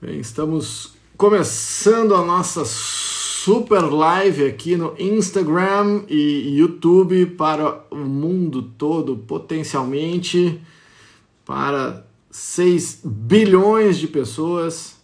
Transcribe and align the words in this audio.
Bem, 0.00 0.20
estamos 0.20 0.94
começando 1.16 2.14
a 2.14 2.24
nossa 2.24 2.64
super 2.64 3.82
live 3.82 4.44
aqui 4.44 4.76
no 4.76 4.94
Instagram 4.96 6.04
e 6.08 6.56
YouTube 6.56 7.26
para 7.26 7.84
o 7.90 7.96
mundo 7.96 8.62
todo, 8.62 9.16
potencialmente 9.16 10.62
para 11.44 12.06
6 12.30 13.00
bilhões 13.04 13.98
de 13.98 14.06
pessoas. 14.06 15.00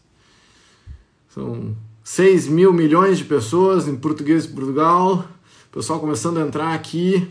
São 1.29 1.76
6 2.04 2.46
mil 2.46 2.72
milhões 2.72 3.18
de 3.18 3.24
pessoas 3.24 3.88
em 3.88 3.96
português 3.96 4.46
de 4.46 4.52
Portugal. 4.52 5.26
O 5.70 5.74
pessoal 5.74 5.98
começando 5.98 6.38
a 6.38 6.46
entrar 6.46 6.72
aqui. 6.72 7.29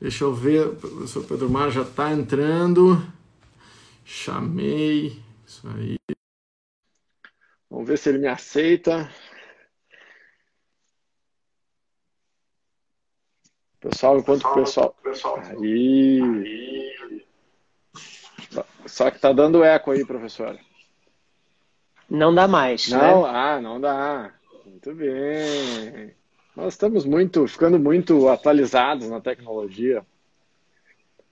Deixa 0.00 0.24
eu 0.24 0.34
ver, 0.34 0.66
o 0.66 0.74
professor 0.74 1.22
Pedro 1.22 1.48
Mar 1.48 1.70
já 1.70 1.82
está 1.82 2.12
entrando. 2.12 3.00
Chamei. 4.04 5.20
Isso 5.46 5.62
aí. 5.68 6.15
Vamos 7.70 7.88
ver 7.88 7.98
se 7.98 8.08
ele 8.08 8.18
me 8.18 8.28
aceita. 8.28 9.10
Pessoal, 13.80 14.18
enquanto 14.18 14.44
o 14.44 14.54
pessoal. 14.54 14.96
Aí. 15.60 16.92
Só 18.86 19.10
que 19.10 19.18
tá 19.18 19.32
dando 19.32 19.62
eco 19.62 19.90
aí, 19.90 20.04
professor. 20.04 20.58
Não 22.08 22.34
dá 22.34 22.48
mais. 22.48 22.88
Não, 22.88 23.22
né? 23.22 23.28
ah, 23.28 23.60
não 23.60 23.80
dá. 23.80 24.32
Muito 24.64 24.94
bem. 24.94 26.14
Nós 26.54 26.72
estamos 26.72 27.04
muito, 27.04 27.46
ficando 27.46 27.78
muito 27.78 28.28
atualizados 28.28 29.08
na 29.08 29.20
tecnologia. 29.20 30.04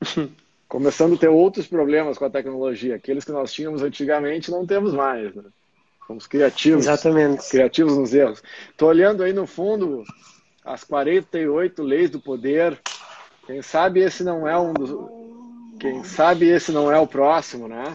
Começando 0.69 1.15
a 1.15 1.19
ter 1.19 1.29
outros 1.29 1.67
problemas 1.67 2.19
com 2.19 2.25
a 2.25 2.31
tecnologia. 2.31 2.97
Aqueles 2.97 3.25
que 3.25 3.33
nós 3.33 3.53
tínhamos 3.53 3.83
antigamente 3.83 4.51
não 4.51 4.67
temos 4.67 4.93
mais. 4.93 5.35
Né? 5.35 5.45
Somos 6.07 6.27
criativos. 6.27 6.85
Exatamente. 6.87 7.49
Criativos 7.49 7.97
nos 7.97 8.13
erros. 8.13 8.43
Estou 8.71 8.89
olhando 8.89 9.23
aí 9.23 9.33
no 9.33 9.47
fundo 9.47 10.05
as 10.65 10.85
48 10.85 11.83
leis 11.83 12.11
do 12.11 12.21
poder. 12.21 12.79
Quem 13.47 13.63
sabe 13.63 14.01
esse 14.01 14.23
não 14.23 14.49
é 14.49 14.59
um 14.59 14.73
dos. 14.73 14.91
Quem 15.79 16.05
sabe 16.05 16.49
esse 16.49 16.73
não 16.73 16.91
é 16.91 16.99
o 16.99 17.07
próximo, 17.07 17.69
né? 17.69 17.95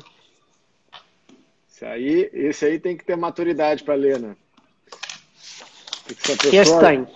Esse 1.72 1.86
aí, 1.86 2.30
esse 2.34 2.66
aí 2.66 2.80
tem 2.80 2.98
que 2.98 3.06
ter 3.06 3.16
maturidade 3.16 3.84
para 3.84 3.96
ler, 3.96 4.20
né? 4.20 4.36
Se 6.18 6.32
a 6.34 6.38
pessoa, 6.38 6.62
esse 6.62 6.80
tem. 6.80 7.08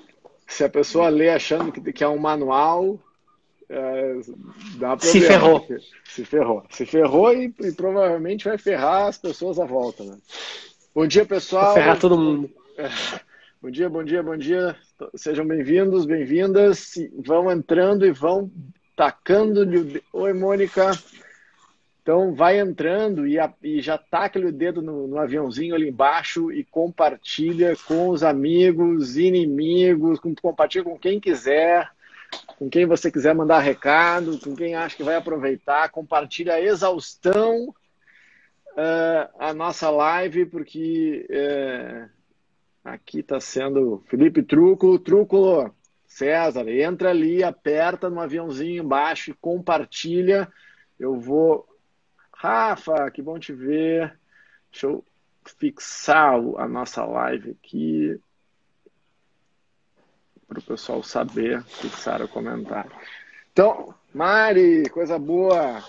Se 0.48 0.64
a 0.64 0.70
pessoa 0.70 1.10
lê 1.10 1.30
achando 1.30 1.72
que, 1.72 1.92
que 1.92 2.04
é 2.04 2.08
um 2.08 2.18
manual, 2.18 3.00
é, 3.70 4.14
dá 4.78 4.96
problema. 4.96 5.00
Se 5.00 5.22
ferrou. 5.22 5.68
Se 6.06 6.26
ferrou. 6.26 6.64
Se 6.70 6.86
ferrou 6.86 7.34
e, 7.34 7.54
e, 7.60 7.72
provavelmente 7.72 8.46
vai 8.46 8.58
ferrar 8.58 9.08
as 9.08 9.18
pessoas 9.18 9.60
à 9.60 9.66
volta, 9.66 10.04
né? 10.04 10.18
Bom 10.96 11.08
dia, 11.08 11.26
pessoal. 11.26 11.74
Ferrar 11.74 12.00
todo 12.00 12.16
mundo. 12.16 12.52
Bom 13.60 13.72
dia, 13.72 13.90
bom 13.90 14.04
dia, 14.04 14.22
bom 14.22 14.38
dia. 14.38 14.76
Sejam 15.16 15.44
bem-vindos, 15.44 16.06
bem-vindas. 16.06 16.94
Vão 17.26 17.52
entrando 17.52 18.06
e 18.06 18.12
vão 18.12 18.52
tacando. 18.96 19.68
Oi, 20.14 20.34
Mônica. 20.34 20.92
Então, 22.04 22.36
vai 22.36 22.60
entrando 22.60 23.26
e, 23.26 23.40
a, 23.40 23.52
e 23.64 23.82
já 23.82 23.98
taca 23.98 24.38
o 24.38 24.52
dedo 24.52 24.84
no, 24.84 25.08
no, 25.08 25.18
aviãozinho 25.18 25.74
ali 25.74 25.90
embaixo 25.90 26.52
e 26.52 26.64
compartilha 26.64 27.76
com 27.88 28.10
os 28.10 28.22
amigos, 28.22 29.18
inimigos, 29.18 30.20
com, 30.20 30.36
compartilha 30.36 30.84
com 30.84 31.00
quem 31.00 31.20
quiser, 31.20 31.90
com 32.60 32.70
quem 32.70 32.86
você 32.86 33.10
quiser 33.10 33.34
mandar 33.34 33.60
recado, 33.62 34.38
com 34.38 34.56
quem 34.56 34.76
acha 34.76 34.96
que 34.96 35.04
vai 35.04 35.16
aproveitar. 35.16 35.90
Compartilha 35.90 36.54
a 36.54 36.62
exaustão 36.62 37.74
uh, 38.74 39.30
a 39.40 39.54
nossa 39.54 39.90
live, 39.90 40.46
porque 40.46 41.28
uh, 41.30 42.10
aqui 42.84 43.20
está 43.20 43.40
sendo 43.40 44.04
Felipe 44.08 44.44
Trúculo. 44.44 45.00
Trúculo, 45.00 45.74
César, 46.06 46.68
entra 46.68 47.10
ali, 47.10 47.44
aperta 47.44 48.10
no 48.10 48.20
aviãozinho 48.20 48.84
embaixo 48.84 49.32
e 49.32 49.36
compartilha. 49.36 50.52
Eu 51.00 51.20
vou. 51.20 51.68
Rafa, 52.32 53.10
que 53.10 53.22
bom 53.22 53.40
te 53.40 53.54
ver. 53.54 54.18
Deixa 54.72 54.88
eu 54.88 55.04
fixar 55.58 56.36
a 56.58 56.68
nossa 56.68 57.04
live 57.06 57.52
aqui 57.52 58.20
para 60.48 60.60
o 60.60 60.64
pessoal 60.64 61.02
saber, 61.02 61.64
fixar 61.64 62.22
o 62.22 62.28
comentário. 62.28 62.92
Então, 63.52 63.94
Mari, 64.14 64.88
coisa 64.90 65.18
boa 65.18 65.84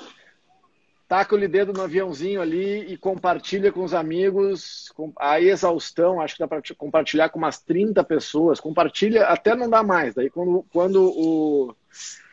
taca 1.14 1.36
o 1.36 1.48
dedo 1.48 1.72
no 1.72 1.80
aviãozinho 1.80 2.42
ali 2.42 2.92
e 2.92 2.96
compartilha 2.96 3.70
com 3.70 3.84
os 3.84 3.94
amigos 3.94 4.92
a 5.16 5.40
exaustão. 5.40 6.20
Acho 6.20 6.34
que 6.34 6.40
dá 6.40 6.48
para 6.48 6.60
compartilhar 6.76 7.28
com 7.28 7.38
umas 7.38 7.60
30 7.60 8.02
pessoas. 8.02 8.58
Compartilha 8.58 9.26
até 9.26 9.54
não 9.54 9.70
dá 9.70 9.80
mais. 9.80 10.12
Daí 10.12 10.28
quando, 10.28 10.66
quando, 10.72 11.04
o, 11.04 11.76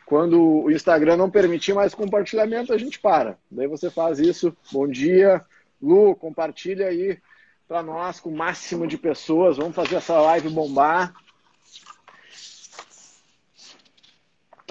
quando 0.04 0.64
o 0.64 0.68
Instagram 0.68 1.16
não 1.16 1.30
permitir 1.30 1.72
mais 1.74 1.94
compartilhamento, 1.94 2.72
a 2.72 2.78
gente 2.78 2.98
para. 2.98 3.38
Daí 3.48 3.68
você 3.68 3.88
faz 3.88 4.18
isso. 4.18 4.52
Bom 4.72 4.88
dia, 4.88 5.44
Lu, 5.80 6.16
compartilha 6.16 6.88
aí 6.88 7.20
para 7.68 7.84
nós 7.84 8.18
com 8.18 8.30
o 8.30 8.36
máximo 8.36 8.84
de 8.88 8.98
pessoas. 8.98 9.58
Vamos 9.58 9.76
fazer 9.76 9.94
essa 9.94 10.20
live 10.20 10.48
bombar. 10.48 11.14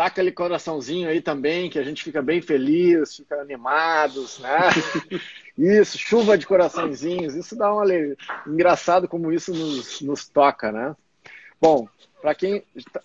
Taca 0.02 0.14
aquele 0.14 0.32
coraçãozinho 0.32 1.08
aí 1.08 1.22
também, 1.22 1.70
que 1.70 1.78
a 1.78 1.84
gente 1.84 2.04
fica 2.04 2.24
bem 2.24 2.42
feliz, 2.42 3.18
fica 3.18 3.40
animados, 3.40 4.40
né? 4.40 4.58
Isso, 5.56 5.96
chuva 5.96 6.40
de 6.40 6.48
coraçõezinhos, 6.48 7.36
isso 7.36 7.56
dá 7.56 7.72
uma 7.72 7.84
alegria. 7.84 8.18
Engraçado 8.48 9.08
como 9.08 9.32
isso 9.32 9.54
nos, 9.54 10.02
nos 10.02 10.28
toca, 10.28 10.72
né? 10.72 10.96
Bom, 11.60 11.88
para 12.20 12.34
quem. 12.34 12.64
Tá, 12.92 13.02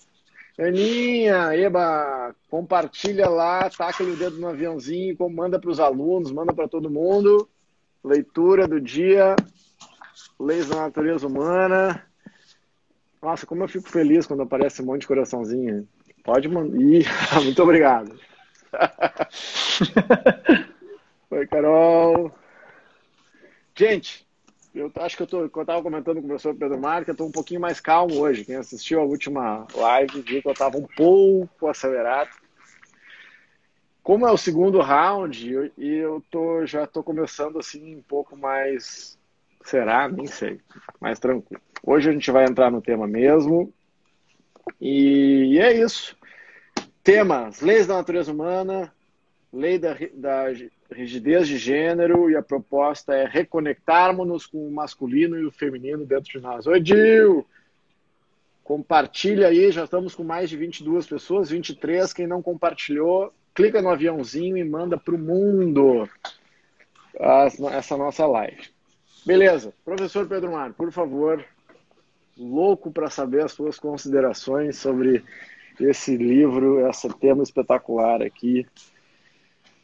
Aninha, 0.59 1.55
Eba, 1.55 2.35
compartilha 2.49 3.29
lá, 3.29 3.69
taca 3.69 4.03
o 4.03 4.17
dedo 4.17 4.39
no 4.39 4.49
aviãozinho, 4.49 5.17
manda 5.29 5.59
para 5.59 5.71
os 5.71 5.81
alunos, 5.81 6.33
manda 6.33 6.55
para 6.55 6.69
todo 6.69 6.89
mundo. 6.89 7.47
Leitura 8.03 8.67
do 8.67 8.81
dia, 8.81 9.37
Leis 10.41 10.69
da 10.69 10.77
Natureza 10.77 11.27
Humana. 11.27 12.07
Nossa, 13.21 13.45
como 13.45 13.65
eu 13.65 13.69
fico 13.69 13.89
feliz 13.89 14.25
quando 14.25 14.45
aparece 14.45 14.81
um 14.81 14.87
monte 14.87 15.03
de 15.03 15.09
coraçãozinho. 15.09 15.87
Pode 16.27 16.49
mandar. 16.49 16.77
muito 17.45 17.63
obrigado. 17.63 18.19
Oi, 21.31 21.47
Carol. 21.47 22.33
Gente, 23.77 24.27
eu 24.75 24.91
acho 24.97 25.17
que 25.17 25.23
eu, 25.23 25.27
tô, 25.29 25.43
eu 25.43 25.65
tava 25.65 25.83
comentando 25.83 26.17
com 26.17 26.25
o 26.25 26.29
professor 26.29 26.57
Pedro 26.57 26.81
Marques, 26.81 27.07
eu 27.07 27.13
estou 27.13 27.29
um 27.29 27.33
pouquinho 27.33 27.61
mais 27.61 27.79
calmo 27.79 28.19
hoje. 28.19 28.45
Quem 28.45 28.57
assistiu 28.57 29.01
a 29.01 29.05
última 29.05 29.69
live 29.73 30.21
viu 30.23 30.43
que 30.43 30.49
eu 30.49 30.53
estava 30.53 30.77
um 30.77 30.87
pouco 30.97 31.69
acelerado. 31.69 32.31
Como 34.03 34.27
é 34.27 34.33
o 34.33 34.37
segundo 34.37 34.81
round, 34.81 35.53
eu, 35.53 35.71
e 35.79 35.95
eu 35.95 36.21
tô, 36.29 36.67
já 36.67 36.85
estou 36.85 37.05
começando 37.05 37.61
assim 37.61 37.95
um 37.95 38.03
pouco 38.03 38.37
mais. 38.37 39.17
Será? 39.65 40.09
Nem 40.09 40.27
sei. 40.27 40.61
Mais 41.01 41.21
tranquilo. 41.21 41.63
Hoje 41.85 42.11
a 42.11 42.13
gente 42.13 42.33
vai 42.33 42.47
entrar 42.47 42.69
no 42.69 42.83
tema 42.83 43.07
mesmo. 43.07 43.73
E 44.81 45.59
é 45.61 45.73
isso. 45.73 46.16
Temas: 47.07 47.61
leis 47.61 47.87
da 47.87 47.95
natureza 47.95 48.33
humana, 48.33 48.93
lei 49.53 49.79
da, 49.79 49.97
da 50.13 50.47
rigidez 50.91 51.47
de 51.47 51.57
gênero, 51.57 52.29
e 52.29 52.35
a 52.35 52.43
proposta 52.43 53.15
é 53.15 53.25
reconectarmos-nos 53.25 54.45
com 54.45 54.67
o 54.67 54.73
masculino 54.73 55.39
e 55.39 55.47
o 55.47 55.53
feminino 55.53 56.05
dentro 56.05 56.33
de 56.33 56.41
nós. 56.41 56.67
Oi, 56.67 56.81
Dil! 56.81 57.47
Compartilha 58.65 59.47
aí, 59.47 59.71
já 59.71 59.85
estamos 59.85 60.17
com 60.17 60.25
mais 60.25 60.51
de 60.51 60.57
22 60.57 61.07
pessoas, 61.07 61.49
23. 61.49 62.13
Quem 62.13 62.27
não 62.27 62.43
compartilhou, 62.43 63.33
clica 63.55 63.81
no 63.81 63.91
aviãozinho 63.91 64.57
e 64.57 64.65
manda 64.65 64.99
para 64.99 65.15
o 65.15 65.19
mundo 65.19 66.09
essa 67.71 67.97
nossa 67.97 68.27
live. 68.27 68.69
Beleza. 69.25 69.73
Professor 69.85 70.27
Pedro 70.27 70.51
Mar, 70.51 70.73
por 70.73 70.91
favor, 70.91 71.45
louco 72.37 72.91
para 72.91 73.09
saber 73.09 73.45
as 73.45 73.53
suas 73.53 73.79
considerações 73.79 74.77
sobre 74.77 75.23
esse 75.81 76.17
livro, 76.17 76.89
esse 76.89 77.09
tema 77.19 77.43
espetacular 77.43 78.23
aqui. 78.23 78.67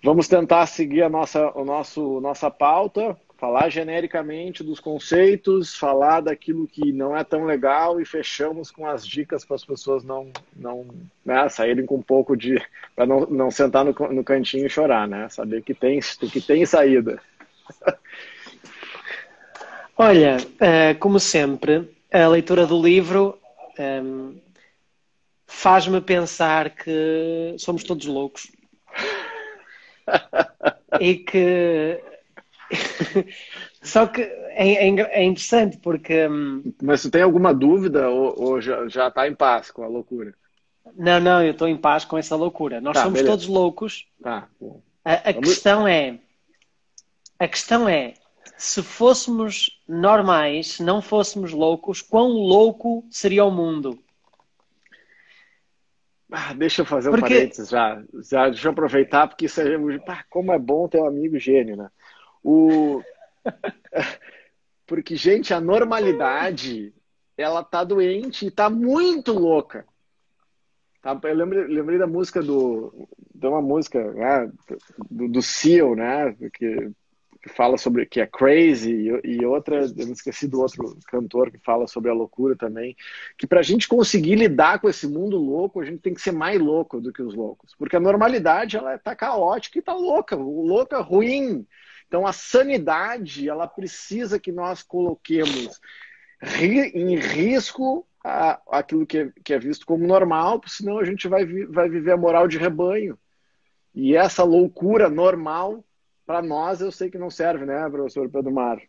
Vamos 0.02 0.26
tentar 0.26 0.66
seguir 0.66 1.02
a 1.02 1.08
nossa, 1.08 1.50
o 1.56 1.64
nosso, 1.64 2.20
nossa 2.20 2.50
pauta, 2.50 3.16
falar 3.38 3.68
genericamente 3.68 4.64
dos 4.64 4.80
conceitos, 4.80 5.76
falar 5.76 6.20
daquilo 6.20 6.66
que 6.66 6.92
não 6.92 7.16
é 7.16 7.22
tão 7.22 7.44
legal 7.44 8.00
e 8.00 8.04
fechamos 8.04 8.70
com 8.70 8.86
as 8.86 9.06
dicas 9.06 9.44
para 9.44 9.56
as 9.56 9.64
pessoas 9.64 10.02
não, 10.02 10.30
não 10.56 10.86
né, 11.24 11.48
saírem 11.48 11.86
com 11.86 11.96
um 11.96 12.02
pouco 12.02 12.36
de. 12.36 12.60
para 12.94 13.06
não, 13.06 13.26
não 13.26 13.50
sentar 13.50 13.84
no, 13.84 13.92
no 13.92 14.24
cantinho 14.24 14.66
e 14.66 14.70
chorar, 14.70 15.06
né? 15.06 15.28
Saber 15.28 15.62
que 15.62 15.74
tem, 15.74 16.00
que 16.00 16.40
tem 16.40 16.66
saída. 16.66 17.20
Olha, 19.96 20.36
eh, 20.58 20.94
como 20.94 21.20
sempre, 21.20 21.88
a 22.12 22.26
leitura 22.26 22.66
do 22.66 22.80
livro 22.82 23.38
um, 23.78 24.34
faz-me 25.52 26.00
pensar 26.00 26.70
que 26.70 27.54
somos 27.58 27.84
todos 27.84 28.06
loucos 28.06 28.50
e 31.00 31.16
que 31.16 32.00
Só 33.82 34.06
que 34.06 34.22
é, 34.22 34.88
é, 34.88 34.88
é, 34.88 35.24
interessante 35.24 35.76
porque. 35.78 36.26
Hum, 36.28 36.72
Mas 36.82 37.02
tu 37.02 37.10
tem 37.10 37.22
alguma 37.22 37.52
dúvida 37.52 38.08
ou, 38.08 38.40
ou 38.40 38.60
já 38.60 39.08
está 39.08 39.26
em 39.26 39.34
paz 39.34 39.70
com 39.70 39.82
a 39.82 39.88
loucura? 39.88 40.34
Não, 40.94 41.20
não, 41.20 41.42
eu 41.42 41.52
estou 41.52 41.68
em 41.68 41.76
paz 41.76 42.04
com 42.04 42.16
essa 42.16 42.36
loucura. 42.36 42.80
Nós 42.80 42.94
tá, 42.94 43.02
somos 43.02 43.18
beleza. 43.18 43.32
todos 43.32 43.46
loucos. 43.46 44.06
Tá. 44.22 44.48
A, 45.04 45.12
a 45.30 45.32
questão 45.32 45.86
é. 45.86 46.18
A 47.38 47.48
questão 47.48 47.88
é, 47.88 48.14
se 48.56 48.82
fôssemos 48.82 49.80
normais, 49.88 50.74
se 50.74 50.82
não 50.82 51.02
fôssemos 51.02 51.52
loucos, 51.52 52.00
quão 52.00 52.28
louco 52.28 53.04
seria 53.10 53.44
o 53.44 53.50
mundo? 53.50 53.98
Ah, 56.32 56.54
deixa 56.54 56.80
eu 56.80 56.86
fazer 56.86 57.10
um 57.10 57.12
porque... 57.12 57.34
parênteses 57.34 57.68
já, 57.68 58.02
já. 58.22 58.48
Deixa 58.48 58.66
eu 58.66 58.72
aproveitar, 58.72 59.28
porque 59.28 59.44
isso 59.44 59.60
é, 59.60 59.98
pá, 59.98 60.24
como 60.30 60.50
é 60.50 60.58
bom 60.58 60.88
ter 60.88 60.98
um 60.98 61.06
amigo 61.06 61.38
gênio, 61.38 61.76
né? 61.76 61.90
O... 62.42 63.02
porque, 64.86 65.14
gente, 65.14 65.52
a 65.52 65.60
normalidade, 65.60 66.94
ela 67.36 67.62
tá 67.62 67.84
doente 67.84 68.46
e 68.46 68.50
tá 68.50 68.70
muito 68.70 69.32
louca. 69.34 69.84
Tá? 71.02 71.18
Eu 71.22 71.34
lembrei, 71.34 71.64
lembrei 71.64 71.98
da 71.98 72.06
música 72.06 72.40
do. 72.42 73.08
De 73.34 73.46
uma 73.46 73.60
música 73.60 74.12
né, 74.12 74.50
do, 75.10 75.28
do 75.28 75.42
Seal, 75.42 75.94
né? 75.94 76.34
Que 76.54 76.90
que 77.42 77.48
fala 77.48 77.76
sobre 77.76 78.06
que 78.06 78.20
é 78.20 78.26
crazy 78.26 79.10
e, 79.24 79.44
outra 79.44 79.80
eu 79.80 80.06
não 80.06 80.12
esqueci 80.12 80.46
do 80.46 80.60
outro 80.60 80.96
cantor 81.08 81.50
que 81.50 81.58
fala 81.58 81.88
sobre 81.88 82.10
a 82.10 82.14
loucura 82.14 82.54
também 82.54 82.96
que 83.36 83.46
para 83.46 83.60
a 83.60 83.64
gente 83.64 83.88
conseguir 83.88 84.36
lidar 84.36 84.78
com 84.78 84.88
esse 84.88 85.06
mundo 85.08 85.36
louco 85.36 85.80
a 85.80 85.84
gente 85.84 85.98
tem 85.98 86.14
que 86.14 86.20
ser 86.20 86.32
mais 86.32 86.60
louco 86.60 87.00
do 87.00 87.12
que 87.12 87.22
os 87.22 87.34
loucos. 87.34 87.74
Porque 87.76 87.96
a 87.96 88.00
normalidade 88.00 88.76
ela 88.76 88.94
está 88.94 89.14
caótica 89.14 89.78
e 89.78 89.80
está 89.80 89.94
louca. 89.94 90.36
O 90.36 90.66
louco 90.66 90.94
é 90.94 91.00
ruim. 91.00 91.66
Então 92.06 92.26
a 92.26 92.32
sanidade 92.32 93.48
ela 93.48 93.66
precisa 93.66 94.38
que 94.38 94.52
nós 94.52 94.82
coloquemos 94.82 95.80
em 96.94 97.16
risco 97.16 98.06
aquilo 98.68 99.06
que 99.06 99.18
é, 99.18 99.32
que 99.44 99.52
é 99.52 99.58
visto 99.58 99.84
como 99.84 100.06
normal 100.06 100.60
senão 100.66 100.98
a 100.98 101.04
gente 101.04 101.26
vai, 101.26 101.44
vai 101.66 101.88
viver 101.88 102.12
a 102.12 102.16
moral 102.16 102.46
de 102.46 102.58
rebanho. 102.58 103.18
E 103.94 104.16
essa 104.16 104.42
loucura 104.42 105.08
normal 105.10 105.84
para 106.32 106.40
nós 106.40 106.80
eu 106.80 106.90
sei 106.90 107.10
que 107.10 107.18
não 107.18 107.28
serve, 107.28 107.66
né, 107.66 107.86
professor 107.90 108.26
Pedro 108.26 108.50
Mar? 108.50 108.80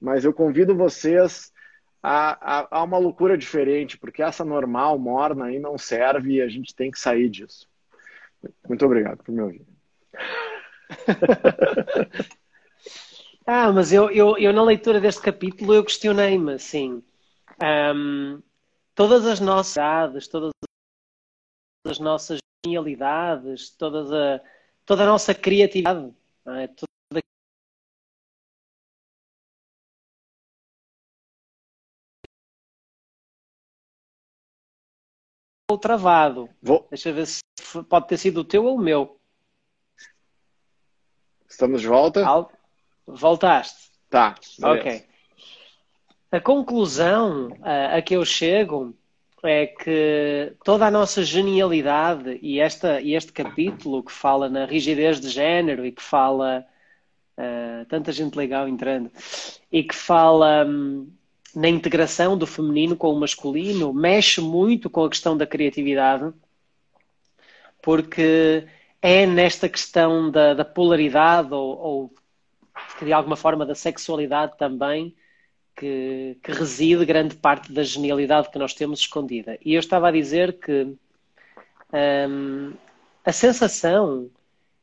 Mas 0.00 0.24
eu 0.24 0.32
convido 0.32 0.76
vocês 0.76 1.52
a, 2.00 2.60
a, 2.60 2.68
a, 2.78 2.84
uma 2.84 2.96
loucura 2.96 3.36
diferente, 3.36 3.98
porque 3.98 4.22
essa 4.22 4.44
normal, 4.44 4.96
morna 5.00 5.46
aí 5.46 5.58
não 5.58 5.76
serve 5.76 6.34
e 6.34 6.40
a 6.40 6.46
gente 6.46 6.72
tem 6.72 6.92
que 6.92 7.00
sair 7.00 7.28
disso. 7.28 7.68
Muito 8.68 8.86
obrigado 8.86 9.20
por 9.24 9.32
me 9.32 9.42
ouvir. 9.42 9.66
ah, 13.46 13.72
mas 13.72 13.92
eu, 13.92 14.08
eu, 14.12 14.38
eu 14.38 14.52
na 14.52 14.62
leitura 14.62 15.00
deste 15.00 15.22
capítulo 15.22 15.74
eu 15.74 15.84
questionei-me 15.84 16.52
assim. 16.52 17.02
Um, 17.60 18.40
todas 18.94 19.26
as 19.26 19.40
nossas 19.40 20.28
todas 20.28 20.52
as 21.84 21.98
nossas 21.98 22.38
genialidades, 22.64 23.70
todas 23.70 24.12
a, 24.12 24.40
toda 24.86 25.02
a 25.02 25.06
nossa 25.06 25.34
criatividade, 25.34 26.14
é? 26.46 26.68
Travado. 35.78 36.48
Vou... 36.62 36.86
Deixa 36.90 37.10
eu 37.10 37.14
ver 37.14 37.26
se 37.26 37.42
pode 37.88 38.08
ter 38.08 38.18
sido 38.18 38.40
o 38.40 38.44
teu 38.44 38.64
ou 38.64 38.76
o 38.76 38.80
meu. 38.80 39.18
Estamos 41.48 41.80
de 41.80 41.88
volta? 41.88 42.24
Voltaste. 43.06 43.90
Tá. 44.08 44.34
Beleza. 44.58 44.80
Ok. 44.80 45.04
A 46.30 46.40
conclusão 46.40 47.50
a, 47.62 47.96
a 47.96 48.02
que 48.02 48.14
eu 48.14 48.24
chego 48.24 48.94
é 49.42 49.66
que 49.66 50.54
toda 50.64 50.86
a 50.86 50.90
nossa 50.90 51.22
genialidade 51.22 52.38
e, 52.40 52.60
esta, 52.60 53.00
e 53.00 53.14
este 53.14 53.32
capítulo 53.32 54.02
que 54.02 54.12
fala 54.12 54.48
na 54.48 54.64
rigidez 54.64 55.20
de 55.20 55.28
género 55.28 55.84
e 55.84 55.92
que 55.92 56.02
fala 56.02 56.64
uh, 57.36 57.84
tanta 57.86 58.12
gente 58.12 58.36
legal 58.36 58.68
entrando 58.68 59.10
e 59.70 59.82
que 59.82 59.94
fala 59.94 60.64
um, 60.64 61.12
na 61.54 61.68
integração 61.68 62.36
do 62.36 62.46
feminino 62.46 62.96
com 62.96 63.12
o 63.12 63.18
masculino 63.20 63.92
mexe 63.92 64.40
muito 64.40 64.88
com 64.88 65.04
a 65.04 65.10
questão 65.10 65.36
da 65.36 65.46
criatividade, 65.46 66.32
porque 67.82 68.66
é 69.00 69.26
nesta 69.26 69.68
questão 69.68 70.30
da, 70.30 70.54
da 70.54 70.64
polaridade 70.64 71.52
ou, 71.52 71.78
ou, 71.78 72.14
de 73.02 73.12
alguma 73.12 73.36
forma 73.36 73.66
da 73.66 73.74
sexualidade 73.74 74.56
também 74.56 75.14
que, 75.76 76.38
que, 76.42 76.52
reside 76.52 77.04
grande 77.04 77.34
parte 77.34 77.72
da 77.72 77.82
genialidade 77.82 78.50
que 78.50 78.58
nós 78.58 78.74
temos 78.74 79.00
escondida. 79.00 79.58
E 79.64 79.74
eu 79.74 79.80
estava 79.80 80.08
a 80.08 80.12
dizer 80.12 80.58
que 80.58 80.94
hum, 82.28 82.72
a 83.24 83.32
sensação 83.32 84.30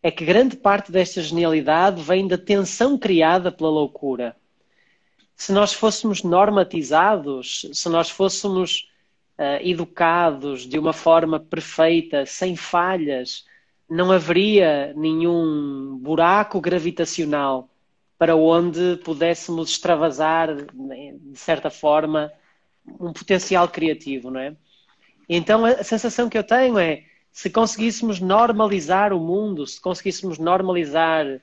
é 0.03 0.11
que 0.11 0.25
grande 0.25 0.55
parte 0.55 0.91
desta 0.91 1.21
genialidade 1.21 2.01
vem 2.01 2.27
da 2.27 2.37
tensão 2.37 2.97
criada 2.97 3.51
pela 3.51 3.69
loucura 3.69 4.35
se 5.39 5.53
nós 5.53 5.71
fôssemos 5.71 6.21
normatizados, 6.21 7.65
se 7.71 7.87
nós 7.87 8.09
fôssemos 8.09 8.89
uh, 9.37 9.65
educados 9.65 10.67
de 10.67 10.77
uma 10.77 10.91
forma 10.91 11.39
perfeita, 11.39 12.25
sem 12.25 12.57
falhas, 12.57 13.45
não 13.89 14.11
haveria 14.11 14.93
nenhum 14.97 15.97
buraco 15.97 16.59
gravitacional 16.59 17.69
para 18.17 18.35
onde 18.35 18.97
pudéssemos 18.97 19.69
extravasar, 19.69 20.49
de 20.55 21.39
certa 21.39 21.69
forma, 21.69 22.29
um 22.99 23.13
potencial 23.13 23.69
criativo, 23.69 24.29
não 24.29 24.41
é? 24.41 24.57
Então 25.29 25.63
a 25.63 25.81
sensação 25.85 26.27
que 26.27 26.37
eu 26.37 26.43
tenho 26.43 26.77
é 26.77 27.05
se 27.31 27.49
conseguíssemos 27.49 28.19
normalizar 28.19 29.13
o 29.13 29.19
mundo, 29.21 29.65
se 29.65 29.79
conseguíssemos 29.79 30.37
normalizar 30.37 31.39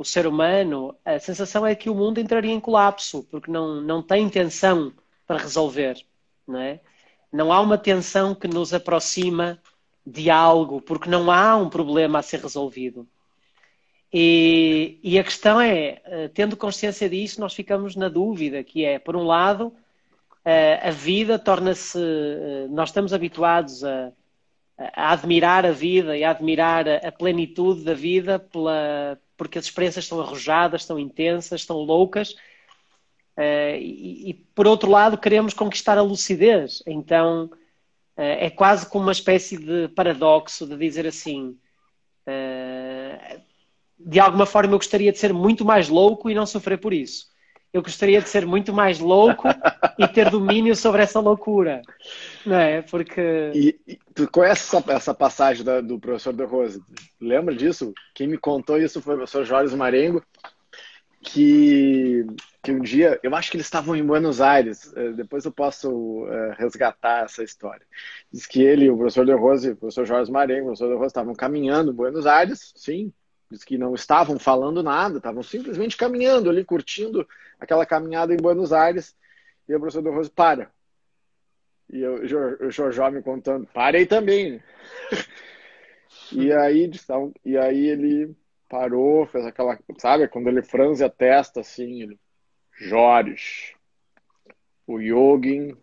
o 0.00 0.04
ser 0.04 0.26
humano, 0.26 0.96
a 1.04 1.18
sensação 1.18 1.66
é 1.66 1.74
que 1.74 1.90
o 1.90 1.94
mundo 1.94 2.18
entraria 2.18 2.54
em 2.54 2.58
colapso, 2.58 3.22
porque 3.30 3.50
não, 3.50 3.82
não 3.82 4.02
tem 4.02 4.30
tensão 4.30 4.94
para 5.26 5.36
resolver, 5.36 6.02
não 6.48 6.58
é? 6.58 6.80
Não 7.30 7.52
há 7.52 7.60
uma 7.60 7.76
tensão 7.76 8.34
que 8.34 8.48
nos 8.48 8.72
aproxima 8.72 9.60
de 10.06 10.30
algo, 10.30 10.80
porque 10.80 11.10
não 11.10 11.30
há 11.30 11.54
um 11.54 11.68
problema 11.68 12.18
a 12.18 12.22
ser 12.22 12.40
resolvido. 12.40 13.06
E, 14.10 14.98
e 15.02 15.18
a 15.18 15.22
questão 15.22 15.60
é, 15.60 16.00
eh, 16.02 16.28
tendo 16.32 16.56
consciência 16.56 17.06
disso, 17.06 17.38
nós 17.38 17.52
ficamos 17.52 17.94
na 17.94 18.08
dúvida, 18.08 18.64
que 18.64 18.86
é, 18.86 18.98
por 18.98 19.14
um 19.14 19.24
lado, 19.24 19.70
eh, 20.46 20.80
a 20.82 20.90
vida 20.90 21.38
torna-se. 21.38 21.98
Eh, 21.98 22.68
nós 22.70 22.88
estamos 22.88 23.12
habituados 23.12 23.84
a, 23.84 24.12
a 24.78 25.12
admirar 25.12 25.66
a 25.66 25.72
vida 25.72 26.16
e 26.16 26.24
a 26.24 26.30
admirar 26.30 26.86
a 26.88 27.12
plenitude 27.12 27.84
da 27.84 27.92
vida 27.92 28.38
pela, 28.38 29.20
porque 29.40 29.58
as 29.58 29.64
experiências 29.64 30.04
estão 30.04 30.20
arrojadas, 30.20 30.82
estão 30.82 30.98
intensas, 30.98 31.62
estão 31.62 31.78
loucas. 31.78 32.32
Uh, 33.38 33.80
e, 33.80 34.28
e, 34.28 34.34
por 34.54 34.66
outro 34.66 34.90
lado, 34.90 35.16
queremos 35.16 35.54
conquistar 35.54 35.96
a 35.96 36.02
lucidez. 36.02 36.82
Então, 36.86 37.46
uh, 37.46 37.50
é 38.16 38.50
quase 38.50 38.86
como 38.86 39.06
uma 39.06 39.12
espécie 39.12 39.56
de 39.56 39.88
paradoxo 39.88 40.66
de 40.66 40.76
dizer 40.76 41.06
assim: 41.06 41.56
uh, 42.26 43.40
de 43.98 44.20
alguma 44.20 44.44
forma, 44.44 44.74
eu 44.74 44.78
gostaria 44.78 45.10
de 45.10 45.18
ser 45.18 45.32
muito 45.32 45.64
mais 45.64 45.88
louco 45.88 46.28
e 46.28 46.34
não 46.34 46.44
sofrer 46.44 46.76
por 46.76 46.92
isso. 46.92 47.30
Eu 47.72 47.82
gostaria 47.82 48.20
de 48.20 48.28
ser 48.28 48.44
muito 48.44 48.72
mais 48.72 48.98
louco 48.98 49.46
e 49.96 50.08
ter 50.08 50.28
domínio 50.28 50.74
sobre 50.74 51.02
essa 51.02 51.20
loucura. 51.20 51.82
Não 52.44 52.56
é? 52.56 52.82
Porque. 52.82 53.52
E, 53.54 53.78
e 53.86 53.98
tu 54.14 54.28
conhece 54.30 54.76
essa, 54.76 54.92
essa 54.92 55.14
passagem 55.14 55.64
da, 55.64 55.80
do 55.80 55.98
professor 55.98 56.32
De 56.32 56.44
Rose? 56.44 56.82
Lembra 57.20 57.54
disso? 57.54 57.94
Quem 58.14 58.26
me 58.26 58.36
contou 58.36 58.76
isso 58.76 59.00
foi 59.00 59.14
o 59.14 59.18
professor 59.18 59.44
Jorge 59.44 59.76
Marengo, 59.76 60.20
que, 61.22 62.26
que 62.62 62.72
um 62.72 62.80
dia, 62.80 63.20
eu 63.22 63.34
acho 63.34 63.50
que 63.50 63.56
eles 63.56 63.66
estavam 63.66 63.94
em 63.94 64.04
Buenos 64.04 64.40
Aires, 64.40 64.92
eh, 64.96 65.12
depois 65.12 65.44
eu 65.44 65.52
posso 65.52 65.90
uh, 65.90 66.52
resgatar 66.56 67.24
essa 67.24 67.44
história. 67.44 67.86
Diz 68.32 68.46
que 68.46 68.62
ele, 68.62 68.90
o 68.90 68.96
professor 68.96 69.26
De 69.26 69.32
Rose, 69.32 69.70
o 69.70 69.76
professor 69.76 70.06
Jorge 70.06 70.32
Marengo, 70.32 70.62
o 70.62 70.66
professor 70.66 70.88
De 70.88 70.94
Rose 70.94 71.08
estavam 71.08 71.34
caminhando 71.34 71.92
em 71.92 71.94
Buenos 71.94 72.26
Aires, 72.26 72.72
sim, 72.74 73.12
diz 73.50 73.64
que 73.64 73.76
não 73.76 73.94
estavam 73.94 74.38
falando 74.38 74.82
nada, 74.82 75.16
estavam 75.16 75.42
simplesmente 75.42 75.96
caminhando 75.96 76.48
ali, 76.48 76.64
curtindo 76.64 77.26
aquela 77.58 77.84
caminhada 77.84 78.32
em 78.32 78.36
Buenos 78.36 78.72
Aires, 78.72 79.16
e 79.68 79.74
o 79.74 79.80
professor 79.80 80.02
De 80.02 80.10
Rose 80.10 80.30
para. 80.30 80.70
E 81.92 82.00
eu, 82.00 82.22
o 82.60 82.70
Jorjó 82.70 83.10
me 83.10 83.22
contando, 83.22 83.66
parei 83.74 84.06
também. 84.06 84.62
e 86.32 86.52
aí, 86.52 86.90
e 87.44 87.58
aí 87.58 87.86
ele 87.86 88.36
parou, 88.68 89.26
fez 89.26 89.44
aquela, 89.44 89.78
sabe, 89.98 90.28
quando 90.28 90.48
ele 90.48 90.62
franze 90.62 91.02
a 91.02 91.10
testa 91.10 91.60
assim, 91.60 92.02
ele, 92.02 92.20
Jorge, 92.72 93.74
o 94.86 95.00
Yogin 95.00 95.76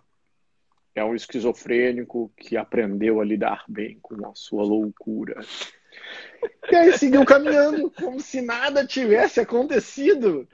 é 0.95 1.03
um 1.03 1.13
esquizofrênico 1.13 2.31
que 2.37 2.57
aprendeu 2.57 3.21
a 3.21 3.25
lidar 3.25 3.63
bem 3.67 3.99
com 4.01 4.25
a 4.25 4.33
sua 4.33 4.63
loucura. 4.63 5.41
E 6.71 6.75
aí 6.75 6.97
seguiu 6.97 7.25
caminhando, 7.25 7.89
como 7.91 8.19
se 8.19 8.41
nada 8.41 8.85
tivesse 8.85 9.39
acontecido. 9.39 10.47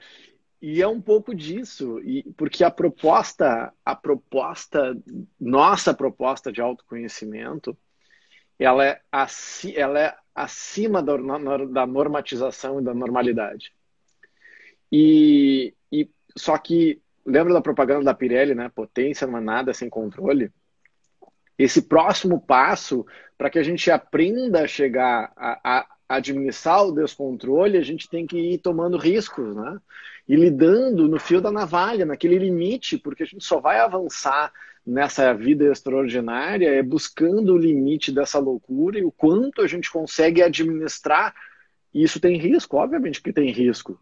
e 0.62 0.80
é 0.80 0.88
um 0.88 1.00
pouco 1.00 1.34
disso, 1.34 2.00
e 2.00 2.22
porque 2.36 2.64
a 2.64 2.70
proposta, 2.70 3.72
a 3.84 3.94
proposta, 3.94 4.96
nossa 5.38 5.92
proposta 5.92 6.50
de 6.50 6.60
autoconhecimento, 6.60 7.76
ela 8.58 8.86
é, 8.86 9.00
ela 9.74 10.00
é 10.00 10.16
acima 10.34 11.02
da, 11.02 11.16
da 11.70 11.86
normatização 11.86 12.80
e 12.80 12.84
da 12.84 12.94
normalidade. 12.94 13.74
E, 14.90 15.74
e 15.92 16.08
só 16.36 16.56
que 16.56 17.02
lembra 17.26 17.52
da 17.52 17.60
propaganda 17.60 18.04
da 18.04 18.14
Pirelli, 18.14 18.54
né? 18.54 18.70
Potência 18.74 19.26
não 19.26 19.38
é 19.38 19.40
nada 19.40 19.74
sem 19.74 19.90
controle. 19.90 20.50
Esse 21.58 21.82
próximo 21.82 22.40
passo 22.40 23.06
para 23.44 23.50
que 23.50 23.58
a 23.58 23.62
gente 23.62 23.90
aprenda 23.90 24.62
a 24.62 24.66
chegar 24.66 25.30
a, 25.36 25.60
a 25.62 25.86
administrar 26.08 26.82
o 26.82 26.92
descontrole, 26.92 27.76
a 27.76 27.82
gente 27.82 28.08
tem 28.08 28.26
que 28.26 28.38
ir 28.38 28.56
tomando 28.56 28.96
riscos, 28.96 29.54
né? 29.54 29.78
E 30.26 30.34
lidando 30.34 31.06
no 31.06 31.20
fio 31.20 31.42
da 31.42 31.52
navalha, 31.52 32.06
naquele 32.06 32.38
limite, 32.38 32.96
porque 32.96 33.22
a 33.22 33.26
gente 33.26 33.44
só 33.44 33.60
vai 33.60 33.80
avançar 33.80 34.50
nessa 34.86 35.34
vida 35.34 35.70
extraordinária 35.70 36.70
é 36.70 36.82
buscando 36.82 37.52
o 37.52 37.58
limite 37.58 38.10
dessa 38.10 38.38
loucura 38.38 38.98
e 38.98 39.04
o 39.04 39.12
quanto 39.12 39.60
a 39.60 39.66
gente 39.66 39.92
consegue 39.92 40.42
administrar. 40.42 41.34
E 41.92 42.02
isso 42.02 42.18
tem 42.18 42.38
risco, 42.38 42.78
obviamente 42.78 43.20
que 43.20 43.30
tem 43.30 43.50
risco. 43.50 44.00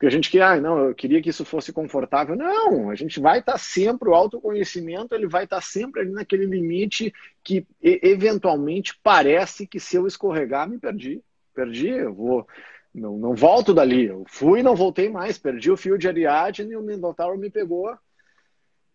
Porque 0.00 0.06
a 0.06 0.16
gente 0.16 0.30
quer, 0.30 0.40
ah, 0.40 0.58
não, 0.58 0.78
eu 0.78 0.94
queria 0.94 1.20
que 1.20 1.28
isso 1.28 1.44
fosse 1.44 1.74
confortável. 1.74 2.34
Não, 2.34 2.88
a 2.88 2.94
gente 2.94 3.20
vai 3.20 3.40
estar 3.40 3.58
sempre, 3.58 4.08
o 4.08 4.14
autoconhecimento, 4.14 5.14
ele 5.14 5.26
vai 5.26 5.44
estar 5.44 5.60
sempre 5.60 6.00
ali 6.00 6.10
naquele 6.10 6.46
limite 6.46 7.12
que 7.44 7.66
eventualmente 7.82 8.98
parece 9.02 9.66
que 9.66 9.78
se 9.78 9.96
eu 9.96 10.06
escorregar, 10.06 10.66
me 10.66 10.78
perdi. 10.78 11.22
Perdi, 11.54 11.88
eu 11.88 12.14
vou, 12.14 12.48
não, 12.94 13.18
não 13.18 13.34
volto 13.34 13.74
dali. 13.74 14.06
Eu 14.06 14.24
fui 14.26 14.60
e 14.60 14.62
não 14.62 14.74
voltei 14.74 15.10
mais. 15.10 15.36
Perdi 15.36 15.70
o 15.70 15.76
fio 15.76 15.98
de 15.98 16.08
Ariadne 16.08 16.72
e 16.72 16.76
o 16.76 16.82
Minotauro 16.82 17.36
me 17.36 17.50
pegou. 17.50 17.94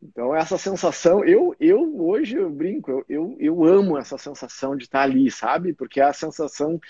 Então, 0.01 0.35
essa 0.35 0.57
sensação, 0.57 1.23
eu, 1.23 1.55
eu 1.59 2.01
hoje 2.01 2.35
eu 2.35 2.49
brinco, 2.49 2.89
eu, 2.89 3.05
eu, 3.07 3.37
eu 3.39 3.63
amo 3.63 3.95
essa 3.95 4.17
sensação 4.17 4.75
de 4.75 4.85
estar 4.85 5.03
ali, 5.03 5.29
sabe? 5.29 5.71
Porque 5.71 5.99
é 5.99 6.05
a 6.05 6.13
sensação 6.13 6.81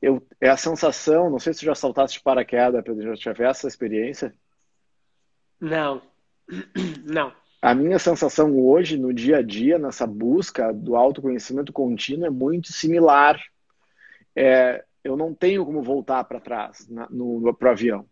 eu, 0.00 0.26
é 0.40 0.48
a 0.48 0.56
sensação, 0.56 1.28
não 1.28 1.38
sei 1.38 1.52
se 1.52 1.64
já 1.64 1.74
saltaste 1.74 2.18
de 2.18 2.24
paraquedas, 2.24 2.82
Pedro, 2.82 3.14
já 3.14 3.32
tivesse 3.32 3.60
essa 3.60 3.68
experiência? 3.68 4.34
Não, 5.60 6.00
não. 7.04 7.32
A 7.60 7.74
minha 7.74 7.98
sensação 7.98 8.58
hoje, 8.58 8.96
no 8.96 9.12
dia 9.12 9.38
a 9.38 9.42
dia, 9.42 9.78
nessa 9.78 10.06
busca 10.06 10.72
do 10.72 10.96
autoconhecimento 10.96 11.72
contínuo, 11.72 12.24
é 12.24 12.30
muito 12.30 12.72
similar. 12.72 13.38
É, 14.34 14.82
eu 15.04 15.14
não 15.14 15.34
tenho 15.34 15.66
como 15.66 15.82
voltar 15.82 16.24
para 16.24 16.40
trás 16.40 16.88
na, 16.88 17.06
no, 17.10 17.52
pro 17.52 17.70
avião. 17.70 18.06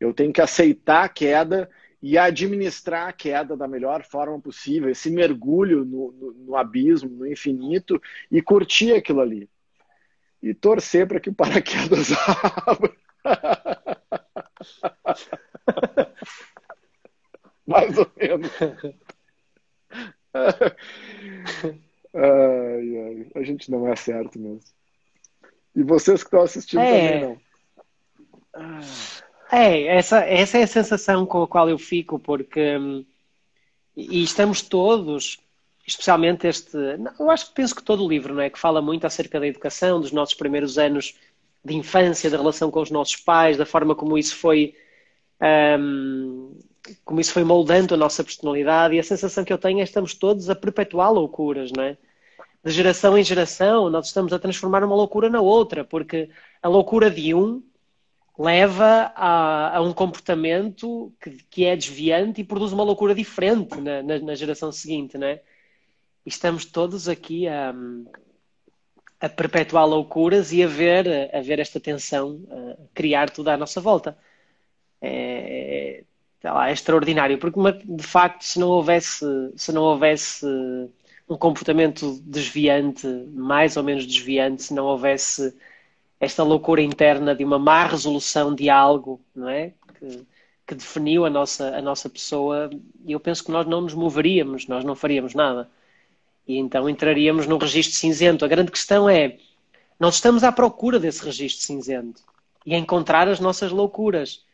Eu 0.00 0.12
tenho 0.12 0.32
que 0.32 0.40
aceitar 0.40 1.04
a 1.04 1.08
queda 1.08 1.70
e 2.02 2.18
administrar 2.18 3.08
a 3.08 3.12
queda 3.12 3.56
da 3.56 3.68
melhor 3.68 4.02
forma 4.02 4.40
possível, 4.40 4.88
esse 4.88 5.10
mergulho 5.10 5.84
no, 5.84 6.10
no, 6.12 6.32
no 6.32 6.56
abismo, 6.56 7.10
no 7.10 7.26
infinito, 7.26 8.02
e 8.28 8.42
curtir 8.42 8.94
aquilo 8.94 9.20
ali 9.20 9.48
e 10.42 10.54
torcer 10.54 11.06
para 11.06 11.20
que 11.20 11.30
o 11.30 11.34
paraquedas 11.34 12.08
abra. 12.66 12.92
Mais 17.66 17.96
ou 17.98 18.10
menos. 18.16 18.50
Ai, 22.12 22.96
ai, 22.96 23.26
a 23.34 23.42
gente 23.42 23.70
não 23.70 23.86
é 23.88 23.94
certo 23.96 24.38
mesmo. 24.38 24.60
E 25.74 25.82
vocês 25.82 26.22
que 26.22 26.26
estão 26.26 26.42
assistindo 26.42 26.80
é. 26.80 27.20
também 27.20 27.38
não. 28.54 28.80
É, 29.52 29.96
essa, 29.96 30.20
essa 30.20 30.58
é 30.58 30.62
a 30.62 30.66
sensação 30.66 31.26
com 31.26 31.42
a 31.42 31.48
qual 31.48 31.68
eu 31.68 31.78
fico, 31.78 32.18
porque 32.18 32.76
hum, 32.78 33.04
e 33.96 34.22
estamos 34.22 34.62
todos 34.62 35.38
especialmente 35.90 36.46
este. 36.46 36.76
Eu 37.18 37.30
acho 37.30 37.48
que 37.48 37.54
penso 37.54 37.74
que 37.74 37.82
todo 37.82 38.04
o 38.04 38.08
livro, 38.08 38.34
não 38.34 38.42
é? 38.42 38.50
Que 38.50 38.58
fala 38.58 38.80
muito 38.80 39.06
acerca 39.06 39.38
da 39.40 39.46
educação, 39.46 40.00
dos 40.00 40.12
nossos 40.12 40.34
primeiros 40.34 40.78
anos 40.78 41.14
de 41.64 41.74
infância, 41.74 42.30
da 42.30 42.36
relação 42.36 42.70
com 42.70 42.80
os 42.80 42.90
nossos 42.90 43.16
pais, 43.16 43.56
da 43.56 43.66
forma 43.66 43.94
como 43.94 44.16
isso 44.16 44.36
foi. 44.36 44.74
Um, 45.78 46.58
como 47.04 47.20
isso 47.20 47.32
foi 47.32 47.44
moldando 47.44 47.94
a 47.94 47.96
nossa 47.96 48.24
personalidade, 48.24 48.94
e 48.94 48.98
a 48.98 49.02
sensação 49.02 49.44
que 49.44 49.52
eu 49.52 49.58
tenho 49.58 49.80
é 49.80 49.82
que 49.82 49.90
estamos 49.90 50.14
todos 50.14 50.48
a 50.50 50.54
perpetuar 50.54 51.12
loucuras, 51.12 51.70
não 51.70 51.84
é? 51.84 51.96
De 52.64 52.72
geração 52.72 53.16
em 53.16 53.24
geração, 53.24 53.88
nós 53.90 54.06
estamos 54.06 54.32
a 54.32 54.38
transformar 54.38 54.82
uma 54.84 54.96
loucura 54.96 55.30
na 55.30 55.40
outra, 55.40 55.84
porque 55.84 56.30
a 56.62 56.68
loucura 56.68 57.10
de 57.10 57.34
um 57.34 57.62
leva 58.38 59.12
a, 59.14 59.76
a 59.76 59.82
um 59.82 59.92
comportamento 59.92 61.12
que, 61.20 61.30
que, 61.50 61.64
é 61.64 61.76
desviante 61.76 62.40
e 62.40 62.44
produz 62.44 62.72
uma 62.72 62.82
loucura 62.82 63.14
diferente 63.14 63.78
na, 63.80 64.02
na, 64.02 64.18
na 64.18 64.34
geração 64.34 64.72
seguinte, 64.72 65.18
não 65.18 65.26
é? 65.26 65.42
Estamos 66.24 66.64
todos 66.64 67.08
aqui 67.08 67.48
a, 67.48 67.74
a 69.20 69.28
perpetuar 69.28 69.86
loucuras 69.86 70.52
e 70.52 70.62
a 70.62 70.66
ver, 70.66 71.34
a 71.34 71.40
ver 71.40 71.58
esta 71.58 71.78
tensão 71.80 72.40
a 72.50 72.76
criar 72.94 73.30
tudo 73.30 73.48
à 73.48 73.56
nossa 73.56 73.80
volta. 73.80 74.16
É, 75.02 76.04
lá, 76.44 76.68
é 76.68 76.72
extraordinário, 76.72 77.38
porque 77.38 77.58
de 77.84 78.02
facto 78.02 78.42
se 78.42 78.58
não 78.58 78.68
houvesse, 78.68 79.24
se 79.56 79.72
não 79.72 79.82
houvesse 79.82 80.46
um 81.28 81.36
comportamento 81.36 82.20
desviante, 82.24 83.06
mais 83.32 83.76
ou 83.76 83.82
menos 83.82 84.06
desviante, 84.06 84.62
se 84.64 84.74
não 84.74 84.86
houvesse 84.86 85.54
esta 86.18 86.42
loucura 86.42 86.82
interna 86.82 87.34
de 87.34 87.44
uma 87.44 87.58
má 87.58 87.86
resolução 87.86 88.54
de 88.54 88.68
algo, 88.68 89.20
não 89.34 89.48
é? 89.48 89.72
Que, 89.98 90.26
que 90.66 90.74
definiu 90.74 91.24
a 91.24 91.30
nossa, 91.30 91.76
a 91.76 91.82
nossa 91.82 92.08
pessoa, 92.10 92.70
eu 93.06 93.20
penso 93.20 93.44
que 93.44 93.50
nós 93.50 93.66
não 93.66 93.80
nos 93.80 93.94
moveríamos, 93.94 94.66
nós 94.66 94.84
não 94.84 94.94
faríamos 94.94 95.34
nada. 95.34 95.70
E 96.50 96.58
então 96.58 96.88
entraríamos 96.88 97.46
no 97.46 97.58
registro 97.58 97.96
cinzento. 97.96 98.44
A 98.44 98.48
grande 98.48 98.72
questão 98.72 99.08
é, 99.08 99.36
nós 100.00 100.16
estamos 100.16 100.42
à 100.42 100.50
procura 100.50 100.98
desse 100.98 101.24
registro 101.24 101.64
cinzento 101.64 102.24
e 102.66 102.74
encontrar 102.74 103.28
as 103.28 103.38
nossas 103.38 103.70
loucuras. 103.70 104.44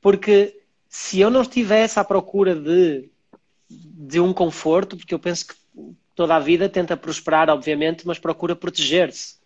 Porque 0.00 0.60
se 0.88 1.20
eu 1.20 1.30
não 1.30 1.42
estivesse 1.42 2.00
à 2.00 2.02
procura 2.02 2.56
de, 2.56 3.08
de 3.70 4.18
um 4.18 4.32
conforto, 4.32 4.96
porque 4.96 5.14
eu 5.14 5.18
penso 5.20 5.46
que 5.46 5.54
toda 6.12 6.34
a 6.34 6.40
vida 6.40 6.68
tenta 6.68 6.96
prosperar, 6.96 7.48
obviamente, 7.48 8.04
mas 8.04 8.18
procura 8.18 8.56
proteger-se. 8.56 9.36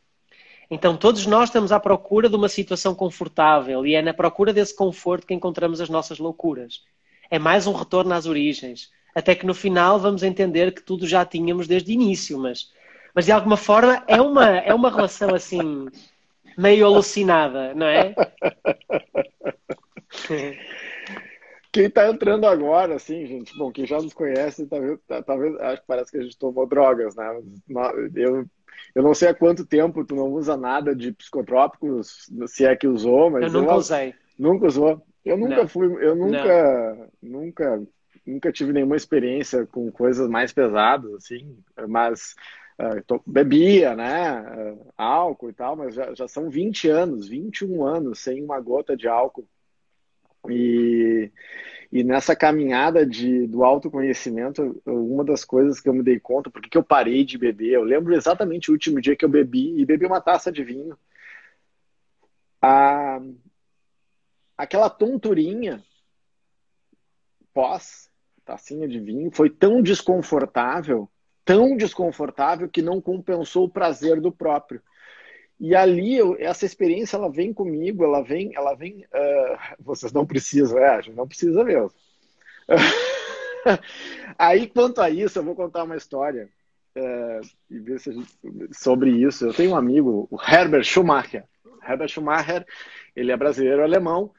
Então, 0.71 0.97
todos 0.97 1.27
nós 1.27 1.51
estamos 1.51 1.73
à 1.73 1.79
procura 1.79 2.31
de 2.31 2.37
uma 2.37 2.49
situação 2.49 2.95
confortável 2.95 3.85
e 3.87 3.95
é 3.95 4.01
na 4.01 4.15
procura 4.15 4.51
desse 4.51 4.75
conforto 4.75 5.27
que 5.27 5.35
encontramos 5.35 5.79
as 5.79 5.91
nossas 5.91 6.19
loucuras. 6.19 6.85
É 7.31 7.39
mais 7.39 7.67
um 7.67 7.75
retorno 7.75 8.15
às 8.15 8.25
origens 8.25 8.91
até 9.19 9.35
que 9.35 9.45
no 9.45 9.55
final 9.55 9.99
vamos 9.99 10.23
entender 10.23 10.73
que 10.73 10.81
tudo 10.81 11.07
já 11.07 11.25
tínhamos 11.25 11.67
desde 11.67 11.91
o 11.91 11.95
início, 11.95 12.39
mas, 12.39 12.71
mas 13.13 13.25
de 13.25 13.33
alguma 13.33 13.57
forma 13.57 14.05
é 14.07 14.21
uma, 14.21 14.59
é 14.59 14.73
uma 14.73 14.91
relação 14.91 15.35
assim 15.35 15.89
meio 16.57 16.87
alucinada, 16.87 17.75
não 17.75 17.87
é? 17.87 18.15
Quem 21.71 21.87
está 21.87 22.09
entrando 22.09 22.47
agora, 22.47 22.95
assim, 22.95 23.27
gente, 23.27 23.57
bom, 23.57 23.71
quem 23.71 23.87
já 23.87 24.01
nos 24.01 24.15
conhece, 24.15 24.67
talvez, 24.67 24.99
talvez 25.27 25.55
acho 25.61 25.83
que 25.83 25.87
parece 25.87 26.11
que 26.11 26.17
a 26.17 26.23
gente 26.23 26.39
tomou 26.39 26.67
drogas, 26.67 27.15
né? 27.15 27.41
Eu, 28.15 28.47
eu 28.95 29.03
não 29.03 29.13
sei 29.13 29.29
há 29.29 29.35
quanto 29.35 29.67
tempo 29.67 30.05
tu 30.05 30.17
não 30.17 30.33
usa 30.33 30.57
nada 30.57 30.97
de 30.97 31.13
psicotrópicos, 31.13 32.27
se 32.47 32.65
é 32.65 32.75
que 32.75 32.89
usou, 32.89 33.31
mas 33.31 33.45
eu 33.45 33.61
nunca 33.61 33.73
eu, 33.73 33.77
usei. 33.77 34.15
Nunca 34.39 34.67
usou. 34.67 35.03
Eu 35.25 35.37
nunca 35.37 35.57
não. 35.57 35.69
fui, 35.69 35.87
eu 36.03 36.17
nunca, 36.17 37.11
não. 37.23 37.43
nunca 37.43 37.87
nunca 38.29 38.53
tive 38.53 38.73
nenhuma 38.73 38.97
experiência 38.97 39.67
com 39.67 39.91
coisas 39.91 40.29
mais 40.29 40.53
pesadas, 40.53 41.13
assim, 41.15 41.57
mas 41.89 42.35
uh, 42.79 43.03
tô, 43.07 43.23
bebia, 43.27 43.97
né, 43.97 44.41
uh, 44.41 44.93
álcool 44.97 45.51
e 45.51 45.53
tal, 45.53 45.77
mas 45.77 45.95
já, 45.95 46.15
já 46.15 46.29
são 46.29 46.51
20 46.51 46.89
anos, 46.89 47.29
21 47.29 47.85
anos 47.85 48.19
sem 48.21 48.45
uma 48.45 48.61
gota 48.61 48.97
de 48.97 49.09
álcool. 49.09 49.49
E, 50.49 51.31
e 51.91 52.05
nessa 52.05 52.37
caminhada 52.37 53.05
de, 53.05 53.47
do 53.47 53.65
autoconhecimento, 53.65 54.81
uma 54.87 55.25
das 55.25 55.45
coisas 55.45 55.81
que 55.81 55.89
eu 55.89 55.95
me 55.95 56.03
dei 56.03 56.21
conta, 56.21 56.51
porque 56.51 56.69
que 56.69 56.79
eu 56.79 56.83
parei 56.83 57.25
de 57.25 57.39
beber, 57.39 57.73
eu 57.73 57.83
lembro 57.83 58.15
exatamente 58.15 58.71
o 58.71 58.73
último 58.75 59.01
dia 59.01 59.17
que 59.17 59.25
eu 59.25 59.29
bebi, 59.29 59.81
e 59.81 59.85
bebi 59.85 60.07
uma 60.07 60.21
taça 60.21 60.53
de 60.53 60.63
vinho. 60.63 60.97
A, 62.61 63.21
aquela 64.57 64.91
tonturinha 64.91 65.83
pós 67.53 68.08
tacinha 68.49 68.89
de 68.89 68.99
vinho, 68.99 69.31
foi 69.31 69.51
tão 69.51 69.83
desconfortável, 69.83 71.07
tão 71.45 71.77
desconfortável 71.77 72.67
que 72.67 72.81
não 72.81 72.99
compensou 72.99 73.67
o 73.67 73.71
prazer 73.71 74.23
do 74.23 74.33
próprio. 74.33 74.81
E 75.61 75.75
ali 75.75 76.17
eu, 76.17 76.35
essa 76.39 76.65
experiência 76.65 77.17
ela 77.17 77.31
vem 77.31 77.53
comigo, 77.53 78.05
ela 78.05 78.23
vem, 78.23 78.55
ela 78.55 78.75
vem. 78.75 79.05
Uh, 79.05 79.59
vocês 79.81 80.13
não 80.13 80.25
precisam, 80.25 80.79
é, 80.79 81.03
não 81.15 81.29
precisa 81.29 81.63
mesmo. 81.63 81.93
Aí 84.39 84.67
quanto 84.67 85.03
a 85.03 85.11
isso, 85.11 85.39
eu 85.39 85.43
vou 85.43 85.55
contar 85.55 85.85
uma 85.85 85.97
história 85.97 86.49
uh, 86.97 87.47
e 87.71 87.79
ver 87.79 88.01
se 88.01 88.13
gente, 88.13 88.33
sobre 88.73 89.11
isso. 89.11 89.45
Eu 89.45 89.53
tenho 89.53 89.73
um 89.73 89.77
amigo, 89.77 90.27
o 90.31 90.39
Herbert 90.41 90.85
Schumacher. 90.85 91.45
Herbert 91.87 92.09
Schumacher, 92.09 92.65
ele 93.15 93.31
é 93.31 93.37
brasileiro 93.37 93.83
alemão 93.83 94.33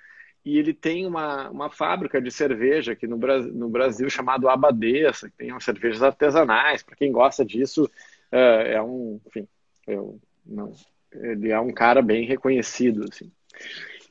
e 0.45 0.57
ele 0.57 0.73
tem 0.73 1.05
uma, 1.05 1.49
uma 1.49 1.69
fábrica 1.69 2.21
de 2.21 2.31
cerveja 2.31 2.93
aqui 2.93 3.05
no, 3.05 3.17
no 3.17 3.69
Brasil 3.69 4.09
chamado 4.09 4.47
Abadesa, 4.47 5.29
que 5.29 5.37
tem 5.37 5.59
cervejas 5.59 6.01
artesanais. 6.01 6.81
Para 6.81 6.95
quem 6.95 7.11
gosta 7.11 7.45
disso, 7.45 7.89
é, 8.31 8.73
é 8.73 8.81
um, 8.81 9.19
enfim, 9.27 9.47
eu, 9.85 10.19
não, 10.45 10.73
ele 11.13 11.51
é 11.51 11.59
um 11.59 11.73
cara 11.73 12.01
bem 12.01 12.25
reconhecido, 12.25 13.05
assim. 13.09 13.31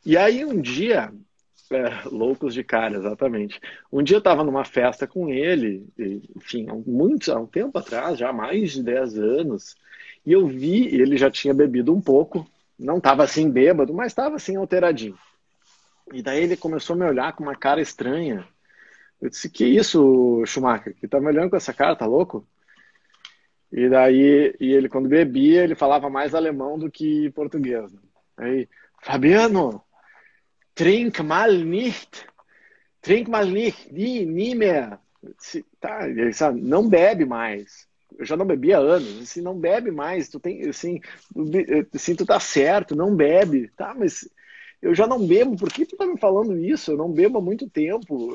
E 0.05 0.17
aí 0.17 0.45
um 0.45 0.61
dia, 0.61 1.13
é, 1.71 2.09
loucos 2.09 2.55
de 2.55 2.63
cara, 2.63 2.97
exatamente. 2.97 3.61
Um 3.91 4.03
dia 4.03 4.17
eu 4.17 4.21
estava 4.21 4.45
numa 4.45 4.65
festa 4.65 5.07
com 5.07 5.29
ele, 5.29 5.87
enfim, 6.37 6.69
há, 6.69 6.75
muito, 6.75 7.33
há 7.33 7.39
um 7.39 7.47
tempo 7.47 7.79
atrás, 7.79 8.19
já 8.19 8.31
há 8.31 8.33
mais 8.33 8.73
de 8.73 8.83
10 8.83 9.19
anos, 9.19 9.77
e 10.27 10.33
eu 10.33 10.47
vi, 10.47 10.87
ele 10.95 11.17
já 11.17 11.31
tinha 11.31 11.55
bebido 11.55 11.95
um 11.95 12.01
pouco, 12.01 12.47
não 12.79 12.99
estava 12.99 13.25
assim 13.25 13.51
bêbado, 13.51 13.95
mas 13.95 14.09
estava 14.09 14.37
assim 14.37 14.57
alteradinho. 14.57 15.19
E 16.13 16.23
daí 16.23 16.43
ele 16.43 16.57
começou 16.57 16.95
a 16.95 16.99
me 16.99 17.05
olhar 17.05 17.33
com 17.35 17.43
uma 17.43 17.57
cara 17.57 17.81
estranha. 17.81 18.47
Eu 19.21 19.29
disse, 19.29 19.51
que 19.51 19.65
isso, 19.65 20.43
Schumacher? 20.47 20.95
Que 20.95 21.09
tá 21.09 21.21
me 21.21 21.27
olhando 21.27 21.51
com 21.51 21.57
essa 21.57 21.75
cara, 21.75 21.97
tá 21.97 22.07
louco? 22.07 22.47
E 23.71 23.89
daí, 23.89 24.55
e 24.59 24.73
ele 24.73 24.89
quando 24.89 25.09
bebia, 25.09 25.65
ele 25.65 25.75
falava 25.75 26.09
mais 26.09 26.35
alemão 26.35 26.79
do 26.79 26.91
que 26.91 27.31
português. 27.31 27.93
Né? 27.93 28.01
Aí, 28.37 28.69
Fabiano, 29.03 29.83
trink 30.75 31.23
mal 31.23 31.53
nicht. 31.53 32.27
Trink 33.03 33.31
mal 33.31 33.45
nicht, 33.45 33.93
nie, 33.93 34.25
nie 34.25 34.55
mehr. 34.55 34.99
Disse, 35.37 35.67
tá, 35.81 36.09
ele 36.09 36.33
sabe, 36.33 36.61
não 36.61 36.89
bebe 36.89 37.25
mais. 37.25 37.87
Eu 38.19 38.25
já 38.25 38.37
não 38.37 38.47
bebia 38.47 38.79
há 38.79 38.81
anos, 38.81 39.21
assim, 39.21 39.41
não 39.41 39.59
bebe 39.59 39.91
mais, 39.91 40.29
tu 40.29 40.41
tem, 40.41 40.69
assim, 40.69 41.01
assim, 41.95 42.15
tu 42.15 42.25
tá 42.25 42.41
certo, 42.41 42.97
não 42.97 43.15
bebe. 43.15 43.69
Tá, 43.77 43.95
mas 43.95 44.29
eu 44.81 44.95
já 44.95 45.07
não 45.07 45.27
bebo, 45.27 45.57
por 45.57 45.73
que 45.73 45.85
tu 45.85 45.97
tá 45.97 46.07
me 46.07 46.19
falando 46.19 46.57
isso? 46.57 46.93
Eu 46.93 46.97
não 46.97 47.11
bebo 47.11 47.39
há 47.39 47.41
muito 47.41 47.69
tempo. 47.69 48.33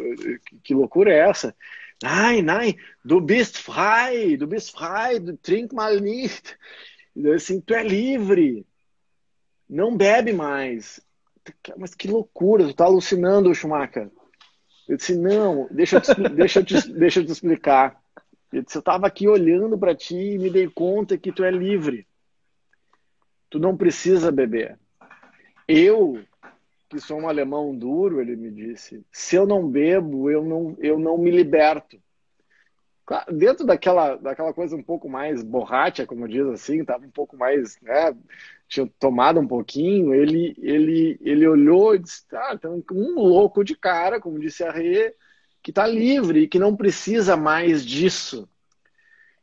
Que, 0.64 0.74
loucura 0.74 1.12
é 1.12 1.30
essa? 1.30 1.56
Nein, 2.02 2.42
nein, 2.42 2.76
du 3.04 3.22
bist 3.22 3.58
frei, 3.58 4.36
du 4.36 4.46
bist 4.46 4.72
frei, 4.72 5.20
du 5.20 5.38
trink 5.38 5.74
mal 5.74 5.98
nicht. 6.00 6.58
Assim, 7.34 7.62
tu 7.62 7.74
é 7.74 7.84
livre. 7.84 8.66
Não 9.70 9.96
bebe 9.96 10.34
mais. 10.34 11.00
Mas 11.78 11.96
que 11.96 12.10
loucura, 12.10 12.68
tu 12.68 12.74
tá 12.74 12.86
alucinando, 12.86 13.54
Schumacher. 13.56 14.12
Eu 14.88 14.98
disse, 14.98 15.16
não, 15.16 15.70
deixa 15.72 15.98
eu 15.98 16.02
te, 16.02 16.14
deixa 16.30 16.60
eu 16.60 16.66
te, 16.66 16.92
deixa 16.92 17.20
eu 17.22 17.26
te 17.26 17.32
explicar. 17.32 18.02
Eu 18.52 18.64
disse, 18.64 18.78
eu 18.78 18.82
tava 18.82 19.08
aqui 19.08 19.30
olhando 19.30 19.78
para 19.78 19.96
ti 19.96 20.16
e 20.16 20.38
me 20.38 20.50
dei 20.50 20.68
conta 20.68 21.18
que 21.18 21.32
tu 21.32 21.44
é 21.44 21.52
livre. 21.52 22.06
Tu 23.50 23.60
não 23.60 23.78
precisa 23.78 24.30
beber. 24.30 24.78
Eu 25.68 26.22
que 26.94 27.00
sou 27.00 27.20
um 27.20 27.28
alemão 27.28 27.76
duro, 27.76 28.22
ele 28.22 28.36
me 28.36 28.52
disse, 28.52 29.04
se 29.12 29.36
eu 29.36 29.48
não 29.48 29.68
bebo, 29.68 30.30
eu 30.30 30.46
não, 30.46 30.78
eu 30.80 31.00
não 31.00 31.18
me 31.18 31.32
liberto. 31.32 32.00
Dentro 33.32 33.66
daquela, 33.66 34.16
daquela 34.16 34.54
coisa 34.54 34.76
um 34.76 34.84
pouco 34.84 35.10
mais 35.10 35.44
borracha, 35.44 36.06
como 36.06 36.28
diz 36.28 36.46
assim, 36.46 36.82
estava 36.82 37.04
um 37.04 37.10
pouco 37.10 37.36
mais, 37.36 37.78
né, 37.82 38.16
tinha 38.68 38.88
tomado 39.00 39.40
um 39.40 39.48
pouquinho, 39.48 40.14
ele, 40.14 40.56
ele, 40.60 41.18
ele 41.22 41.48
olhou 41.48 41.96
e 41.96 42.00
disse, 42.00 42.24
ah, 42.32 42.58
tem 42.58 42.70
um 42.70 43.16
louco 43.16 43.64
de 43.64 43.76
cara, 43.76 44.22
como 44.22 44.40
disse 44.40 44.64
a 44.64 44.72
Rê, 44.72 45.16
que 45.62 45.72
está 45.72 45.88
livre 45.88 46.42
e 46.42 46.48
que 46.48 46.60
não 46.60 46.76
precisa 46.76 47.36
mais 47.36 47.84
disso. 47.84 48.48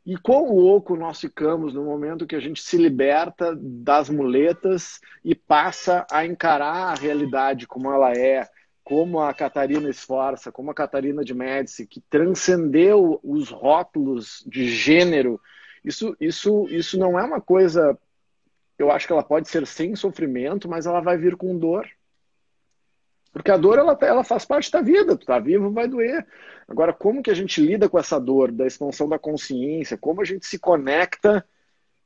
E 0.05 0.17
quão 0.17 0.55
louco 0.55 0.95
nós 0.95 1.19
ficamos 1.19 1.73
no 1.73 1.83
momento 1.83 2.25
que 2.25 2.35
a 2.35 2.39
gente 2.39 2.61
se 2.61 2.75
liberta 2.75 3.55
das 3.55 4.09
muletas 4.09 4.99
e 5.23 5.35
passa 5.35 6.05
a 6.11 6.25
encarar 6.25 6.91
a 6.91 6.95
realidade 6.95 7.67
como 7.67 7.91
ela 7.91 8.11
é, 8.11 8.47
como 8.83 9.19
a 9.19 9.31
Catarina 9.31 9.89
Esforça, 9.89 10.51
como 10.51 10.71
a 10.71 10.73
Catarina 10.73 11.23
de 11.23 11.35
Médici, 11.35 11.85
que 11.85 12.01
transcendeu 12.09 13.19
os 13.23 13.49
rótulos 13.49 14.43
de 14.47 14.67
gênero. 14.67 15.39
Isso, 15.85 16.15
isso, 16.19 16.67
isso 16.69 16.97
não 16.97 17.17
é 17.19 17.23
uma 17.23 17.39
coisa. 17.39 17.97
Eu 18.79 18.91
acho 18.91 19.05
que 19.05 19.13
ela 19.13 19.23
pode 19.23 19.49
ser 19.49 19.67
sem 19.67 19.95
sofrimento, 19.95 20.67
mas 20.67 20.87
ela 20.87 20.99
vai 20.99 21.15
vir 21.15 21.35
com 21.35 21.57
dor. 21.57 21.87
Porque 23.31 23.51
a 23.51 23.57
dor, 23.57 23.79
ela, 23.79 23.97
ela 24.01 24.23
faz 24.23 24.45
parte 24.45 24.71
da 24.71 24.81
vida. 24.81 25.15
Tu 25.15 25.25
tá 25.25 25.39
vivo, 25.39 25.71
vai 25.71 25.87
doer. 25.87 26.25
Agora, 26.67 26.93
como 26.93 27.23
que 27.23 27.31
a 27.31 27.33
gente 27.33 27.61
lida 27.61 27.87
com 27.87 27.97
essa 27.97 28.19
dor 28.19 28.51
da 28.51 28.67
expansão 28.67 29.07
da 29.07 29.17
consciência? 29.17 29.97
Como 29.97 30.21
a 30.21 30.25
gente 30.25 30.45
se 30.45 30.59
conecta 30.59 31.45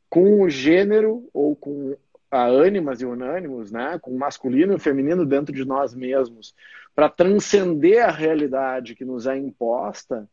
com 0.09 0.41
o 0.41 0.49
gênero 0.49 1.27
ou 1.33 1.55
com 1.55 1.95
a 2.29 2.45
ânimas 2.45 3.01
e 3.01 3.05
unânimos, 3.05 3.71
né? 3.71 3.97
com 3.99 4.11
o 4.11 4.19
masculino 4.19 4.73
e 4.73 4.75
o 4.75 4.79
feminino 4.79 5.25
dentro 5.25 5.53
de 5.53 5.65
nós 5.65 5.93
mesmos, 5.93 6.53
para 6.93 7.09
transcender 7.09 8.03
a 8.03 8.11
realidade 8.11 8.95
que 8.95 9.05
nos 9.05 9.25
é 9.25 9.37
imposta, 9.37 10.29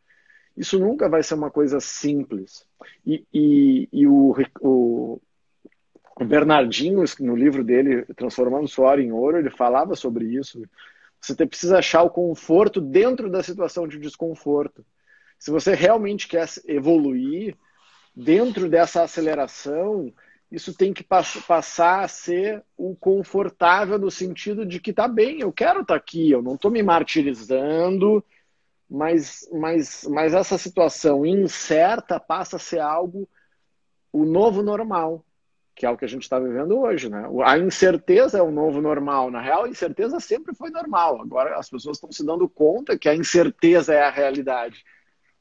isso 0.57 0.79
nunca 0.79 1.09
vai 1.09 1.23
ser 1.23 1.35
uma 1.35 1.51
coisa 1.51 1.81
simples. 1.81 2.67
E, 3.07 3.25
e, 3.33 3.89
e 3.93 4.07
o, 4.07 4.35
o, 4.61 5.21
o 6.17 6.25
Bernardinho, 6.25 7.05
no 7.21 7.35
livro 7.35 7.65
dele, 7.65 8.05
Transformando 8.15 8.69
Suor 8.69 8.99
em 8.99 9.13
Ouro, 9.13 9.39
ele 9.39 9.51
falava 9.51 9.95
sobre 9.95 10.27
isso. 10.27 10.63
Você 11.21 11.47
precisa 11.47 11.79
achar 11.79 12.03
o 12.03 12.11
conforto 12.11 12.81
dentro 12.81 13.31
da 13.31 13.43
situação 13.43 13.87
de 13.87 13.99
desconforto. 13.99 14.85
Se 15.39 15.51
você 15.51 15.75
realmente 15.75 16.29
quer 16.29 16.47
evoluir 16.67 17.57
dentro 18.15 18.69
dessa 18.69 19.03
aceleração, 19.03 20.13
isso 20.51 20.75
tem 20.75 20.93
que 20.93 21.03
pass 21.03 21.37
passar 21.47 22.05
a 22.05 22.09
ser 22.09 22.63
o 22.77 22.95
confortável 22.95 23.99
no 23.99 24.11
sentido 24.11 24.67
de 24.67 24.81
que 24.81 24.93
tá 24.93 25.09
bem, 25.09 25.41
eu 25.41 25.53
quero 25.53 25.81
estar 25.81 25.95
tá 25.95 25.99
aqui, 25.99 26.31
eu 26.31 26.43
não 26.43 26.57
estou 26.57 26.71
me 26.71 26.83
martirizando, 26.83 28.23
mas, 28.89 29.49
mas, 29.51 30.07
mas 30.11 30.35
essa 30.35 30.59
situação 30.59 31.25
incerta 31.25 32.21
passa 32.21 32.57
a 32.57 32.61
ser 32.61 32.81
algo 32.81 33.27
o 34.13 34.27
novo 34.27 34.63
normal 34.63 35.25
que 35.75 35.87
é 35.87 35.91
o 35.91 35.97
que 35.97 36.05
a 36.05 36.09
gente 36.09 36.23
está 36.23 36.39
vivendo 36.39 36.79
hoje, 36.79 37.09
né? 37.09 37.25
A 37.45 37.59
incerteza 37.59 38.39
é 38.39 38.43
o 38.43 38.51
novo 38.51 38.81
normal. 38.81 39.31
Na 39.31 39.41
real, 39.41 39.65
a 39.65 39.69
incerteza 39.69 40.21
sempre 40.21 40.55
foi 40.55 40.71
normal. 40.71 41.21
Agora 41.21 41.59
as 41.59 41.69
pessoas 41.69 41.97
estão 41.97 42.13
se 42.13 42.25
dando 42.25 42.49
conta 42.49 42.99
que 42.99 43.09
a 43.09 43.15
incerteza 43.15 43.95
é 43.95 44.03
a 44.03 44.11
realidade, 44.11 44.85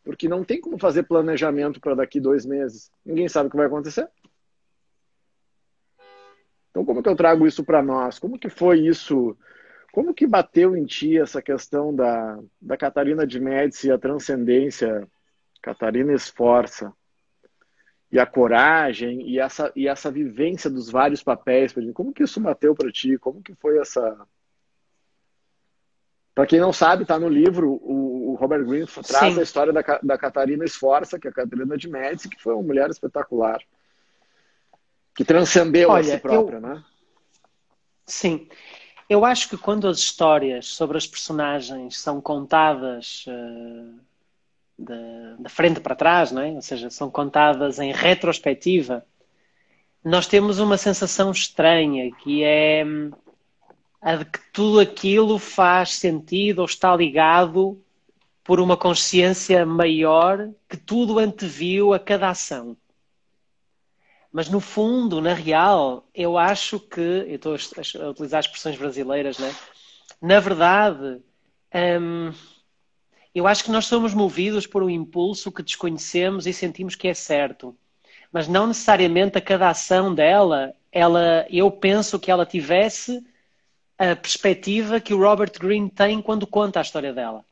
porque 0.03 0.29
não 0.29 0.43
tem 0.43 0.61
como 0.61 0.79
fazer 0.79 1.03
planejamento 1.03 1.79
para 1.79 1.95
daqui 1.95 2.19
dois 2.19 2.45
meses. 2.45 2.89
Ninguém 3.05 3.27
sabe 3.27 3.47
o 3.47 3.51
que 3.51 3.57
vai 3.57 3.65
acontecer. 3.65 4.09
Então, 6.69 6.85
como 6.85 7.03
que 7.03 7.09
eu 7.09 7.15
trago 7.15 7.45
isso 7.45 7.65
para 7.65 7.83
nós? 7.83 8.17
Como 8.17 8.39
que 8.39 8.49
foi 8.49 8.79
isso? 8.79 9.37
Como 9.91 10.13
que 10.13 10.25
bateu 10.25 10.77
em 10.77 10.85
ti 10.85 11.17
essa 11.17 11.41
questão 11.41 11.93
da, 11.93 12.39
da 12.61 12.77
Catarina 12.77 13.27
de 13.27 13.41
Médici 13.41 13.87
e 13.87 13.91
a 13.91 13.97
transcendência? 13.97 15.05
Catarina 15.61 16.13
esforça 16.13 16.93
e 18.11 18.19
a 18.19 18.25
coragem 18.25 19.21
e 19.27 19.39
essa, 19.39 19.71
e 19.75 19.87
essa 19.87 20.11
vivência 20.11 20.69
dos 20.69 20.89
vários 20.89 21.23
papéis. 21.23 21.73
Como 21.93 22.13
que 22.13 22.23
isso 22.23 22.41
bateu 22.41 22.75
para 22.75 22.91
ti? 22.91 23.17
Como 23.17 23.41
que 23.41 23.55
foi 23.55 23.79
essa... 23.79 24.27
Para 26.35 26.45
quem 26.45 26.59
não 26.59 26.73
sabe, 26.73 27.03
está 27.03 27.19
no 27.19 27.29
livro, 27.29 27.71
o, 27.71 28.31
o 28.31 28.35
Robert 28.35 28.65
Greene 28.65 28.87
traz 28.87 29.33
Sim. 29.33 29.39
a 29.39 29.43
história 29.43 29.71
da, 29.71 29.81
da 30.01 30.17
Catarina 30.17 30.65
Esforça, 30.65 31.19
que 31.19 31.27
é 31.27 31.29
a 31.29 31.33
Catarina 31.33 31.77
de 31.77 31.89
Médici, 31.89 32.29
que 32.29 32.41
foi 32.41 32.53
uma 32.53 32.63
mulher 32.63 32.89
espetacular. 32.89 33.61
Que 35.13 35.25
transcendeu 35.25 35.89
Olha, 35.89 36.13
a 36.13 36.17
si 36.17 36.21
própria, 36.21 36.57
eu... 36.57 36.61
né? 36.61 36.83
Sim. 38.05 38.47
Eu 39.09 39.25
acho 39.25 39.49
que 39.49 39.57
quando 39.57 39.87
as 39.87 39.97
histórias 39.97 40.67
sobre 40.67 40.97
as 40.97 41.07
personagens 41.07 41.97
são 41.97 42.19
contadas... 42.19 43.25
Uh 43.27 44.10
de 45.39 45.49
frente 45.49 45.79
para 45.79 45.95
trás, 45.95 46.31
não 46.31 46.41
é? 46.41 46.51
ou 46.51 46.61
seja, 46.61 46.89
são 46.89 47.09
contadas 47.09 47.79
em 47.79 47.91
retrospectiva, 47.91 49.05
nós 50.03 50.27
temos 50.27 50.59
uma 50.59 50.77
sensação 50.77 51.31
estranha 51.31 52.11
que 52.23 52.43
é 52.43 52.83
hum, 52.85 53.11
a 54.01 54.15
de 54.15 54.25
que 54.25 54.39
tudo 54.51 54.79
aquilo 54.79 55.37
faz 55.37 55.93
sentido 55.93 56.59
ou 56.59 56.65
está 56.65 56.95
ligado 56.95 57.79
por 58.43 58.59
uma 58.59 58.75
consciência 58.75 59.65
maior 59.65 60.49
que 60.67 60.75
tudo 60.75 61.19
anteviu 61.19 61.93
a 61.93 61.99
cada 61.99 62.29
ação. 62.29 62.75
Mas 64.31 64.49
no 64.49 64.59
fundo, 64.59 65.21
na 65.21 65.33
real, 65.33 66.07
eu 66.15 66.37
acho 66.37 66.79
que, 66.79 66.99
eu 66.99 67.35
estou 67.35 67.53
a 67.53 68.09
utilizar 68.09 68.39
expressões 68.39 68.77
brasileiras, 68.77 69.37
né? 69.37 69.53
na 70.21 70.39
verdade, 70.39 71.21
hum, 71.99 72.31
eu 73.33 73.47
acho 73.47 73.63
que 73.63 73.71
nós 73.71 73.85
somos 73.85 74.13
movidos 74.13 74.67
por 74.67 74.83
um 74.83 74.89
impulso 74.89 75.51
que 75.51 75.63
desconhecemos 75.63 76.45
e 76.45 76.53
sentimos 76.53 76.95
que 76.95 77.07
é 77.07 77.13
certo. 77.13 77.75
Mas 78.31 78.47
não 78.47 78.67
necessariamente 78.67 79.37
a 79.37 79.41
cada 79.41 79.69
ação 79.69 80.13
dela, 80.13 80.73
ela, 80.91 81.45
eu 81.49 81.71
penso 81.71 82.19
que 82.19 82.29
ela 82.29 82.45
tivesse 82.45 83.25
a 83.97 84.15
perspectiva 84.15 84.99
que 84.99 85.13
o 85.13 85.19
Robert 85.19 85.51
Greene 85.59 85.89
tem 85.89 86.21
quando 86.21 86.47
conta 86.47 86.79
a 86.79 86.81
história 86.81 87.13
dela. 87.13 87.45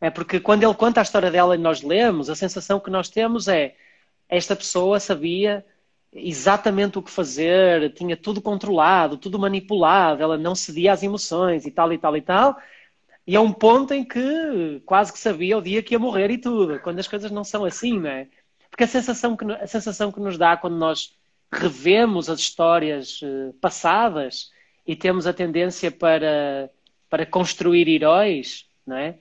É 0.00 0.10
porque 0.10 0.38
quando 0.40 0.62
ele 0.62 0.74
conta 0.74 1.00
a 1.00 1.02
história 1.02 1.30
dela 1.30 1.54
e 1.54 1.58
nós 1.58 1.82
lemos, 1.82 2.30
a 2.30 2.34
sensação 2.34 2.78
que 2.80 2.90
nós 2.90 3.08
temos 3.08 3.48
é 3.48 3.74
esta 4.28 4.54
pessoa 4.54 5.00
sabia 5.00 5.64
exatamente 6.12 6.98
o 6.98 7.02
que 7.02 7.10
fazer, 7.10 7.92
tinha 7.92 8.16
tudo 8.16 8.40
controlado, 8.40 9.16
tudo 9.16 9.38
manipulado, 9.38 10.22
ela 10.22 10.38
não 10.38 10.54
cedia 10.54 10.92
às 10.92 11.02
emoções 11.02 11.66
e 11.66 11.70
tal 11.70 11.92
e 11.92 11.98
tal 11.98 12.16
e 12.16 12.22
tal. 12.22 12.56
E 13.26 13.36
a 13.36 13.40
um 13.40 13.52
ponto 13.52 13.94
em 13.94 14.04
que 14.04 14.82
quase 14.84 15.12
que 15.12 15.18
sabia 15.18 15.56
o 15.56 15.62
dia 15.62 15.82
que 15.82 15.94
ia 15.94 15.98
morrer 15.98 16.30
e 16.30 16.38
tudo, 16.38 16.78
quando 16.80 16.98
as 16.98 17.08
coisas 17.08 17.30
não 17.30 17.42
são 17.42 17.64
assim, 17.64 17.98
não 17.98 18.10
é? 18.10 18.28
Porque 18.70 18.84
a 18.84 18.88
sensação 18.88 19.36
que, 19.36 19.44
a 19.50 19.66
sensação 19.66 20.12
que 20.12 20.20
nos 20.20 20.36
dá 20.36 20.56
quando 20.56 20.76
nós 20.76 21.16
revemos 21.50 22.28
as 22.28 22.40
histórias 22.40 23.20
eh, 23.22 23.52
passadas 23.60 24.50
e 24.86 24.94
temos 24.96 25.26
a 25.26 25.32
tendência 25.32 25.90
para, 25.90 26.70
para 27.08 27.24
construir 27.24 27.88
heróis, 27.88 28.66
não 28.86 28.96
é? 28.96 29.18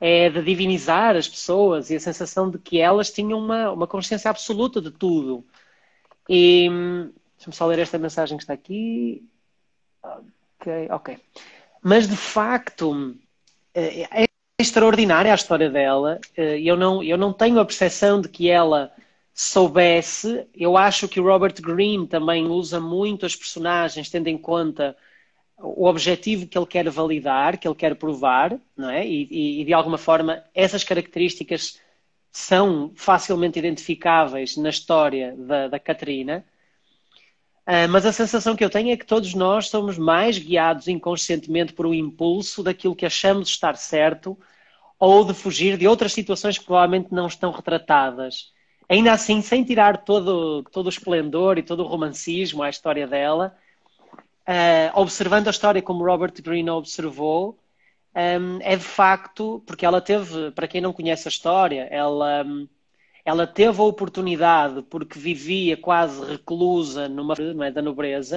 É 0.00 0.28
de 0.28 0.42
divinizar 0.42 1.16
as 1.16 1.28
pessoas 1.28 1.90
e 1.90 1.96
a 1.96 2.00
sensação 2.00 2.50
de 2.50 2.58
que 2.58 2.80
elas 2.80 3.10
tinham 3.10 3.38
uma, 3.38 3.70
uma 3.70 3.86
consciência 3.86 4.30
absoluta 4.30 4.80
de 4.80 4.90
tudo. 4.90 5.46
E 6.28 6.68
deixa-me 7.36 7.54
só 7.54 7.66
ler 7.66 7.78
esta 7.78 7.98
mensagem 7.98 8.36
que 8.36 8.42
está 8.42 8.52
aqui. 8.52 9.22
Ok, 10.02 10.88
ok. 10.90 11.18
Mas 11.82 12.08
de 12.08 12.16
facto 12.16 13.16
é, 13.76 14.24
é 14.24 14.26
extraordinária 14.58 15.32
a 15.32 15.34
história 15.34 15.70
dela. 15.70 16.20
Eh, 16.36 16.60
eu 16.60 16.76
não, 16.76 17.02
eu 17.02 17.18
não 17.18 17.32
tenho 17.32 17.60
a 17.60 17.64
percepção 17.64 18.20
de 18.20 18.28
que 18.28 18.48
ela 18.48 18.92
soubesse. 19.34 20.46
Eu 20.54 20.76
acho 20.76 21.08
que 21.08 21.20
o 21.20 21.24
Robert 21.24 21.54
Greene 21.60 22.06
também 22.08 22.46
usa 22.46 22.80
muito 22.80 23.26
as 23.26 23.36
personagens, 23.36 24.08
tendo 24.08 24.28
em 24.28 24.38
conta 24.38 24.96
o 25.58 25.86
objetivo 25.86 26.46
que 26.46 26.56
ele 26.58 26.66
quer 26.66 26.88
validar, 26.90 27.58
que 27.58 27.66
ele 27.68 27.74
quer 27.74 27.94
provar, 27.96 28.58
não 28.76 28.90
é? 28.90 29.06
E, 29.06 29.60
e, 29.60 29.64
de 29.64 29.72
alguma 29.72 29.98
forma 29.98 30.42
essas 30.54 30.84
características 30.84 31.80
são 32.30 32.92
facilmente 32.94 33.58
identificáveis 33.58 34.56
na 34.56 34.68
história 34.70 35.34
da, 35.38 35.68
da 35.68 35.78
Catarina. 35.78 36.44
Uh, 37.66 37.88
mas 37.90 38.06
a 38.06 38.12
sensação 38.12 38.54
que 38.54 38.64
eu 38.64 38.70
tenho 38.70 38.92
é 38.92 38.96
que 38.96 39.04
todos 39.04 39.34
nós 39.34 39.68
somos 39.68 39.98
mais 39.98 40.38
guiados 40.38 40.86
inconscientemente 40.86 41.72
por 41.72 41.84
um 41.84 41.92
impulso 41.92 42.62
daquilo 42.62 42.94
que 42.94 43.04
achamos 43.04 43.48
estar 43.48 43.76
certo 43.76 44.38
ou 44.98 45.24
de 45.24 45.34
fugir 45.34 45.76
de 45.76 45.86
outras 45.88 46.12
situações 46.12 46.58
que 46.58 46.64
provavelmente 46.64 47.12
não 47.12 47.26
estão 47.26 47.50
retratadas. 47.50 48.52
Ainda 48.88 49.12
assim, 49.12 49.42
sem 49.42 49.64
tirar 49.64 50.04
todo, 50.04 50.62
todo 50.70 50.86
o 50.86 50.90
esplendor 50.90 51.58
e 51.58 51.62
todo 51.62 51.80
o 51.82 51.86
romancismo 51.86 52.62
à 52.62 52.70
história 52.70 53.06
dela, 53.06 53.56
uh, 54.48 55.00
observando 55.00 55.48
a 55.48 55.50
história 55.50 55.82
como 55.82 56.04
Robert 56.04 56.34
Greene 56.40 56.70
observou, 56.70 57.58
um, 58.14 58.58
é 58.62 58.76
de 58.76 58.82
facto, 58.82 59.62
porque 59.66 59.84
ela 59.84 60.00
teve, 60.00 60.50
para 60.52 60.68
quem 60.68 60.80
não 60.80 60.92
conhece 60.92 61.28
a 61.28 61.30
história, 61.30 61.86
ela, 61.90 62.44
ela 63.26 63.44
teve 63.44 63.80
a 63.80 63.84
oportunidade, 63.84 64.82
porque 64.82 65.18
vivia 65.18 65.76
quase 65.76 66.24
reclusa 66.24 67.08
numa 67.08 67.34
é, 67.66 67.72
da 67.72 67.82
nobreza, 67.82 68.36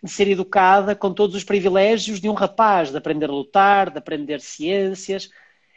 de 0.00 0.08
ser 0.08 0.28
educada 0.28 0.94
com 0.94 1.12
todos 1.12 1.34
os 1.34 1.42
privilégios 1.42 2.20
de 2.20 2.28
um 2.28 2.32
rapaz, 2.32 2.92
de 2.92 2.96
aprender 2.96 3.28
a 3.28 3.32
lutar, 3.32 3.90
de 3.90 3.98
aprender 3.98 4.40
ciências. 4.40 5.30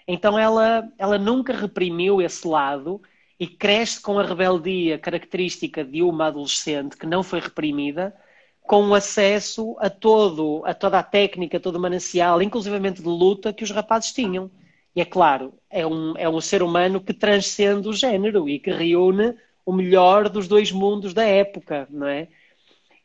Então 0.07 0.37
ela, 0.37 0.87
ela 0.99 1.17
nunca 1.17 1.51
reprimiu 1.51 2.21
esse 2.21 2.47
lado 2.47 3.01
e 3.39 3.47
cresce 3.47 3.99
com 3.99 4.19
a 4.19 4.23
rebeldia 4.23 4.99
característica 4.99 5.83
de 5.83 6.03
uma 6.03 6.27
adolescente 6.27 6.95
que 6.95 7.07
não 7.07 7.23
foi 7.23 7.39
reprimida, 7.39 8.15
com 8.61 8.93
acesso 8.93 9.75
a 9.79 9.89
todo, 9.89 10.61
a 10.63 10.75
toda 10.75 10.99
a 10.99 11.03
técnica, 11.03 11.59
todo 11.59 11.77
o 11.77 11.79
manancial, 11.79 12.39
inclusivamente 12.39 13.01
de 13.01 13.07
luta, 13.07 13.51
que 13.51 13.63
os 13.63 13.71
rapazes 13.71 14.13
tinham. 14.13 14.51
E 14.95 15.01
é 15.01 15.05
claro, 15.05 15.53
é 15.69 15.85
um, 15.85 16.15
é 16.17 16.29
um 16.29 16.39
ser 16.39 16.61
humano 16.61 17.01
que 17.01 17.13
transcende 17.13 17.87
o 17.87 17.93
género 17.93 18.47
e 18.47 18.59
que 18.59 18.71
reúne 18.71 19.35
o 19.65 19.73
melhor 19.73 20.29
dos 20.29 20.47
dois 20.47 20.71
mundos 20.71 21.13
da 21.13 21.23
época, 21.23 21.87
não 21.89 22.07
é? 22.07 22.27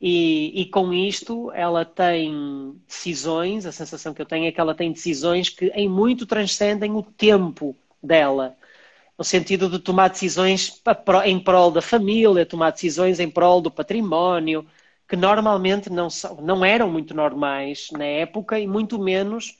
E, 0.01 0.63
e, 0.63 0.67
com 0.67 0.93
isto 0.93 1.51
ela 1.53 1.85
tem 1.85 2.81
decisões, 2.87 3.67
a 3.67 3.73
sensação 3.73 4.15
que 4.15 4.23
eu 4.23 4.27
tenho 4.27 4.47
é 4.47 4.53
que 4.53 4.61
ela 4.61 4.75
tem 4.75 4.93
decisões 4.93 5.49
que 5.49 5.67
em 5.75 5.89
muito 5.89 6.25
transcendem 6.25 6.93
o 6.93 7.03
tempo 7.03 7.77
dela. 8.03 8.57
No 9.19 9.25
sentido 9.25 9.69
de 9.69 9.81
tomar 9.81 10.09
decisões 10.09 10.81
em 11.25 11.41
prol 11.41 11.73
da 11.73 11.83
família, 11.83 12.47
tomar 12.47 12.71
decisões 12.71 13.19
em 13.19 13.29
prol 13.29 13.61
do 13.61 13.71
património, 13.71 14.65
que 15.09 15.17
normalmente 15.17 15.91
não, 15.91 16.09
são, 16.09 16.37
não 16.43 16.65
eram 16.65 16.91
muito 16.91 17.15
normais 17.15 17.89
na 17.93 18.05
época 18.05 18.61
e 18.61 18.67
muito 18.67 18.99
menos 19.01 19.58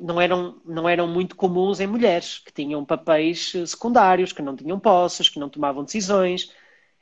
não, 0.00 0.20
eram, 0.20 0.60
não 0.64 0.88
eram 0.88 1.06
muito 1.06 1.36
comuns 1.36 1.80
em 1.80 1.86
mulheres, 1.86 2.38
que 2.38 2.52
tinham 2.52 2.84
papéis 2.84 3.52
secundários, 3.66 4.32
que 4.32 4.42
não 4.42 4.56
tinham 4.56 4.78
posses, 4.78 5.28
que 5.28 5.38
não 5.38 5.48
tomavam 5.48 5.84
decisões. 5.84 6.52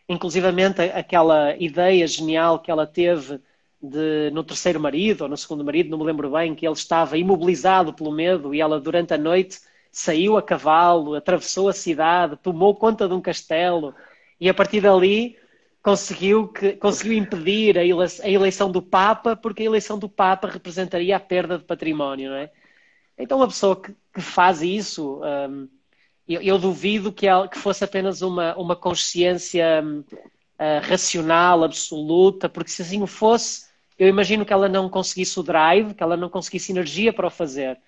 Inclusivamente 0.09 0.81
aquela 0.81 1.57
ideia 1.57 2.07
genial 2.07 2.59
que 2.59 2.71
ela 2.71 2.87
teve 2.87 3.41
de, 3.83 4.31
no 4.33 4.45
terceiro 4.45 4.79
marido 4.79 5.23
ou 5.23 5.29
no 5.29 5.37
segundo 5.37 5.65
marido, 5.65 5.91
não 5.91 5.99
me 5.99 6.05
lembro 6.05 6.31
bem, 6.31 6.55
que 6.55 6.67
ele 6.67 6.75
estava 6.75 7.19
imobilizado 7.19 7.93
pelo 7.93 8.13
medo 8.13 8.55
e 8.55 8.61
ela 8.61 8.81
durante 8.81 9.13
a 9.13 9.19
noite 9.19 9.61
saiu 9.91 10.37
a 10.37 10.43
cavalo, 10.43 11.15
atravessou 11.15 11.69
a 11.69 11.73
cidade, 11.73 12.37
tomou 12.37 12.75
conta 12.77 13.09
de 13.09 13.15
um 13.15 13.21
castelo 13.21 13.95
e 14.41 14.49
a 14.49 14.55
partir 14.55 14.81
dali 14.81 15.37
conseguiu, 15.83 16.49
que, 16.49 16.73
conseguiu 16.75 17.15
impedir 17.15 17.77
a 17.79 17.85
eleição 18.29 18.71
do 18.71 18.81
Papa, 18.81 19.35
porque 19.35 19.63
a 19.63 19.67
eleição 19.67 19.99
do 19.99 20.09
Papa 20.09 20.49
representaria 20.49 21.17
a 21.17 21.21
perda 21.21 21.59
de 21.59 21.65
património, 21.65 22.31
não 22.31 22.37
é? 22.37 22.51
Então, 23.19 23.39
uma 23.39 23.49
pessoa 23.49 23.77
que, 23.77 23.95
que 24.15 24.21
faz 24.21 24.63
isso, 24.63 25.21
um, 25.51 25.69
eu, 26.27 26.41
eu, 26.41 26.59
duvido 26.59 27.13
que, 27.13 27.27
ela, 27.27 27.49
que 27.49 27.59
fosse 27.59 27.85
apenas 27.85 28.23
uma, 28.23 28.57
uma 28.57 28.77
consciência 28.77 29.83
um, 29.85 30.01
uh, 30.01 30.81
racional, 30.89 31.65
absoluta, 31.65 32.49
porque 32.49 32.71
se 32.71 32.83
assim 32.83 33.03
o 33.03 33.07
fosse, 33.07 33.67
eu 33.99 34.09
imagino 34.09 34.45
que 34.45 34.53
ela 34.53 34.69
não 34.69 34.89
conseguisse 34.89 35.39
o 35.39 35.43
drive, 35.43 35.95
que 35.95 36.03
ela 36.03 36.17
não 36.17 36.29
conseguisse 36.29 36.73
energia 36.73 37.13
para 37.13 37.27
o 37.27 37.31
fazer. 37.31 37.79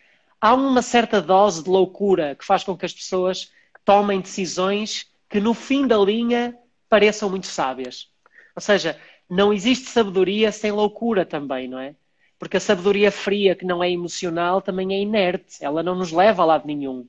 Há 0.40 0.52
uma 0.54 0.82
certa 0.82 1.22
dose 1.22 1.62
de 1.62 1.70
loucura 1.70 2.34
que 2.34 2.44
faz 2.44 2.62
com 2.64 2.76
que 2.76 2.84
as 2.84 2.92
pessoas 2.92 3.50
tomem 3.84 4.20
decisões 4.20 5.06
que, 5.28 5.40
no 5.40 5.54
fim 5.54 5.86
da 5.86 5.96
linha, 5.96 6.56
pareçam 6.94 7.28
muito 7.28 7.48
sábias. 7.48 8.08
Ou 8.54 8.62
seja, 8.62 8.96
não 9.28 9.52
existe 9.52 9.90
sabedoria 9.90 10.52
sem 10.52 10.70
loucura 10.70 11.26
também, 11.26 11.66
não 11.66 11.80
é? 11.80 11.96
Porque 12.38 12.56
a 12.56 12.60
sabedoria 12.60 13.10
fria, 13.10 13.56
que 13.56 13.64
não 13.64 13.82
é 13.82 13.90
emocional, 13.90 14.62
também 14.62 14.94
é 14.94 15.00
inerte. 15.00 15.56
Ela 15.60 15.82
não 15.82 15.96
nos 15.96 16.12
leva 16.12 16.42
a 16.42 16.46
lado 16.46 16.68
nenhum. 16.68 17.04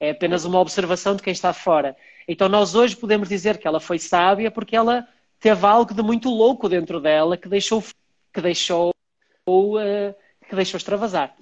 É 0.00 0.08
apenas 0.12 0.46
uma 0.46 0.58
observação 0.58 1.14
de 1.14 1.22
quem 1.22 1.34
está 1.34 1.52
fora. 1.52 1.94
Então 2.26 2.48
nós 2.48 2.74
hoje 2.74 2.96
podemos 2.96 3.28
dizer 3.28 3.58
que 3.58 3.68
ela 3.68 3.78
foi 3.78 3.98
sábia 3.98 4.50
porque 4.50 4.74
ela 4.74 5.06
teve 5.38 5.66
algo 5.66 5.92
de 5.92 6.02
muito 6.02 6.30
louco 6.30 6.66
dentro 6.66 6.98
dela 6.98 7.36
que 7.36 7.46
deixou 7.46 7.84
que 8.32 8.40
deixou 8.40 8.90
uh, 9.46 10.14
que 10.48 10.56
deixou 10.56 10.78
extravasar. 10.78 11.36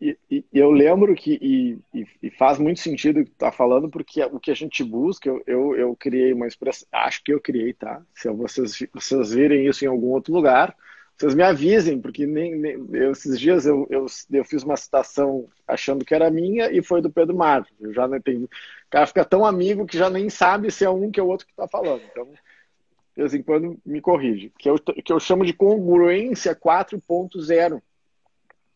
E, 0.00 0.16
e, 0.30 0.44
eu 0.50 0.70
lembro 0.70 1.14
que, 1.14 1.38
e, 1.42 2.06
e, 2.22 2.30
faz 2.30 2.58
muito 2.58 2.80
sentido 2.80 3.22
que 3.22 3.30
tá 3.32 3.52
falando, 3.52 3.90
porque 3.90 4.24
o 4.24 4.40
que 4.40 4.50
a 4.50 4.54
gente 4.54 4.82
busca, 4.82 5.28
eu, 5.28 5.42
eu, 5.46 5.76
eu 5.76 5.96
criei 5.96 6.32
uma 6.32 6.46
expressão, 6.46 6.88
acho 6.90 7.22
que 7.22 7.34
eu 7.34 7.40
criei, 7.40 7.74
tá? 7.74 8.00
Se 8.14 8.30
vocês, 8.30 8.78
vocês 8.94 9.30
virem 9.30 9.66
isso 9.66 9.84
em 9.84 9.88
algum 9.88 10.06
outro 10.06 10.32
lugar, 10.32 10.74
vocês 11.18 11.34
me 11.34 11.42
avisem, 11.42 12.00
porque 12.00 12.26
nem, 12.26 12.56
nem 12.56 12.72
eu, 12.92 13.12
esses 13.12 13.38
dias 13.38 13.66
eu, 13.66 13.86
eu, 13.90 14.06
eu 14.32 14.42
fiz 14.42 14.62
uma 14.62 14.74
citação 14.74 15.46
achando 15.68 16.02
que 16.02 16.14
era 16.14 16.30
minha 16.30 16.72
e 16.72 16.82
foi 16.82 17.02
do 17.02 17.10
Pedro 17.10 17.36
Mar. 17.36 17.66
Eu 17.78 17.92
já 17.92 18.08
não 18.08 18.16
entendi. 18.16 18.44
O 18.44 18.48
cara 18.88 19.06
fica 19.06 19.22
tão 19.22 19.44
amigo 19.44 19.84
que 19.84 19.98
já 19.98 20.08
nem 20.08 20.30
sabe 20.30 20.70
se 20.70 20.82
é 20.82 20.88
um 20.88 21.10
que 21.10 21.20
é 21.20 21.22
o 21.22 21.28
outro 21.28 21.46
que 21.46 21.52
está 21.52 21.68
falando. 21.68 22.00
Então, 22.10 22.24
de 22.24 22.40
vez 23.16 23.34
em 23.34 23.42
quando 23.42 23.78
me 23.84 24.00
corrige. 24.00 24.50
Que 24.58 24.70
eu, 24.70 24.78
que 24.78 25.12
eu 25.12 25.20
chamo 25.20 25.44
de 25.44 25.52
congruência 25.52 26.56
4.0 26.56 27.82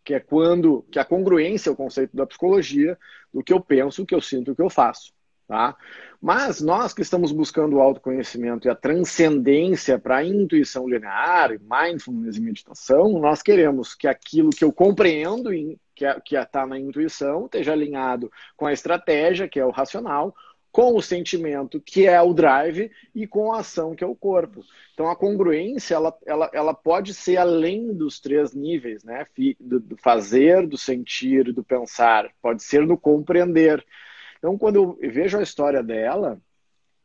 que 0.04 0.14
é 0.14 0.20
quando 0.20 0.84
que 0.90 0.98
a 0.98 1.04
congruência 1.04 1.70
é 1.70 1.72
o 1.72 1.76
conceito 1.76 2.16
da 2.16 2.26
psicologia 2.26 2.98
do 3.32 3.42
que 3.42 3.52
eu 3.52 3.60
penso, 3.60 4.02
o 4.02 4.06
que 4.06 4.14
eu 4.14 4.20
sinto, 4.20 4.52
o 4.52 4.56
que 4.56 4.62
eu 4.62 4.70
faço. 4.70 5.12
Tá? 5.46 5.76
Mas 6.22 6.62
nós 6.62 6.94
que 6.94 7.02
estamos 7.02 7.30
buscando 7.30 7.76
o 7.76 7.80
autoconhecimento 7.80 8.66
e 8.66 8.70
a 8.70 8.74
transcendência 8.74 9.98
para 9.98 10.16
a 10.16 10.24
intuição 10.24 10.88
linear, 10.88 11.50
mindfulness 11.60 12.36
e 12.36 12.40
meditação, 12.40 13.18
nós 13.18 13.42
queremos 13.42 13.94
que 13.94 14.08
aquilo 14.08 14.48
que 14.48 14.64
eu 14.64 14.72
compreendo, 14.72 15.50
que 15.94 16.06
é, 16.06 16.42
está 16.42 16.66
na 16.66 16.78
intuição, 16.78 17.44
esteja 17.44 17.72
alinhado 17.72 18.32
com 18.56 18.66
a 18.66 18.72
estratégia, 18.72 19.46
que 19.46 19.60
é 19.60 19.66
o 19.66 19.70
racional, 19.70 20.34
com 20.74 20.96
o 20.96 21.00
sentimento, 21.00 21.80
que 21.80 22.04
é 22.04 22.20
o 22.20 22.34
drive, 22.34 22.90
e 23.14 23.28
com 23.28 23.52
a 23.52 23.60
ação, 23.60 23.94
que 23.94 24.02
é 24.02 24.06
o 24.06 24.16
corpo. 24.16 24.64
Então, 24.92 25.08
a 25.08 25.14
congruência, 25.14 25.94
ela, 25.94 26.18
ela, 26.26 26.50
ela 26.52 26.74
pode 26.74 27.14
ser 27.14 27.36
além 27.36 27.94
dos 27.94 28.18
três 28.18 28.52
níveis, 28.52 29.04
né? 29.04 29.24
Do, 29.60 29.78
do 29.78 29.96
fazer, 29.96 30.66
do 30.66 30.76
sentir, 30.76 31.52
do 31.52 31.62
pensar. 31.62 32.28
Pode 32.42 32.64
ser 32.64 32.84
no 32.84 32.98
compreender. 32.98 33.86
Então, 34.36 34.58
quando 34.58 34.98
eu 35.00 35.12
vejo 35.12 35.38
a 35.38 35.44
história 35.44 35.80
dela, 35.80 36.40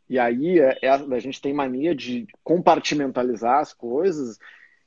e 0.10 0.18
aí 0.18 0.60
é, 0.60 0.80
é, 0.82 0.90
a 0.90 1.20
gente 1.20 1.40
tem 1.40 1.54
mania 1.54 1.94
de 1.94 2.26
compartimentalizar 2.44 3.60
as 3.60 3.72
coisas, 3.72 4.40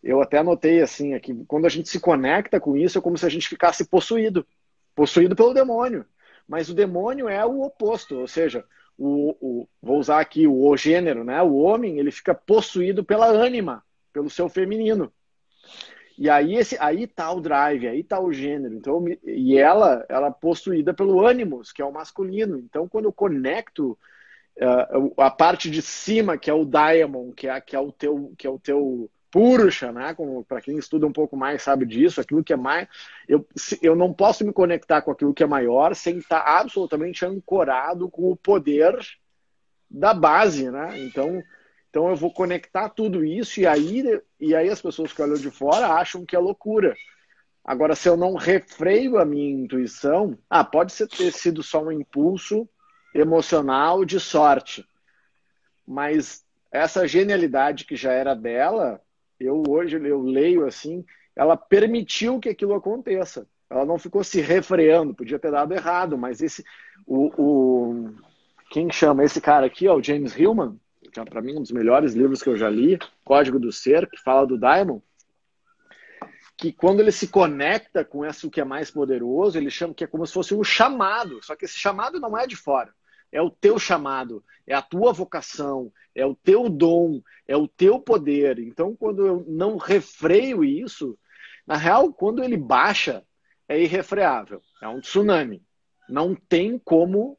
eu 0.02 0.20
até 0.20 0.38
anotei 0.38 0.82
assim, 0.82 1.14
aqui, 1.14 1.32
quando 1.46 1.66
a 1.66 1.70
gente 1.70 1.88
se 1.88 2.00
conecta 2.00 2.58
com 2.58 2.76
isso, 2.76 2.98
é 2.98 3.00
como 3.00 3.16
se 3.16 3.24
a 3.24 3.28
gente 3.28 3.48
ficasse 3.48 3.84
possuído. 3.84 4.44
Possuído 4.92 5.36
pelo 5.36 5.54
demônio. 5.54 6.04
Mas 6.46 6.68
o 6.68 6.74
demônio 6.74 7.28
é 7.28 7.44
o 7.44 7.62
oposto, 7.62 8.18
ou 8.18 8.26
seja, 8.26 8.64
o, 8.98 9.36
o, 9.40 9.68
vou 9.80 9.98
usar 9.98 10.20
aqui 10.20 10.46
o, 10.46 10.68
o 10.68 10.76
gênero, 10.76 11.24
né? 11.24 11.42
O 11.42 11.54
homem 11.56 11.98
ele 11.98 12.10
fica 12.10 12.34
possuído 12.34 13.04
pela 13.04 13.26
ânima, 13.26 13.84
pelo 14.12 14.30
seu 14.30 14.48
feminino. 14.48 15.12
E 16.18 16.28
aí 16.28 16.54
esse, 16.54 16.76
aí 16.78 17.06
tá 17.06 17.32
o 17.32 17.40
drive, 17.40 17.88
aí 17.88 18.04
tá 18.04 18.20
o 18.20 18.32
gênero. 18.32 18.74
Então 18.74 19.04
e 19.24 19.56
ela, 19.56 20.04
ela 20.08 20.28
é 20.28 20.30
possuída 20.30 20.92
pelo 20.92 21.24
ânimos, 21.26 21.72
que 21.72 21.82
é 21.82 21.84
o 21.84 21.92
masculino. 21.92 22.58
Então 22.58 22.88
quando 22.88 23.06
eu 23.06 23.12
conecto 23.12 23.98
uh, 24.58 25.20
a 25.20 25.30
parte 25.30 25.70
de 25.70 25.82
cima, 25.82 26.36
que 26.36 26.50
é 26.50 26.54
o 26.54 26.64
diamond, 26.64 27.34
que 27.34 27.48
é, 27.48 27.60
que 27.60 27.74
é 27.74 27.80
o 27.80 27.90
teu, 27.90 28.32
que 28.36 28.46
é 28.46 28.50
o 28.50 28.58
teu 28.58 29.10
Purusha, 29.32 29.90
né? 29.90 30.14
Para 30.46 30.60
quem 30.60 30.76
estuda 30.76 31.06
um 31.06 31.12
pouco 31.12 31.34
mais 31.38 31.62
sabe 31.62 31.86
disso, 31.86 32.20
aquilo 32.20 32.44
que 32.44 32.52
é 32.52 32.56
mais. 32.56 32.86
Eu, 33.26 33.44
eu 33.80 33.96
não 33.96 34.12
posso 34.12 34.44
me 34.44 34.52
conectar 34.52 35.00
com 35.00 35.10
aquilo 35.10 35.32
que 35.32 35.42
é 35.42 35.46
maior 35.46 35.96
sem 35.96 36.18
estar 36.18 36.40
absolutamente 36.40 37.24
ancorado 37.24 38.10
com 38.10 38.30
o 38.30 38.36
poder 38.36 38.94
da 39.90 40.12
base, 40.12 40.70
né? 40.70 41.00
Então, 41.00 41.42
então 41.88 42.10
eu 42.10 42.16
vou 42.16 42.30
conectar 42.30 42.90
tudo 42.90 43.24
isso 43.24 43.58
e 43.58 43.66
aí, 43.66 44.20
e 44.38 44.54
aí 44.54 44.68
as 44.68 44.82
pessoas 44.82 45.14
que 45.14 45.22
olham 45.22 45.34
de 45.34 45.50
fora 45.50 45.88
acham 45.88 46.26
que 46.26 46.36
é 46.36 46.38
loucura. 46.38 46.94
Agora, 47.64 47.94
se 47.94 48.08
eu 48.08 48.18
não 48.18 48.34
refreio 48.34 49.16
a 49.16 49.24
minha 49.24 49.64
intuição, 49.64 50.36
ah, 50.50 50.62
pode 50.62 50.92
ser, 50.92 51.08
ter 51.08 51.32
sido 51.32 51.62
só 51.62 51.82
um 51.82 51.92
impulso 51.92 52.68
emocional 53.14 54.04
de 54.04 54.20
sorte, 54.20 54.84
mas 55.86 56.44
essa 56.70 57.08
genialidade 57.08 57.86
que 57.86 57.96
já 57.96 58.12
era 58.12 58.34
dela 58.34 59.00
eu 59.44 59.62
hoje 59.68 59.96
eu 59.96 60.22
leio 60.22 60.66
assim, 60.66 61.04
ela 61.34 61.56
permitiu 61.56 62.38
que 62.38 62.48
aquilo 62.48 62.74
aconteça. 62.74 63.46
Ela 63.68 63.86
não 63.86 63.98
ficou 63.98 64.22
se 64.22 64.40
refreando, 64.40 65.14
podia 65.14 65.38
ter 65.38 65.50
dado 65.50 65.72
errado, 65.72 66.18
mas 66.18 66.42
esse 66.42 66.64
o, 67.06 67.32
o 67.36 68.14
quem 68.70 68.90
chama 68.90 69.24
esse 69.24 69.40
cara 69.40 69.66
aqui, 69.66 69.88
ó, 69.88 69.96
o 69.96 70.02
James 70.02 70.36
Hillman, 70.36 70.78
que 71.12 71.20
é 71.20 71.24
para 71.24 71.42
mim 71.42 71.56
um 71.56 71.62
dos 71.62 71.72
melhores 71.72 72.14
livros 72.14 72.42
que 72.42 72.48
eu 72.48 72.56
já 72.56 72.68
li, 72.68 72.98
Código 73.24 73.58
do 73.58 73.72
Ser, 73.72 74.08
que 74.08 74.20
fala 74.20 74.46
do 74.46 74.58
Diamond, 74.58 75.02
que 76.56 76.72
quando 76.72 77.00
ele 77.00 77.12
se 77.12 77.28
conecta 77.28 78.04
com 78.04 78.24
isso 78.24 78.50
que 78.50 78.60
é 78.60 78.64
mais 78.64 78.90
poderoso, 78.90 79.58
ele 79.58 79.70
chama 79.70 79.94
que 79.94 80.04
é 80.04 80.06
como 80.06 80.26
se 80.26 80.32
fosse 80.32 80.54
um 80.54 80.62
chamado, 80.62 81.42
só 81.42 81.56
que 81.56 81.64
esse 81.64 81.78
chamado 81.78 82.20
não 82.20 82.36
é 82.36 82.46
de 82.46 82.56
fora 82.56 82.92
é 83.32 83.40
o 83.40 83.50
teu 83.50 83.78
chamado, 83.78 84.44
é 84.66 84.74
a 84.74 84.82
tua 84.82 85.12
vocação, 85.12 85.90
é 86.14 86.24
o 86.24 86.34
teu 86.34 86.68
dom, 86.68 87.22
é 87.48 87.56
o 87.56 87.66
teu 87.66 87.98
poder. 87.98 88.58
Então, 88.58 88.94
quando 88.94 89.26
eu 89.26 89.44
não 89.48 89.78
refreio 89.78 90.62
isso, 90.62 91.18
na 91.66 91.76
real, 91.76 92.12
quando 92.12 92.44
ele 92.44 92.56
baixa, 92.56 93.24
é 93.68 93.80
irrefreável, 93.80 94.60
é 94.82 94.88
um 94.88 95.00
tsunami. 95.00 95.62
Não 96.08 96.34
tem 96.34 96.78
como. 96.78 97.38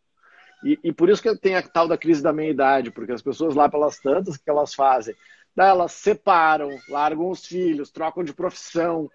E, 0.64 0.80
e 0.84 0.92
por 0.92 1.10
isso 1.10 1.22
que 1.22 1.38
tem 1.38 1.56
a 1.56 1.62
tal 1.62 1.88
da 1.88 1.98
crise 1.98 2.24
da 2.24 2.34
meia-idade, 2.34 2.90
porque 2.90 3.12
as 3.12 3.22
pessoas 3.22 3.54
lá 3.54 3.70
pelas 3.70 4.00
tantas, 4.00 4.38
que 4.38 4.50
elas 4.50 4.74
fazem? 4.74 5.16
Daí 5.56 5.70
elas 5.70 5.92
separam, 5.92 6.70
largam 6.90 7.30
os 7.30 7.46
filhos, 7.46 7.92
trocam 7.92 8.24
de 8.24 8.34
profissão. 8.34 9.10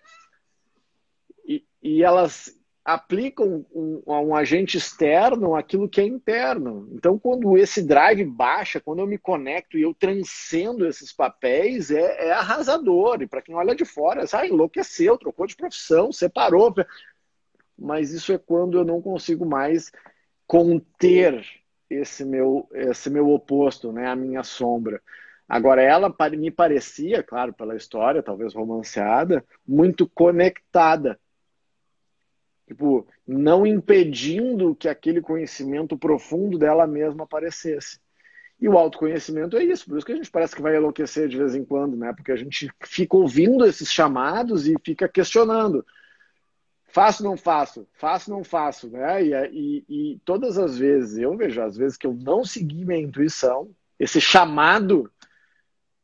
E, 1.44 1.66
e 1.82 2.04
elas 2.04 2.57
aplicam 2.88 3.66
um, 3.74 4.02
a 4.06 4.18
um 4.18 4.34
agente 4.34 4.78
externo 4.78 5.54
aquilo 5.54 5.86
que 5.86 6.00
é 6.00 6.06
interno. 6.06 6.88
Então, 6.92 7.18
quando 7.18 7.58
esse 7.58 7.82
drive 7.82 8.24
baixa, 8.24 8.80
quando 8.80 9.00
eu 9.00 9.06
me 9.06 9.18
conecto 9.18 9.76
e 9.76 9.82
eu 9.82 9.92
transcendo 9.92 10.86
esses 10.86 11.12
papéis, 11.12 11.90
é, 11.90 12.28
é 12.28 12.32
arrasador. 12.32 13.20
E 13.20 13.26
para 13.26 13.42
quem 13.42 13.54
olha 13.54 13.74
de 13.74 13.84
fora, 13.84 14.24
ah, 14.32 14.46
enlouqueceu, 14.46 15.18
trocou 15.18 15.46
de 15.46 15.54
profissão, 15.54 16.10
separou. 16.10 16.74
Mas 17.78 18.10
isso 18.10 18.32
é 18.32 18.38
quando 18.38 18.78
eu 18.78 18.86
não 18.86 19.02
consigo 19.02 19.44
mais 19.44 19.92
conter 20.46 21.44
esse 21.90 22.24
meu, 22.24 22.66
esse 22.72 23.10
meu 23.10 23.28
oposto, 23.28 23.92
né, 23.92 24.06
a 24.06 24.16
minha 24.16 24.42
sombra. 24.42 25.02
Agora, 25.46 25.82
ela 25.82 26.14
me 26.30 26.50
parecia, 26.50 27.22
claro, 27.22 27.52
pela 27.52 27.76
história, 27.76 28.22
talvez 28.22 28.54
romanceada, 28.54 29.44
muito 29.66 30.08
conectada 30.08 31.20
Tipo, 32.68 33.06
não 33.26 33.66
impedindo 33.66 34.74
que 34.74 34.90
aquele 34.90 35.22
conhecimento 35.22 35.96
profundo 35.96 36.58
dela 36.58 36.86
mesma 36.86 37.24
aparecesse. 37.24 37.98
E 38.60 38.68
o 38.68 38.76
autoconhecimento 38.76 39.56
é 39.56 39.64
isso, 39.64 39.86
por 39.86 39.96
isso 39.96 40.04
que 40.04 40.12
a 40.12 40.16
gente 40.16 40.30
parece 40.30 40.54
que 40.54 40.60
vai 40.60 40.76
enlouquecer 40.76 41.28
de 41.28 41.38
vez 41.38 41.54
em 41.54 41.64
quando, 41.64 41.96
né? 41.96 42.12
Porque 42.12 42.30
a 42.30 42.36
gente 42.36 42.70
fica 42.84 43.16
ouvindo 43.16 43.64
esses 43.64 43.90
chamados 43.90 44.68
e 44.68 44.74
fica 44.84 45.08
questionando. 45.08 45.82
Faço, 46.84 47.24
não 47.24 47.38
faço, 47.38 47.88
faço, 47.94 48.30
não 48.30 48.44
faço, 48.44 48.90
né? 48.90 49.24
E, 49.24 49.32
e, 49.32 49.84
e 49.88 50.18
todas 50.22 50.58
as 50.58 50.76
vezes, 50.76 51.16
eu 51.16 51.34
vejo, 51.38 51.62
às 51.62 51.74
vezes 51.74 51.96
que 51.96 52.06
eu 52.06 52.12
não 52.12 52.44
segui 52.44 52.84
minha 52.84 53.00
intuição, 53.00 53.74
esse 53.98 54.20
chamado, 54.20 55.10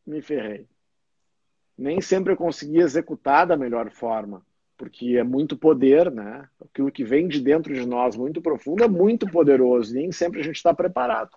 me 0.06 0.22
ferrei. 0.22 0.66
Nem 1.76 2.00
sempre 2.00 2.32
eu 2.32 2.38
consegui 2.38 2.78
executar 2.78 3.46
da 3.46 3.54
melhor 3.54 3.90
forma 3.90 4.42
porque 4.76 5.16
é 5.16 5.22
muito 5.22 5.56
poder, 5.56 6.10
né? 6.10 6.48
Aquilo 6.60 6.90
que 6.90 7.04
vem 7.04 7.28
de 7.28 7.40
dentro 7.40 7.72
de 7.72 7.86
nós, 7.86 8.16
muito 8.16 8.40
profundo, 8.42 8.84
é 8.84 8.88
muito 8.88 9.26
poderoso. 9.30 9.94
Nem 9.94 10.10
sempre 10.12 10.40
a 10.40 10.44
gente 10.44 10.56
está 10.56 10.74
preparado. 10.74 11.30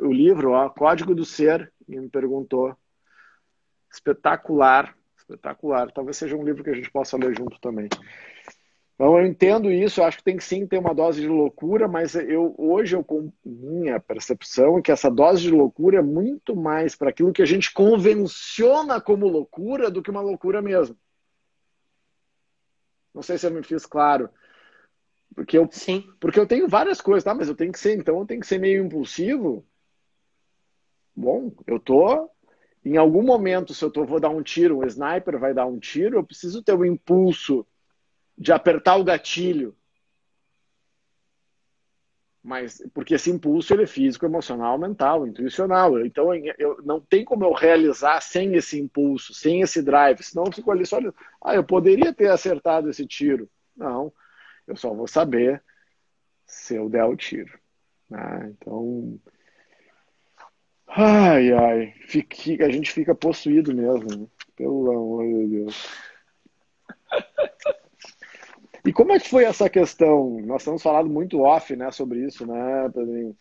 O 0.00 0.12
livro, 0.12 0.52
ó, 0.52 0.68
Código 0.68 1.14
do 1.14 1.24
Ser, 1.24 1.72
me 1.88 2.08
perguntou. 2.08 2.76
Espetacular, 3.92 4.96
espetacular. 5.18 5.90
Talvez 5.90 6.16
seja 6.16 6.36
um 6.36 6.44
livro 6.44 6.62
que 6.62 6.70
a 6.70 6.74
gente 6.74 6.90
possa 6.90 7.16
ler 7.16 7.36
junto 7.36 7.60
também. 7.60 7.88
Então 9.00 9.18
eu 9.18 9.26
entendo 9.26 9.72
isso, 9.72 10.00
eu 10.00 10.04
acho 10.04 10.18
que 10.18 10.24
tem 10.24 10.36
que 10.36 10.44
sim 10.44 10.66
ter 10.66 10.76
uma 10.76 10.94
dose 10.94 11.22
de 11.22 11.26
loucura, 11.26 11.88
mas 11.88 12.14
eu 12.14 12.54
hoje 12.58 12.94
eu 12.94 13.02
com 13.02 13.32
minha 13.42 13.98
percepção 13.98 14.76
é 14.76 14.82
que 14.82 14.92
essa 14.92 15.10
dose 15.10 15.40
de 15.40 15.50
loucura 15.50 16.00
é 16.00 16.02
muito 16.02 16.54
mais 16.54 16.94
para 16.94 17.08
aquilo 17.08 17.32
que 17.32 17.40
a 17.40 17.46
gente 17.46 17.72
convenciona 17.72 19.00
como 19.00 19.26
loucura 19.26 19.90
do 19.90 20.02
que 20.02 20.10
uma 20.10 20.20
loucura 20.20 20.60
mesmo. 20.60 20.94
Não 23.14 23.22
sei 23.22 23.38
se 23.38 23.46
eu 23.46 23.50
me 23.50 23.62
fiz 23.62 23.86
claro. 23.86 24.28
Porque 25.34 25.56
eu, 25.56 25.68
Sim. 25.70 26.12
porque 26.18 26.38
eu 26.38 26.46
tenho 26.46 26.68
várias 26.68 27.00
coisas, 27.00 27.24
tá? 27.24 27.34
Mas 27.34 27.48
eu 27.48 27.54
tenho 27.54 27.72
que 27.72 27.78
ser, 27.78 27.96
então, 27.96 28.18
eu 28.18 28.26
tenho 28.26 28.40
que 28.40 28.46
ser 28.46 28.58
meio 28.58 28.84
impulsivo. 28.84 29.64
Bom, 31.14 31.52
eu 31.66 31.78
tô. 31.78 32.30
Em 32.84 32.96
algum 32.96 33.22
momento, 33.22 33.74
se 33.74 33.84
eu 33.84 33.90
tô, 33.90 34.04
vou 34.04 34.18
dar 34.18 34.30
um 34.30 34.42
tiro, 34.42 34.78
um 34.78 34.86
sniper 34.86 35.38
vai 35.38 35.52
dar 35.52 35.66
um 35.66 35.78
tiro, 35.78 36.16
eu 36.16 36.24
preciso 36.24 36.62
ter 36.62 36.72
o 36.72 36.84
impulso 36.84 37.66
de 38.36 38.52
apertar 38.52 38.96
o 38.96 39.04
gatilho 39.04 39.76
mas 42.42 42.82
porque 42.94 43.14
esse 43.14 43.30
impulso 43.30 43.74
ele 43.74 43.82
é 43.82 43.86
físico, 43.86 44.24
emocional, 44.24 44.78
mental, 44.78 45.26
intuicional. 45.26 46.04
Então 46.04 46.34
eu, 46.58 46.80
não 46.82 47.00
tem 47.00 47.24
como 47.24 47.44
eu 47.44 47.52
realizar 47.52 48.20
sem 48.22 48.54
esse 48.54 48.80
impulso, 48.80 49.34
sem 49.34 49.60
esse 49.60 49.82
drive. 49.82 50.22
Senão 50.22 50.44
eu 50.46 50.52
fico 50.52 50.70
ali 50.70 50.86
só, 50.86 50.98
ah, 51.42 51.54
eu 51.54 51.62
poderia 51.62 52.14
ter 52.14 52.30
acertado 52.30 52.88
esse 52.88 53.06
tiro. 53.06 53.48
Não, 53.76 54.12
eu 54.66 54.74
só 54.74 54.92
vou 54.94 55.06
saber 55.06 55.62
se 56.46 56.74
eu 56.76 56.88
der 56.88 57.04
o 57.04 57.16
tiro. 57.16 57.58
Né? 58.08 58.54
Então, 58.56 59.20
ai, 60.88 61.52
ai, 61.52 61.94
fique, 62.06 62.62
a 62.62 62.70
gente 62.70 62.90
fica 62.90 63.14
possuído 63.14 63.74
mesmo. 63.74 64.08
Né? 64.16 64.26
Pelo 64.56 64.90
amor 64.90 65.24
de 65.26 65.46
Deus. 65.46 65.88
E 68.84 68.92
como 68.92 69.12
é 69.12 69.18
que 69.18 69.28
foi 69.28 69.44
essa 69.44 69.68
questão? 69.68 70.40
Nós 70.42 70.64
temos 70.64 70.82
falado 70.82 71.08
muito 71.08 71.40
off 71.40 71.74
né, 71.76 71.90
sobre 71.90 72.24
isso, 72.24 72.46
né, 72.46 72.88
Pedrinho? 72.94 73.36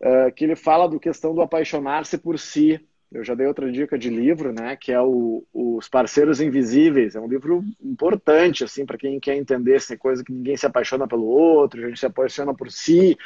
Uh, 0.00 0.32
que 0.34 0.44
ele 0.44 0.56
fala 0.56 0.88
do 0.88 0.98
questão 0.98 1.34
do 1.34 1.42
apaixonar-se 1.42 2.18
por 2.18 2.38
si. 2.38 2.80
Eu 3.12 3.24
já 3.24 3.34
dei 3.34 3.46
outra 3.46 3.70
dica 3.70 3.98
de 3.98 4.08
livro, 4.08 4.52
né, 4.52 4.76
que 4.76 4.92
é 4.92 5.00
o, 5.00 5.44
Os 5.52 5.88
Parceiros 5.88 6.40
Invisíveis. 6.40 7.14
É 7.14 7.20
um 7.20 7.26
livro 7.26 7.62
importante, 7.82 8.62
assim, 8.64 8.86
para 8.86 8.96
quem 8.96 9.18
quer 9.18 9.36
entender 9.36 9.74
essa 9.74 9.96
coisa 9.96 10.22
que 10.24 10.32
ninguém 10.32 10.56
se 10.56 10.64
apaixona 10.64 11.08
pelo 11.08 11.26
outro, 11.26 11.84
a 11.84 11.88
gente 11.88 11.98
se 11.98 12.06
apaixona 12.06 12.54
por 12.54 12.70
si, 12.70 13.18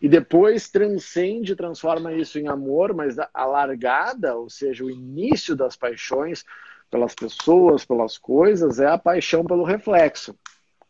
e 0.00 0.08
depois 0.08 0.68
transcende, 0.68 1.56
transforma 1.56 2.12
isso 2.12 2.38
em 2.38 2.48
amor, 2.48 2.94
mas 2.94 3.16
a 3.18 3.46
largada, 3.46 4.36
ou 4.36 4.50
seja, 4.50 4.84
o 4.84 4.90
início 4.90 5.56
das 5.56 5.74
paixões 5.74 6.44
pelas 6.90 7.14
pessoas, 7.14 7.84
pelas 7.84 8.18
coisas, 8.18 8.78
é 8.78 8.88
a 8.88 8.98
paixão 8.98 9.42
pelo 9.42 9.64
reflexo. 9.64 10.36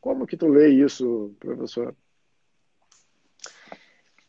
Como 0.00 0.26
que 0.26 0.36
tu 0.36 0.48
lê 0.48 0.68
isso, 0.68 1.34
professor? 1.38 1.94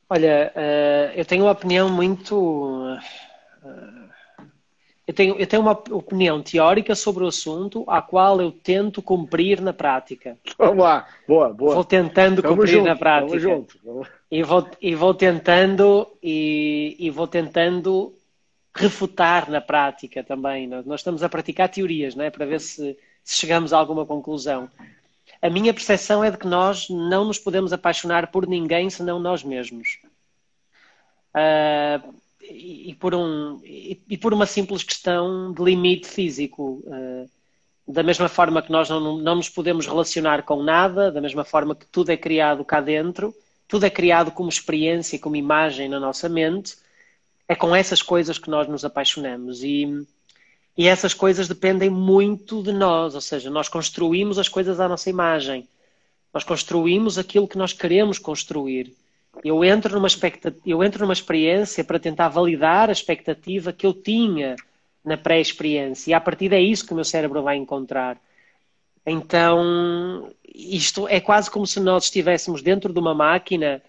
Olha, 0.10 0.52
uh, 0.54 1.18
eu 1.18 1.24
tenho 1.24 1.46
uma 1.46 1.54
opinião 1.54 1.90
muito. 1.90 2.36
Uh, 2.36 4.10
eu, 5.08 5.14
tenho, 5.14 5.36
eu 5.38 5.48
tenho 5.48 5.62
uma 5.62 5.72
opinião 5.72 6.44
teórica 6.44 6.94
sobre 6.96 7.24
o 7.24 7.28
assunto, 7.28 7.86
a 7.88 8.02
qual 8.02 8.42
eu 8.42 8.52
tento 8.52 9.02
cumprir 9.02 9.62
na 9.62 9.72
prática. 9.72 10.38
Vamos 10.58 10.84
lá, 10.84 11.08
boa, 11.26 11.54
boa. 11.54 11.76
Vou 11.76 11.86
tentando 11.86 12.42
Tamo 12.42 12.56
cumprir 12.56 12.74
junto, 12.74 12.88
na 12.88 12.96
prática. 12.98 13.40
junto. 13.40 13.80
Vamos. 13.82 14.10
E 14.30 14.44
vou, 14.44 14.68
e 14.82 14.96
vou 14.96 15.14
tentando 15.14 16.06
e, 16.22 16.98
e 17.00 17.10
vou 17.10 17.28
tentando 17.28 18.14
refutar 18.76 19.50
na 19.50 19.62
prática 19.62 20.22
também. 20.22 20.68
Nós 20.68 21.00
estamos 21.00 21.24
a 21.24 21.30
praticar 21.30 21.70
teorias, 21.70 22.16
não 22.16 22.26
é? 22.26 22.30
Para 22.30 22.46
ver 22.46 22.60
se, 22.60 22.98
se 23.24 23.36
chegamos 23.36 23.72
a 23.72 23.78
alguma 23.78 24.06
conclusão 24.06 24.70
a 25.42 25.50
minha 25.50 25.74
percepção 25.74 26.24
é 26.24 26.30
de 26.32 26.38
que 26.38 26.48
nós 26.48 26.88
não 26.90 27.26
nos 27.26 27.40
podemos 27.40 27.74
apaixonar 27.74 28.32
por 28.32 28.48
ninguém 28.48 28.90
senão 28.90 29.20
nós 29.20 29.44
mesmos. 29.44 30.00
uh, 31.36 32.14
e, 32.42 32.96
por 32.96 33.16
um, 33.16 33.62
e, 33.64 34.02
e, 34.10 34.18
por 34.18 34.34
uma 34.34 34.46
simples 34.46 34.84
questão 34.84 35.54
de 35.54 35.64
limite 35.64 36.08
físico. 36.08 36.84
Uh, 36.86 37.30
da 37.88 38.04
mesma 38.04 38.30
forma 38.30 38.62
que 38.62 38.72
nós 38.72 38.90
não, 38.90 39.18
não 39.18 39.36
nos 39.36 39.50
podemos 39.50 39.86
relacionar 39.86 40.44
com 40.44 40.64
nada, 40.64 41.12
da 41.12 41.20
mesma 41.20 41.44
forma 41.44 41.76
que 41.76 41.86
tudo 41.86 42.12
é 42.12 42.18
criado 42.18 42.64
cá 42.64 42.80
dentro, 42.80 43.34
tudo 43.68 43.86
é 43.86 43.90
criado 43.90 44.32
como 44.32 44.50
experiência, 44.50 45.20
como 45.20 45.36
imagem 45.36 45.90
na 45.90 46.00
nossa 46.00 46.30
mente, 46.30 46.78
é 47.48 47.56
com 47.56 47.76
essas 47.76 48.02
coisas 48.02 48.38
que 48.38 48.50
nós 48.50 48.68
nos 48.68 48.86
apaixonamos. 48.86 49.64
E, 49.64 50.06
e 50.78 50.88
essas 50.88 51.14
coisas 51.14 51.48
dependem 51.48 51.90
muito 51.90 52.64
de 52.64 52.72
nós, 52.72 53.16
ou 53.16 53.22
seja, 53.22 53.50
nós 53.50 53.68
construímos 53.68 54.40
as 54.40 54.48
coisas 54.48 54.80
à 54.80 54.88
nossa 54.88 55.10
imagem. 55.10 55.68
Nós 56.34 56.44
construímos 56.44 57.18
aquilo 57.18 57.48
que 57.48 57.58
nós 57.58 57.74
queremos 57.74 58.18
construir. 58.18 58.96
Eu 59.44 59.64
entro 59.64 59.94
numa, 59.94 60.08
eu 60.66 60.84
entro 60.84 61.02
numa 61.02 61.14
experiência 61.14 61.84
para 61.84 62.00
tentar 62.00 62.30
validar 62.30 62.90
a 62.90 62.94
expectativa 62.94 63.74
que 63.74 63.86
eu 63.86 63.94
tinha 63.94 64.56
na 65.04 65.18
pré-experiência. 65.18 66.12
E 66.12 66.14
a 66.14 66.22
partir 66.22 66.50
daí 66.50 66.66
é 66.66 66.68
isso 66.68 66.86
que 66.86 66.94
o 66.94 66.96
meu 66.96 67.06
cérebro 67.06 67.42
vai 67.42 67.58
encontrar. 67.58 68.18
Então, 69.06 70.32
isto 70.54 71.08
é 71.08 71.20
quase 71.20 71.50
como 71.50 71.66
se 71.66 71.80
nós 71.80 72.06
estivéssemos 72.06 72.62
dentro 72.62 72.94
de 72.94 73.00
uma 73.00 73.14
máquina 73.14 73.82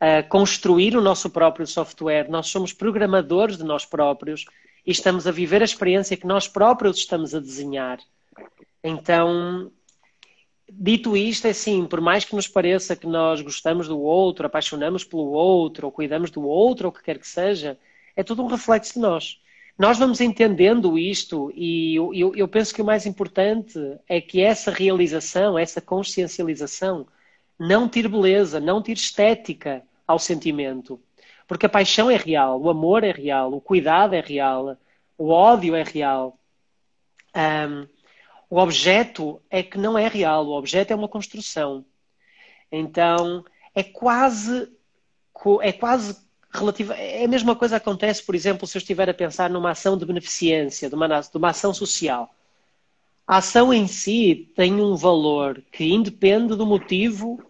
a 0.00 0.22
construir 0.22 0.96
o 0.96 1.00
nosso 1.00 1.30
próprio 1.30 1.66
software. 1.66 2.28
Nós 2.28 2.48
somos 2.48 2.72
programadores 2.72 3.56
de 3.56 3.64
nós 3.64 3.84
próprios 3.84 4.46
e 4.86 4.90
estamos 4.90 5.26
a 5.26 5.30
viver 5.30 5.62
a 5.62 5.64
experiência 5.64 6.16
que 6.16 6.26
nós 6.26 6.46
próprios 6.46 6.98
estamos 6.98 7.34
a 7.34 7.40
desenhar. 7.40 7.98
Então, 8.82 9.70
dito 10.70 11.16
isto, 11.16 11.46
é 11.46 11.50
assim, 11.50 11.86
por 11.86 12.00
mais 12.00 12.24
que 12.24 12.34
nos 12.34 12.48
pareça 12.48 12.96
que 12.96 13.06
nós 13.06 13.40
gostamos 13.40 13.88
do 13.88 13.98
outro, 13.98 14.46
apaixonamos 14.46 15.04
pelo 15.04 15.30
outro, 15.30 15.86
ou 15.86 15.92
cuidamos 15.92 16.30
do 16.30 16.42
outro, 16.42 16.86
ou 16.86 16.90
o 16.90 16.94
que 16.94 17.02
quer 17.02 17.18
que 17.18 17.26
seja, 17.26 17.78
é 18.14 18.22
tudo 18.22 18.42
um 18.42 18.46
reflexo 18.46 18.94
de 18.94 19.00
nós. 19.00 19.40
Nós 19.76 19.98
vamos 19.98 20.20
entendendo 20.20 20.96
isto 20.96 21.52
e 21.54 21.96
eu, 21.96 22.32
eu, 22.36 22.46
penso 22.46 22.72
que 22.72 22.80
o 22.80 22.84
mais 22.84 23.06
importante 23.06 23.76
é 24.08 24.20
que 24.20 24.40
essa 24.40 24.70
realização, 24.70 25.58
essa 25.58 25.80
consciencialização, 25.80 27.06
não 27.58 27.88
tire 27.88 28.06
beleza, 28.06 28.60
não 28.60 28.80
tire 28.80 29.00
estética 29.00 29.82
ao 30.06 30.18
sentimento. 30.18 31.00
Porque 31.46 31.66
a 31.66 31.68
paixão 31.68 32.10
é 32.10 32.16
real, 32.16 32.60
o 32.60 32.70
amor 32.70 33.04
é 33.04 33.10
real, 33.10 33.52
o 33.52 33.60
cuidado 33.60 34.14
é 34.14 34.20
real, 34.20 34.76
o 35.18 35.28
ódio 35.28 35.74
é 35.74 35.82
real. 35.82 36.38
Um, 37.34 37.86
o 38.48 38.58
objeto 38.58 39.40
é 39.50 39.62
que 39.62 39.76
não 39.76 39.98
é 39.98 40.08
real, 40.08 40.46
o 40.46 40.56
objeto 40.56 40.92
é 40.92 40.96
uma 40.96 41.08
construção. 41.08 41.84
Então, 42.70 43.44
é 43.74 43.82
quase, 43.82 44.70
é 45.60 45.72
quase 45.72 46.16
relativa. 46.52 46.94
É 46.94 47.24
a 47.24 47.28
mesma 47.28 47.56
coisa 47.56 47.78
que 47.78 47.88
acontece, 47.88 48.22
por 48.22 48.34
exemplo, 48.34 48.66
se 48.66 48.76
eu 48.76 48.80
estiver 48.80 49.08
a 49.08 49.14
pensar 49.14 49.50
numa 49.50 49.70
ação 49.70 49.98
de 49.98 50.06
beneficência, 50.06 50.88
de 50.88 50.94
uma, 50.94 51.20
de 51.20 51.36
uma 51.36 51.50
ação 51.50 51.74
social. 51.74 52.34
A 53.26 53.38
ação 53.38 53.72
em 53.72 53.86
si 53.86 54.52
tem 54.54 54.80
um 54.80 54.94
valor 54.94 55.62
que 55.72 55.92
independe 55.92 56.54
do 56.54 56.66
motivo 56.66 57.42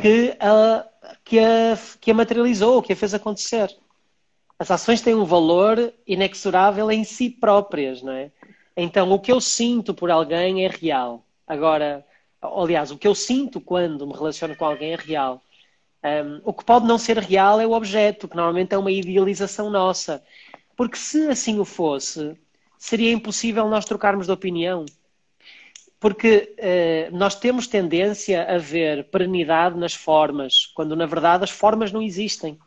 que 0.00 0.36
a, 0.40 0.86
que 1.24 1.38
a, 1.38 1.78
que 2.00 2.10
a 2.10 2.14
materializou, 2.14 2.82
que 2.82 2.92
a 2.92 2.96
fez 2.96 3.14
acontecer. 3.14 3.74
As 4.58 4.70
ações 4.70 5.00
têm 5.00 5.14
um 5.14 5.24
valor 5.24 5.92
inexorável 6.06 6.90
em 6.90 7.02
si 7.02 7.30
próprias, 7.30 8.02
não 8.02 8.12
é? 8.12 8.30
Então, 8.76 9.10
o 9.10 9.18
que 9.18 9.32
eu 9.32 9.40
sinto 9.40 9.94
por 9.94 10.10
alguém 10.10 10.64
é 10.64 10.68
real. 10.68 11.24
Agora, 11.46 12.04
aliás, 12.40 12.90
o 12.90 12.98
que 12.98 13.06
eu 13.06 13.14
sinto 13.14 13.60
quando 13.60 14.06
me 14.06 14.12
relaciono 14.12 14.56
com 14.56 14.64
alguém 14.64 14.92
é 14.92 14.96
real. 14.96 15.42
Um, 16.04 16.40
o 16.44 16.52
que 16.52 16.64
pode 16.64 16.86
não 16.86 16.98
ser 16.98 17.18
real 17.18 17.60
é 17.60 17.66
o 17.66 17.72
objeto, 17.72 18.28
que 18.28 18.36
normalmente 18.36 18.74
é 18.74 18.78
uma 18.78 18.90
idealização 18.90 19.70
nossa. 19.70 20.22
Porque 20.76 20.96
se 20.96 21.28
assim 21.28 21.58
o 21.58 21.64
fosse, 21.64 22.36
seria 22.78 23.12
impossível 23.12 23.68
nós 23.68 23.84
trocarmos 23.84 24.26
de 24.26 24.32
opinião. 24.32 24.84
Porque 26.04 26.54
uh, 26.58 27.16
nós 27.16 27.34
temos 27.34 27.66
tendência 27.66 28.44
a 28.44 28.58
ver 28.58 29.04
perenidade 29.04 29.78
nas 29.78 29.94
formas, 29.94 30.66
quando 30.74 30.94
na 30.94 31.06
verdade 31.06 31.44
as 31.44 31.50
formas 31.50 31.90
não 31.90 32.02
existem. 32.02 32.58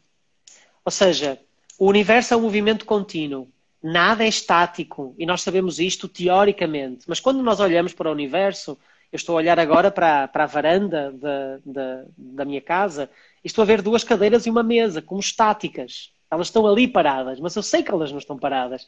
Ou 0.83 0.91
seja, 0.91 1.39
o 1.77 1.85
universo 1.85 2.33
é 2.33 2.37
um 2.37 2.41
movimento 2.41 2.83
contínuo. 2.83 3.47
Nada 3.83 4.25
é 4.25 4.27
estático. 4.27 5.13
E 5.19 5.25
nós 5.27 5.43
sabemos 5.43 5.77
isto 5.77 6.07
teoricamente. 6.07 7.05
Mas 7.07 7.19
quando 7.19 7.43
nós 7.43 7.59
olhamos 7.59 7.93
para 7.93 8.09
o 8.09 8.11
universo, 8.11 8.71
eu 9.11 9.17
estou 9.17 9.35
a 9.35 9.37
olhar 9.37 9.59
agora 9.59 9.91
para, 9.91 10.27
para 10.27 10.45
a 10.45 10.47
varanda 10.47 11.11
da, 11.11 11.59
da, 11.63 12.05
da 12.17 12.43
minha 12.43 12.59
casa 12.59 13.07
e 13.43 13.47
estou 13.47 13.61
a 13.61 13.65
ver 13.65 13.83
duas 13.83 14.03
cadeiras 14.03 14.47
e 14.47 14.49
uma 14.49 14.63
mesa, 14.63 14.99
como 14.99 15.21
estáticas. 15.21 16.11
Elas 16.31 16.47
estão 16.47 16.65
ali 16.65 16.87
paradas, 16.87 17.39
mas 17.39 17.55
eu 17.55 17.61
sei 17.61 17.83
que 17.83 17.91
elas 17.91 18.11
não 18.11 18.17
estão 18.17 18.35
paradas. 18.35 18.87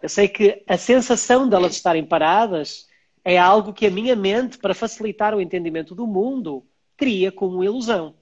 Eu 0.00 0.08
sei 0.08 0.28
que 0.28 0.62
a 0.66 0.78
sensação 0.78 1.46
de 1.46 1.54
elas 1.54 1.74
estarem 1.74 2.06
paradas 2.06 2.90
é 3.24 3.38
algo 3.38 3.72
que 3.72 3.86
a 3.86 3.90
minha 3.90 4.16
mente, 4.16 4.58
para 4.58 4.74
facilitar 4.74 5.34
o 5.34 5.40
entendimento 5.40 5.94
do 5.94 6.06
mundo, 6.06 6.64
cria 6.96 7.30
como 7.30 7.62
ilusão. 7.62 8.14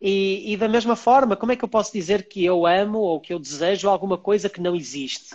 E, 0.00 0.52
e, 0.52 0.56
da 0.56 0.68
mesma 0.68 0.96
forma, 0.96 1.36
como 1.36 1.52
é 1.52 1.56
que 1.56 1.64
eu 1.64 1.68
posso 1.68 1.92
dizer 1.92 2.28
que 2.28 2.44
eu 2.44 2.66
amo 2.66 2.98
ou 2.98 3.20
que 3.20 3.32
eu 3.32 3.38
desejo 3.38 3.88
alguma 3.88 4.18
coisa 4.18 4.50
que 4.50 4.60
não 4.60 4.76
existe? 4.76 5.34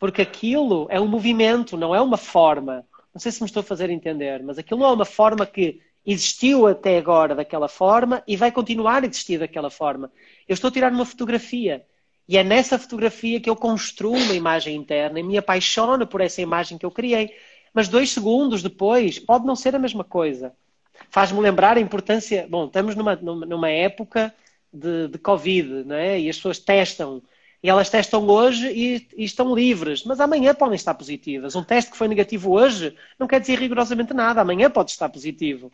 Porque 0.00 0.22
aquilo 0.22 0.86
é 0.90 1.00
um 1.00 1.06
movimento, 1.06 1.76
não 1.76 1.94
é 1.94 2.00
uma 2.00 2.16
forma. 2.16 2.86
Não 3.12 3.20
sei 3.20 3.32
se 3.32 3.42
me 3.42 3.46
estou 3.46 3.60
a 3.60 3.64
fazer 3.64 3.90
entender, 3.90 4.42
mas 4.42 4.58
aquilo 4.58 4.80
não 4.80 4.88
é 4.88 4.92
uma 4.92 5.04
forma 5.04 5.44
que 5.44 5.80
existiu 6.04 6.66
até 6.66 6.98
agora 6.98 7.34
daquela 7.34 7.68
forma 7.68 8.22
e 8.26 8.36
vai 8.36 8.52
continuar 8.52 9.02
a 9.02 9.06
existir 9.06 9.38
daquela 9.38 9.70
forma. 9.70 10.10
Eu 10.48 10.54
estou 10.54 10.68
a 10.68 10.72
tirar 10.72 10.92
uma 10.92 11.04
fotografia 11.04 11.84
e 12.28 12.36
é 12.38 12.44
nessa 12.44 12.78
fotografia 12.78 13.40
que 13.40 13.50
eu 13.50 13.56
construo 13.56 14.16
uma 14.16 14.34
imagem 14.34 14.76
interna 14.76 15.20
e 15.20 15.22
me 15.22 15.36
apaixono 15.36 16.06
por 16.06 16.20
essa 16.20 16.40
imagem 16.40 16.78
que 16.78 16.86
eu 16.86 16.90
criei. 16.90 17.34
Mas 17.76 17.88
dois 17.88 18.10
segundos 18.10 18.62
depois 18.62 19.18
pode 19.18 19.44
não 19.44 19.54
ser 19.54 19.76
a 19.76 19.78
mesma 19.78 20.02
coisa. 20.02 20.54
Faz-me 21.10 21.38
lembrar 21.40 21.76
a 21.76 21.80
importância. 21.80 22.46
Bom, 22.48 22.64
estamos 22.64 22.96
numa, 22.96 23.14
numa 23.14 23.68
época 23.68 24.34
de, 24.72 25.08
de 25.08 25.18
Covid, 25.18 25.84
não 25.84 25.94
é? 25.94 26.18
E 26.18 26.30
as 26.30 26.36
pessoas 26.36 26.58
testam. 26.58 27.22
E 27.62 27.68
elas 27.68 27.90
testam 27.90 28.26
hoje 28.26 28.66
e, 28.72 29.06
e, 29.14 29.24
estão 29.24 29.54
livres, 29.54 30.04
mas 30.04 30.20
amanhã 30.20 30.54
podem 30.54 30.74
estar 30.74 30.94
positivas. 30.94 31.54
Um 31.54 31.62
teste 31.62 31.90
que 31.90 31.98
foi 31.98 32.08
negativo 32.08 32.50
hoje 32.50 32.96
não 33.18 33.26
quer 33.26 33.40
dizer 33.40 33.58
rigorosamente 33.58 34.14
nada, 34.14 34.40
amanhã 34.40 34.70
pode 34.70 34.90
estar 34.92 35.10
positivo. 35.10 35.70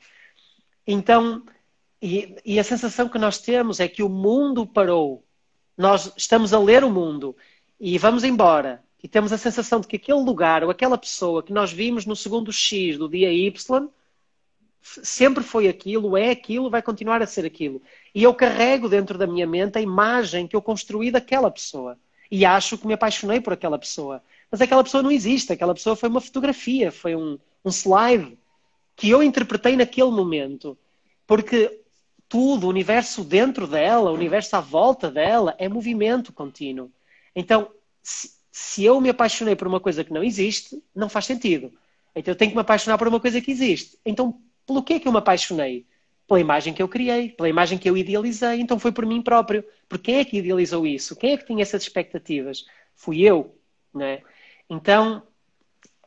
Então, 0.84 1.44
e, 2.02 2.34
e, 2.44 2.58
a 2.58 2.64
sensação 2.64 3.08
que 3.08 3.16
nós 3.16 3.38
temos 3.38 3.78
é 3.78 3.86
que 3.86 4.02
o 4.02 4.08
mundo 4.08 4.66
parou. 4.66 5.24
Nós 5.78 6.12
estamos 6.16 6.52
a 6.52 6.58
ler 6.58 6.82
o 6.82 6.90
mundo 6.90 7.36
e 7.78 7.96
vamos 7.96 8.24
embora. 8.24 8.82
E 9.02 9.08
temos 9.08 9.32
a 9.32 9.38
sensação 9.38 9.80
de 9.80 9.88
que 9.88 9.96
aquele 9.96 10.20
lugar 10.20 10.62
ou 10.62 10.70
aquela 10.70 10.96
pessoa 10.96 11.42
que 11.42 11.52
nós 11.52 11.72
vimos 11.72 12.06
no 12.06 12.14
segundo 12.14 12.52
X 12.52 12.96
do 12.96 13.08
dia 13.08 13.32
Y 13.32 13.88
sempre 14.82 15.42
foi 15.44 15.68
aquilo, 15.68 16.16
é 16.16 16.30
aquilo, 16.30 16.70
vai 16.70 16.82
continuar 16.82 17.22
a 17.22 17.26
ser 17.26 17.44
aquilo. 17.44 17.80
E 18.14 18.22
eu 18.22 18.34
carrego 18.34 18.88
dentro 18.88 19.16
da 19.16 19.26
minha 19.26 19.46
mente 19.46 19.78
a 19.78 19.80
imagem 19.80 20.46
que 20.46 20.56
eu 20.56 20.62
construí 20.62 21.10
daquela 21.10 21.50
pessoa. 21.50 21.98
E 22.30 22.44
acho 22.44 22.78
que 22.78 22.86
me 22.86 22.94
apaixonei 22.94 23.40
por 23.40 23.52
aquela 23.52 23.78
pessoa. 23.78 24.22
Mas 24.50 24.60
aquela 24.60 24.82
pessoa 24.82 25.02
não 25.02 25.10
existe. 25.10 25.52
Aquela 25.52 25.74
pessoa 25.74 25.94
foi 25.94 26.08
uma 26.08 26.20
fotografia, 26.20 26.90
foi 26.90 27.14
um, 27.14 27.38
um 27.64 27.70
slide 27.70 28.36
que 28.96 29.08
eu 29.10 29.22
interpretei 29.22 29.76
naquele 29.76 30.10
momento. 30.10 30.76
Porque 31.26 31.80
tudo, 32.28 32.66
o 32.66 32.70
universo 32.70 33.22
dentro 33.22 33.66
dela, 33.66 34.10
o 34.10 34.14
universo 34.14 34.56
à 34.56 34.60
volta 34.60 35.10
dela, 35.10 35.54
é 35.58 35.68
movimento 35.68 36.32
contínuo. 36.32 36.90
Então, 37.34 37.70
se, 38.02 38.30
se 38.52 38.84
eu 38.84 39.00
me 39.00 39.08
apaixonei 39.08 39.56
por 39.56 39.66
uma 39.66 39.80
coisa 39.80 40.04
que 40.04 40.12
não 40.12 40.22
existe, 40.22 40.80
não 40.94 41.08
faz 41.08 41.24
sentido. 41.24 41.72
Então 42.14 42.32
eu 42.32 42.36
tenho 42.36 42.50
que 42.50 42.56
me 42.56 42.60
apaixonar 42.60 42.98
por 42.98 43.08
uma 43.08 43.18
coisa 43.18 43.40
que 43.40 43.50
existe. 43.50 43.98
Então, 44.04 44.38
pelo 44.66 44.82
que 44.82 44.92
é 44.92 45.00
que 45.00 45.08
eu 45.08 45.12
me 45.12 45.18
apaixonei? 45.18 45.86
Pela 46.28 46.38
imagem 46.38 46.74
que 46.74 46.82
eu 46.82 46.86
criei, 46.86 47.30
pela 47.30 47.48
imagem 47.48 47.78
que 47.78 47.88
eu 47.88 47.96
idealizei. 47.96 48.60
Então 48.60 48.78
foi 48.78 48.92
por 48.92 49.06
mim 49.06 49.22
próprio. 49.22 49.64
Por 49.88 49.98
quem 49.98 50.16
é 50.16 50.24
que 50.24 50.36
idealizou 50.36 50.86
isso? 50.86 51.16
Quem 51.16 51.32
é 51.32 51.36
que 51.38 51.46
tinha 51.46 51.62
essas 51.62 51.82
expectativas? 51.82 52.66
Fui 52.94 53.22
eu, 53.22 53.56
né? 53.92 54.20
Então, 54.68 55.22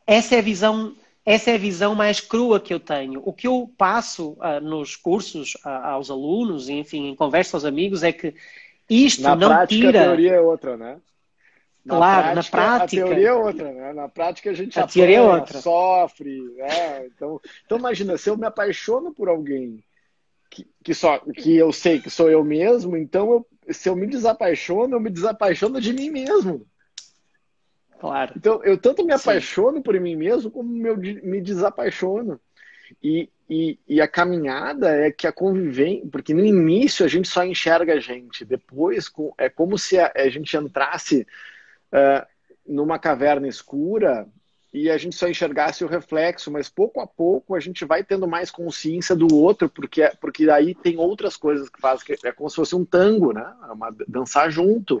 essa 0.06 0.36
é 0.36 0.38
a 0.38 0.42
visão 0.42 0.94
essa 1.24 1.50
é 1.50 1.54
a 1.54 1.58
visão 1.58 1.92
mais 1.96 2.20
crua 2.20 2.60
que 2.60 2.72
eu 2.72 2.78
tenho. 2.78 3.20
O 3.24 3.32
que 3.32 3.48
eu 3.48 3.68
passo 3.76 4.38
uh, 4.38 4.60
nos 4.62 4.94
cursos 4.94 5.56
uh, 5.56 5.68
aos 5.68 6.08
alunos, 6.08 6.68
enfim, 6.68 7.08
em 7.08 7.16
conversa 7.16 7.56
aos 7.56 7.64
amigos, 7.64 8.04
é 8.04 8.12
que 8.12 8.32
isto 8.88 9.22
na 9.22 9.34
não 9.34 9.48
prática, 9.48 9.80
tira. 9.80 10.00
A 10.02 10.04
teoria 10.04 10.34
é 10.34 10.40
outra, 10.40 10.76
né? 10.76 10.98
Na 11.86 11.96
claro, 11.98 12.22
prática, 12.32 12.34
na 12.34 12.42
prática. 12.42 13.02
A 13.02 13.06
teoria 13.06 13.28
é 13.28 13.32
outra, 13.32 13.72
né? 13.72 13.92
Na 13.92 14.08
prática 14.08 14.50
a 14.50 14.52
gente 14.52 14.76
a 14.76 14.82
apanha, 14.82 14.92
teoria 14.92 15.16
é 15.18 15.22
outra. 15.22 15.60
sofre, 15.60 16.40
né? 16.56 17.06
Então, 17.06 17.40
então 17.64 17.78
imagina, 17.78 18.18
se 18.18 18.28
eu 18.28 18.36
me 18.36 18.44
apaixono 18.44 19.14
por 19.14 19.28
alguém 19.28 19.84
que, 20.50 20.66
que, 20.82 20.92
só, 20.92 21.20
que 21.20 21.56
eu 21.56 21.72
sei 21.72 22.00
que 22.00 22.10
sou 22.10 22.28
eu 22.28 22.42
mesmo, 22.42 22.96
então 22.96 23.30
eu, 23.30 23.46
se 23.72 23.88
eu 23.88 23.94
me 23.94 24.08
desapaixono, 24.08 24.96
eu 24.96 25.00
me 25.00 25.10
desapaixono 25.10 25.80
de 25.80 25.92
mim 25.92 26.10
mesmo. 26.10 26.66
Claro. 28.00 28.32
Então, 28.36 28.62
eu 28.64 28.76
tanto 28.76 29.04
me 29.04 29.12
apaixono 29.12 29.76
Sim. 29.76 29.82
por 29.82 29.98
mim 30.00 30.16
mesmo, 30.16 30.50
como 30.50 30.84
eu 30.88 30.96
me 30.96 31.40
desapaixono. 31.40 32.40
E, 33.00 33.30
e, 33.48 33.78
e, 33.86 34.00
a 34.00 34.08
caminhada 34.08 34.90
é 34.90 35.12
que 35.12 35.26
a 35.26 35.32
convivência, 35.32 36.04
porque 36.10 36.34
no 36.34 36.44
início 36.44 37.04
a 37.06 37.08
gente 37.08 37.28
só 37.28 37.44
enxerga 37.44 37.94
a 37.94 38.00
gente, 38.00 38.44
depois 38.44 39.10
é 39.38 39.48
como 39.48 39.78
se 39.78 39.98
a, 39.98 40.12
a 40.16 40.28
gente 40.28 40.56
entrasse 40.56 41.24
uh, 41.96 42.26
numa 42.66 42.98
caverna 42.98 43.48
escura 43.48 44.26
e 44.76 44.90
a 44.90 44.98
gente 44.98 45.16
só 45.16 45.26
enxergasse 45.26 45.82
o 45.82 45.88
reflexo, 45.88 46.50
mas 46.50 46.68
pouco 46.68 47.00
a 47.00 47.06
pouco 47.06 47.54
a 47.54 47.60
gente 47.60 47.82
vai 47.86 48.04
tendo 48.04 48.28
mais 48.28 48.50
consciência 48.50 49.16
do 49.16 49.34
outro, 49.34 49.70
porque 49.70 50.06
porque 50.20 50.50
aí 50.50 50.74
tem 50.74 50.98
outras 50.98 51.34
coisas 51.34 51.70
que 51.70 51.80
fazem, 51.80 52.04
que 52.04 52.26
é 52.26 52.32
como 52.32 52.50
se 52.50 52.56
fosse 52.56 52.76
um 52.76 52.84
tango, 52.84 53.32
né? 53.32 53.54
É 53.66 53.72
uma, 53.72 53.94
dançar 54.06 54.50
junto. 54.50 55.00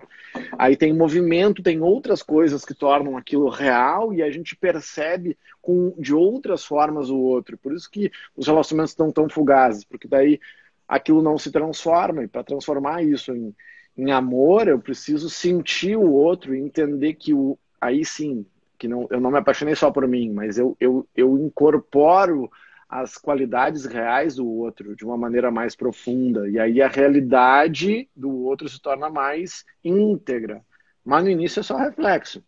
Aí 0.56 0.76
tem 0.76 0.94
movimento, 0.94 1.62
tem 1.62 1.82
outras 1.82 2.22
coisas 2.22 2.64
que 2.64 2.72
tornam 2.72 3.18
aquilo 3.18 3.50
real 3.50 4.14
e 4.14 4.22
a 4.22 4.30
gente 4.30 4.56
percebe 4.56 5.36
com 5.60 5.94
de 5.98 6.14
outras 6.14 6.64
formas 6.64 7.10
o 7.10 7.18
outro. 7.18 7.58
Por 7.58 7.74
isso 7.74 7.90
que 7.90 8.10
os 8.34 8.46
relacionamentos 8.46 8.92
estão 8.92 9.12
tão 9.12 9.28
fugazes, 9.28 9.84
porque 9.84 10.08
daí 10.08 10.40
aquilo 10.88 11.22
não 11.22 11.36
se 11.36 11.50
transforma 11.50 12.24
e 12.24 12.28
para 12.28 12.44
transformar 12.44 13.02
isso 13.02 13.30
em, 13.34 13.54
em 13.96 14.12
amor, 14.12 14.68
eu 14.68 14.78
preciso 14.78 15.30
sentir 15.30 15.96
o 15.96 16.12
outro 16.12 16.54
e 16.54 16.60
entender 16.60 17.14
que 17.14 17.32
o 17.32 17.58
aí 17.80 18.04
sim 18.04 18.44
que 18.78 18.86
não, 18.88 19.06
eu 19.10 19.20
não 19.20 19.30
me 19.30 19.38
apaixonei 19.38 19.74
só 19.74 19.90
por 19.90 20.06
mim, 20.06 20.30
mas 20.32 20.58
eu, 20.58 20.76
eu, 20.78 21.08
eu 21.16 21.38
incorporo 21.38 22.50
as 22.88 23.16
qualidades 23.16 23.84
reais 23.84 24.36
do 24.36 24.46
outro 24.46 24.94
de 24.94 25.04
uma 25.04 25.16
maneira 25.16 25.50
mais 25.50 25.74
profunda. 25.74 26.48
E 26.48 26.58
aí 26.58 26.80
a 26.80 26.88
realidade 26.88 28.08
do 28.14 28.44
outro 28.44 28.68
se 28.68 28.80
torna 28.80 29.10
mais 29.10 29.64
íntegra. 29.82 30.62
Mas 31.04 31.24
no 31.24 31.30
início 31.30 31.60
é 31.60 31.62
só 31.62 31.76
reflexo. 31.76 32.42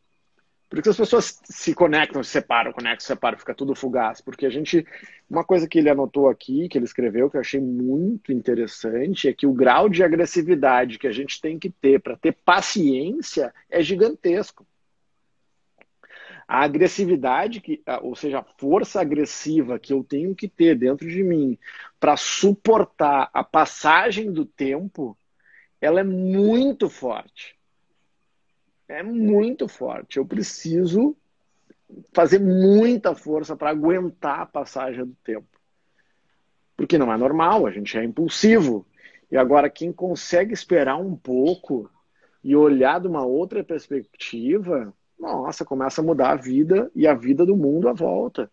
Por 0.69 0.83
que 0.83 0.89
as 0.89 0.97
pessoas 0.97 1.41
se 1.45 1.75
conectam, 1.75 2.23
se 2.23 2.31
separam, 2.31 2.73
conectam, 2.73 3.01
se 3.01 3.07
separam, 3.07 3.39
fica 3.39 3.55
tudo 3.55 3.75
fugaz? 3.75 4.21
Porque 4.21 4.45
a 4.45 4.51
gente. 4.51 4.87
Uma 5.29 5.45
coisa 5.45 5.69
que 5.69 5.79
ele 5.79 5.91
anotou 5.91 6.29
aqui, 6.29 6.69
que 6.69 6.77
ele 6.77 6.85
escreveu, 6.85 7.31
que 7.31 7.37
eu 7.37 7.41
achei 7.41 7.61
muito 7.61 8.33
interessante, 8.33 9.29
é 9.29 9.33
que 9.33 9.47
o 9.47 9.53
grau 9.53 9.89
de 9.89 10.03
agressividade 10.03 10.99
que 10.99 11.07
a 11.07 11.12
gente 11.12 11.41
tem 11.41 11.59
que 11.59 11.71
ter 11.71 12.01
para 12.01 12.16
ter 12.16 12.33
paciência 12.45 13.53
é 13.71 13.83
gigantesco 13.83 14.66
a 16.49 16.64
agressividade, 16.64 17.61
que, 17.61 17.83
ou 18.01 18.16
seja, 18.16 18.39
a 18.39 18.43
força 18.43 19.03
agressiva 19.03 19.79
que 19.79 19.93
eu 19.93 20.03
tenho 20.03 20.35
que 20.35 20.49
ter 20.49 20.75
dentro 20.75 21.07
de 21.07 21.23
mim 21.23 21.59
para 22.01 22.16
suportar 22.16 23.29
a 23.35 23.45
passagem 23.45 24.33
do 24.33 24.47
tempo, 24.47 25.14
ela 25.79 26.01
é 26.01 26.05
muito 26.05 26.89
forte. 26.89 27.57
É 28.89 29.03
muito 29.03 29.68
forte. 29.68 30.16
Eu 30.16 30.26
preciso 30.26 31.16
fazer 32.12 32.39
muita 32.39 33.14
força 33.14 33.57
para 33.57 33.70
aguentar 33.70 34.41
a 34.41 34.47
passagem 34.47 35.05
do 35.05 35.16
tempo. 35.22 35.47
Porque 36.76 36.97
não 36.97 37.12
é 37.12 37.16
normal, 37.16 37.66
a 37.66 37.70
gente 37.70 37.97
é 37.99 38.05
impulsivo. 38.05 38.86
E 39.30 39.36
agora, 39.36 39.68
quem 39.68 39.93
consegue 39.93 40.55
esperar 40.55 40.97
um 40.97 41.14
pouco 41.14 41.91
e 42.43 42.57
olhar 42.57 43.01
de 43.01 43.09
uma 43.09 43.24
outra 43.24 43.62
perspectiva, 43.62 44.95
nossa, 45.18 45.64
começa 45.64 46.01
a 46.01 46.05
mudar 46.05 46.30
a 46.30 46.36
vida 46.36 46.91
e 46.95 47.07
a 47.07 47.14
vida 47.14 47.45
do 47.45 47.57
mundo 47.57 47.89
à 47.89 47.93
volta. 47.93 48.51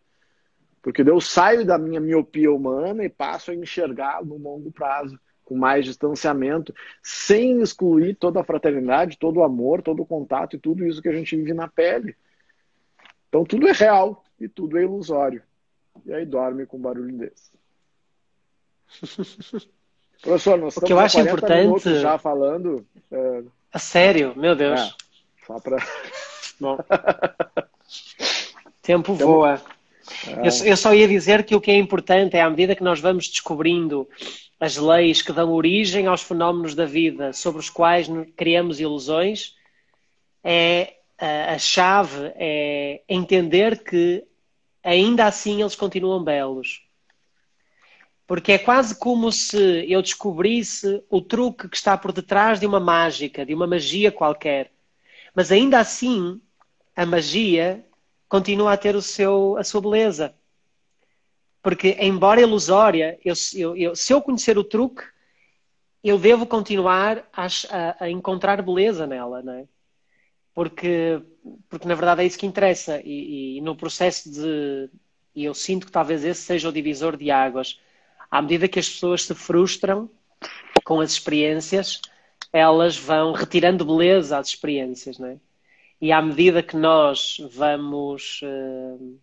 Porque 0.81 1.01
eu 1.01 1.21
saio 1.21 1.65
da 1.65 1.77
minha 1.77 1.99
miopia 1.99 2.51
humana 2.51 3.03
e 3.03 3.09
passo 3.09 3.51
a 3.51 3.55
enxergar 3.55 4.23
no 4.25 4.37
longo 4.37 4.71
prazo, 4.71 5.19
com 5.45 5.55
mais 5.55 5.85
distanciamento, 5.85 6.73
sem 7.01 7.61
excluir 7.61 8.15
toda 8.15 8.41
a 8.41 8.43
fraternidade, 8.43 9.17
todo 9.17 9.37
o 9.37 9.43
amor, 9.43 9.81
todo 9.81 10.01
o 10.01 10.05
contato 10.05 10.55
e 10.55 10.59
tudo 10.59 10.85
isso 10.85 11.01
que 11.01 11.07
a 11.07 11.13
gente 11.13 11.35
vive 11.35 11.53
na 11.53 11.67
pele. 11.67 12.15
Então 13.29 13.45
tudo 13.45 13.67
é 13.67 13.71
real 13.71 14.23
e 14.39 14.49
tudo 14.49 14.77
é 14.77 14.81
ilusório. 14.81 15.41
E 16.05 16.13
aí 16.13 16.25
dorme 16.25 16.65
com 16.65 16.77
um 16.77 16.81
barulho 16.81 17.15
desse. 17.15 17.51
Professor, 20.21 20.57
nós 20.57 20.75
o 20.77 20.81
que 20.81 20.91
eu 20.91 20.99
acho 20.99 21.19
importante 21.19 21.99
já 21.99 22.17
falando. 22.17 22.85
É... 23.11 23.43
A 23.71 23.79
sério, 23.79 24.33
meu 24.35 24.55
Deus. 24.55 24.79
É, 24.79 25.45
só 25.45 25.59
para 25.59 25.77
Bom. 26.59 26.77
Tempo 28.81 29.13
voa. 29.13 29.61
Eu, 30.27 30.67
eu, 30.67 30.77
só 30.77 30.93
ia 30.93 31.07
dizer 31.07 31.43
que 31.43 31.55
o 31.55 31.61
que 31.61 31.71
é 31.71 31.77
importante 31.77 32.37
é, 32.37 32.41
à 32.41 32.49
medida 32.49 32.75
que 32.75 32.83
nós 32.83 32.99
vamos 32.99 33.27
descobrindo 33.27 34.07
as 34.59 34.77
leis 34.77 35.21
que 35.21 35.33
dão 35.33 35.51
origem 35.51 36.07
aos 36.07 36.21
fenómenos 36.21 36.75
da 36.75 36.85
vida 36.85 37.33
sobre 37.33 37.59
os 37.59 37.69
quais 37.69 38.07
criamos 38.35 38.79
ilusões, 38.79 39.55
é 40.43 40.95
a, 41.17 41.53
a 41.53 41.59
chave 41.59 42.31
é 42.35 43.01
entender 43.09 43.83
que 43.83 44.23
ainda 44.83 45.25
assim 45.25 45.61
eles 45.61 45.75
continuam 45.75 46.23
belos. 46.23 46.83
Porque 48.27 48.53
é 48.53 48.57
quase 48.57 48.97
como 48.97 49.31
se 49.31 49.85
eu 49.87 50.01
descobrisse 50.01 51.03
o 51.09 51.21
truque 51.21 51.69
que 51.69 51.75
está 51.77 51.97
por 51.97 52.11
detrás 52.11 52.59
de 52.59 52.65
uma 52.65 52.79
mágica, 52.79 53.45
de 53.45 53.53
uma 53.53 53.67
magia 53.67 54.11
qualquer. 54.11 54.71
Mas 55.33 55.51
ainda 55.51 55.79
assim, 55.79 56.41
a 56.95 57.05
magia 57.05 57.85
continua 58.27 58.73
a 58.73 58.77
ter 58.77 58.95
o 58.95 59.01
seu, 59.01 59.57
a 59.57 59.63
sua 59.63 59.81
beleza. 59.81 60.33
Porque, 61.61 61.97
embora 61.99 62.41
ilusória, 62.41 63.19
eu, 63.25 63.33
eu, 63.55 63.75
eu, 63.75 63.95
se 63.95 64.13
eu 64.13 64.21
conhecer 64.21 64.57
o 64.57 64.63
truque, 64.63 65.03
eu 66.03 66.19
devo 66.19 66.45
continuar 66.45 67.27
a, 67.33 67.47
a, 67.47 68.05
a 68.05 68.09
encontrar 68.09 68.61
beleza 68.61 69.07
nela, 69.07 69.41
não 69.41 69.53
é? 69.53 69.65
Porque, 70.53 71.19
porque, 71.67 71.87
na 71.87 71.95
verdade, 71.95 72.21
é 72.21 72.25
isso 72.25 72.37
que 72.37 72.45
interessa. 72.45 73.01
E, 73.03 73.57
e 73.57 73.61
no 73.61 73.75
processo 73.75 74.31
de. 74.31 74.89
E 75.33 75.43
eu 75.43 75.53
sinto 75.53 75.87
que 75.87 75.91
talvez 75.91 76.23
esse 76.23 76.41
seja 76.43 76.69
o 76.69 76.71
divisor 76.71 77.17
de 77.17 77.31
águas. 77.31 77.79
À 78.29 78.41
medida 78.41 78.67
que 78.67 78.79
as 78.79 78.87
pessoas 78.87 79.23
se 79.23 79.33
frustram 79.33 80.09
com 80.83 81.01
as 81.01 81.11
experiências, 81.11 81.99
elas 82.53 82.95
vão 82.95 83.33
retirando 83.33 83.83
beleza 83.83 84.37
às 84.37 84.49
experiências, 84.49 85.17
não 85.17 85.27
é? 85.29 85.37
E 86.01 86.11
à 86.11 86.21
medida 86.21 86.61
que 86.61 86.75
nós 86.75 87.37
vamos, 87.53 88.41
uh, 88.43 89.19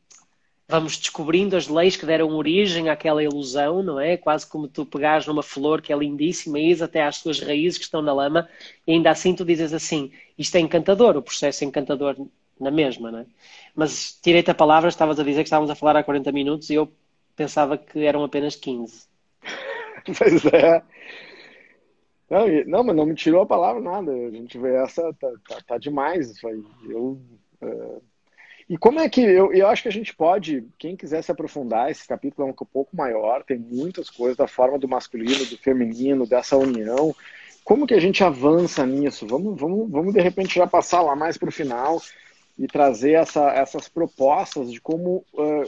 vamos 0.68 0.96
descobrindo 0.96 1.56
as 1.56 1.68
leis 1.68 1.96
que 1.96 2.06
deram 2.06 2.34
origem 2.34 2.88
àquela 2.88 3.22
ilusão, 3.22 3.82
não 3.82 4.00
é? 4.00 4.16
Quase 4.16 4.46
como 4.46 4.66
tu 4.68 4.86
pegares 4.86 5.26
numa 5.26 5.42
flor 5.42 5.82
que 5.82 5.92
é 5.92 5.96
lindíssima 5.96 6.58
e 6.58 6.68
ires 6.68 6.82
até 6.82 7.02
às 7.02 7.16
suas 7.16 7.40
raízes 7.40 7.78
que 7.78 7.84
estão 7.84 8.02
na 8.02 8.12
lama, 8.12 8.48
e 8.86 8.92
ainda 8.92 9.10
assim 9.10 9.34
tu 9.34 9.44
dizes 9.44 9.72
assim: 9.72 10.10
isto 10.38 10.56
é 10.56 10.60
encantador, 10.60 11.16
o 11.16 11.22
processo 11.22 11.62
é 11.64 11.66
encantador 11.66 12.16
na 12.58 12.70
mesma, 12.70 13.10
não 13.10 13.18
é? 13.20 13.26
Mas 13.74 14.18
tirei-te 14.22 14.50
a 14.50 14.54
palavra, 14.54 14.88
estavas 14.88 15.18
a 15.18 15.24
dizer 15.24 15.42
que 15.42 15.48
estávamos 15.48 15.70
a 15.70 15.74
falar 15.74 15.96
há 15.96 16.04
40 16.04 16.32
minutos 16.32 16.70
e 16.70 16.74
eu 16.74 16.90
pensava 17.36 17.76
que 17.76 18.04
eram 18.04 18.24
apenas 18.24 18.56
15. 18.56 19.06
Pois 20.18 20.44
é. 20.46 20.82
Não, 22.32 22.46
não, 22.66 22.82
mas 22.82 22.96
não 22.96 23.04
me 23.04 23.14
tirou 23.14 23.42
a 23.42 23.46
palavra 23.46 23.82
nada. 23.82 24.10
A 24.10 24.30
gente 24.30 24.56
vê 24.56 24.74
essa, 24.76 25.12
tá, 25.20 25.30
tá, 25.46 25.58
tá 25.66 25.78
demais 25.78 26.30
isso 26.30 26.48
aí. 26.48 26.64
Eu, 26.88 27.20
uh... 27.60 28.02
E 28.70 28.78
como 28.78 29.00
é 29.00 29.08
que. 29.10 29.20
Eu, 29.20 29.52
eu 29.52 29.66
acho 29.66 29.82
que 29.82 29.88
a 29.88 29.92
gente 29.92 30.16
pode, 30.16 30.66
quem 30.78 30.96
quiser 30.96 31.20
se 31.20 31.30
aprofundar, 31.30 31.90
esse 31.90 32.08
capítulo 32.08 32.48
é 32.48 32.50
um 32.50 32.54
pouco 32.54 32.96
maior, 32.96 33.44
tem 33.44 33.58
muitas 33.58 34.08
coisas 34.08 34.34
da 34.34 34.46
forma 34.46 34.78
do 34.78 34.88
masculino, 34.88 35.44
do 35.44 35.58
feminino, 35.58 36.26
dessa 36.26 36.56
união. 36.56 37.14
Como 37.64 37.86
que 37.86 37.92
a 37.92 38.00
gente 38.00 38.24
avança 38.24 38.86
nisso? 38.86 39.26
Vamos, 39.26 39.60
vamos, 39.60 39.90
vamos 39.90 40.14
de 40.14 40.20
repente 40.22 40.54
já 40.54 40.66
passar 40.66 41.02
lá 41.02 41.14
mais 41.14 41.36
para 41.36 41.50
o 41.50 41.52
final 41.52 42.00
e 42.58 42.66
trazer 42.66 43.12
essa, 43.12 43.50
essas 43.50 43.90
propostas 43.90 44.72
de 44.72 44.80
como 44.80 45.22
uh, 45.34 45.64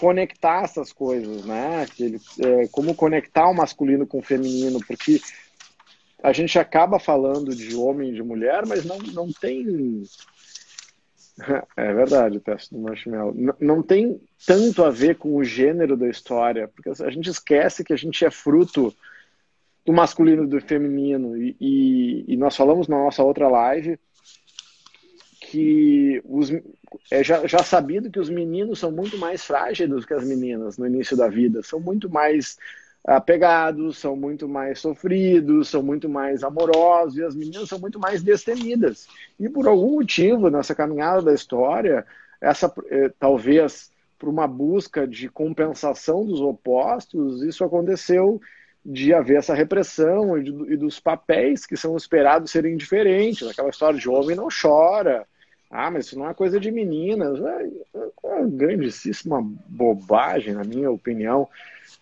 conectar 0.00 0.64
essas 0.64 0.92
coisas, 0.92 1.44
né? 1.44 1.86
Uh, 2.00 2.68
como 2.72 2.96
conectar 2.96 3.48
o 3.48 3.54
masculino 3.54 4.08
com 4.08 4.18
o 4.18 4.22
feminino, 4.22 4.80
porque 4.84 5.20
a 6.22 6.32
gente 6.32 6.58
acaba 6.58 6.98
falando 6.98 7.54
de 7.54 7.74
homem 7.74 8.10
e 8.10 8.14
de 8.14 8.22
mulher, 8.22 8.66
mas 8.66 8.84
não, 8.84 8.98
não 8.98 9.32
tem. 9.32 10.02
É 11.74 11.94
verdade, 11.94 12.36
o 12.36 12.40
teste 12.40 12.74
do 12.74 12.80
marshmallow. 12.80 13.32
Não, 13.34 13.54
não 13.58 13.82
tem 13.82 14.20
tanto 14.46 14.84
a 14.84 14.90
ver 14.90 15.16
com 15.16 15.34
o 15.36 15.42
gênero 15.42 15.96
da 15.96 16.06
história, 16.06 16.68
porque 16.68 16.90
a 16.90 17.10
gente 17.10 17.30
esquece 17.30 17.82
que 17.82 17.94
a 17.94 17.96
gente 17.96 18.22
é 18.26 18.30
fruto 18.30 18.94
do 19.86 19.90
masculino 19.90 20.44
e 20.44 20.46
do 20.46 20.60
feminino. 20.60 21.34
E, 21.38 21.56
e, 21.58 22.24
e 22.28 22.36
nós 22.36 22.54
falamos 22.54 22.88
na 22.88 22.98
nossa 22.98 23.22
outra 23.22 23.48
live 23.48 23.98
que 25.50 26.22
os, 26.24 26.52
é 27.10 27.24
já, 27.24 27.46
já 27.46 27.62
sabido 27.62 28.10
que 28.10 28.20
os 28.20 28.30
meninos 28.30 28.78
são 28.78 28.92
muito 28.92 29.18
mais 29.18 29.42
frágeis 29.42 29.88
do 29.88 30.00
que 30.06 30.14
as 30.14 30.24
meninas 30.24 30.78
no 30.78 30.86
início 30.86 31.16
da 31.16 31.28
vida, 31.28 31.62
são 31.62 31.80
muito 31.80 32.08
mais 32.08 32.56
apegados, 33.04 33.98
são 33.98 34.14
muito 34.14 34.48
mais 34.48 34.78
sofridos, 34.78 35.68
são 35.68 35.82
muito 35.82 36.08
mais 36.08 36.42
amorosos 36.44 37.16
e 37.16 37.24
as 37.24 37.34
meninas 37.34 37.68
são 37.68 37.78
muito 37.78 37.98
mais 37.98 38.22
destemidas. 38.22 39.06
E 39.38 39.48
por 39.48 39.66
algum 39.66 39.92
motivo, 39.92 40.50
nessa 40.50 40.74
caminhada 40.74 41.22
da 41.22 41.34
história, 41.34 42.06
essa 42.40 42.72
eh, 42.90 43.10
talvez 43.18 43.90
por 44.18 44.28
uma 44.28 44.46
busca 44.46 45.06
de 45.06 45.30
compensação 45.30 46.26
dos 46.26 46.40
opostos, 46.42 47.42
isso 47.42 47.64
aconteceu 47.64 48.40
de 48.84 49.12
haver 49.14 49.38
essa 49.38 49.54
repressão 49.54 50.38
e, 50.38 50.44
de, 50.44 50.50
e 50.72 50.76
dos 50.76 51.00
papéis 51.00 51.64
que 51.64 51.76
são 51.76 51.96
esperados 51.96 52.50
serem 52.50 52.76
diferentes. 52.76 53.48
Aquela 53.48 53.70
história 53.70 53.98
de 53.98 54.08
homem 54.08 54.36
não 54.36 54.48
chora, 54.48 55.26
Ah, 55.70 55.88
mas 55.88 56.06
isso 56.06 56.18
não 56.18 56.28
é 56.28 56.34
coisa 56.34 56.58
de 56.58 56.72
meninas. 56.72 57.38
É, 57.40 57.70
é 57.94 58.26
uma 58.26 58.46
grandíssima 58.48 59.40
bobagem, 59.68 60.52
na 60.52 60.64
minha 60.64 60.90
opinião. 60.90 61.48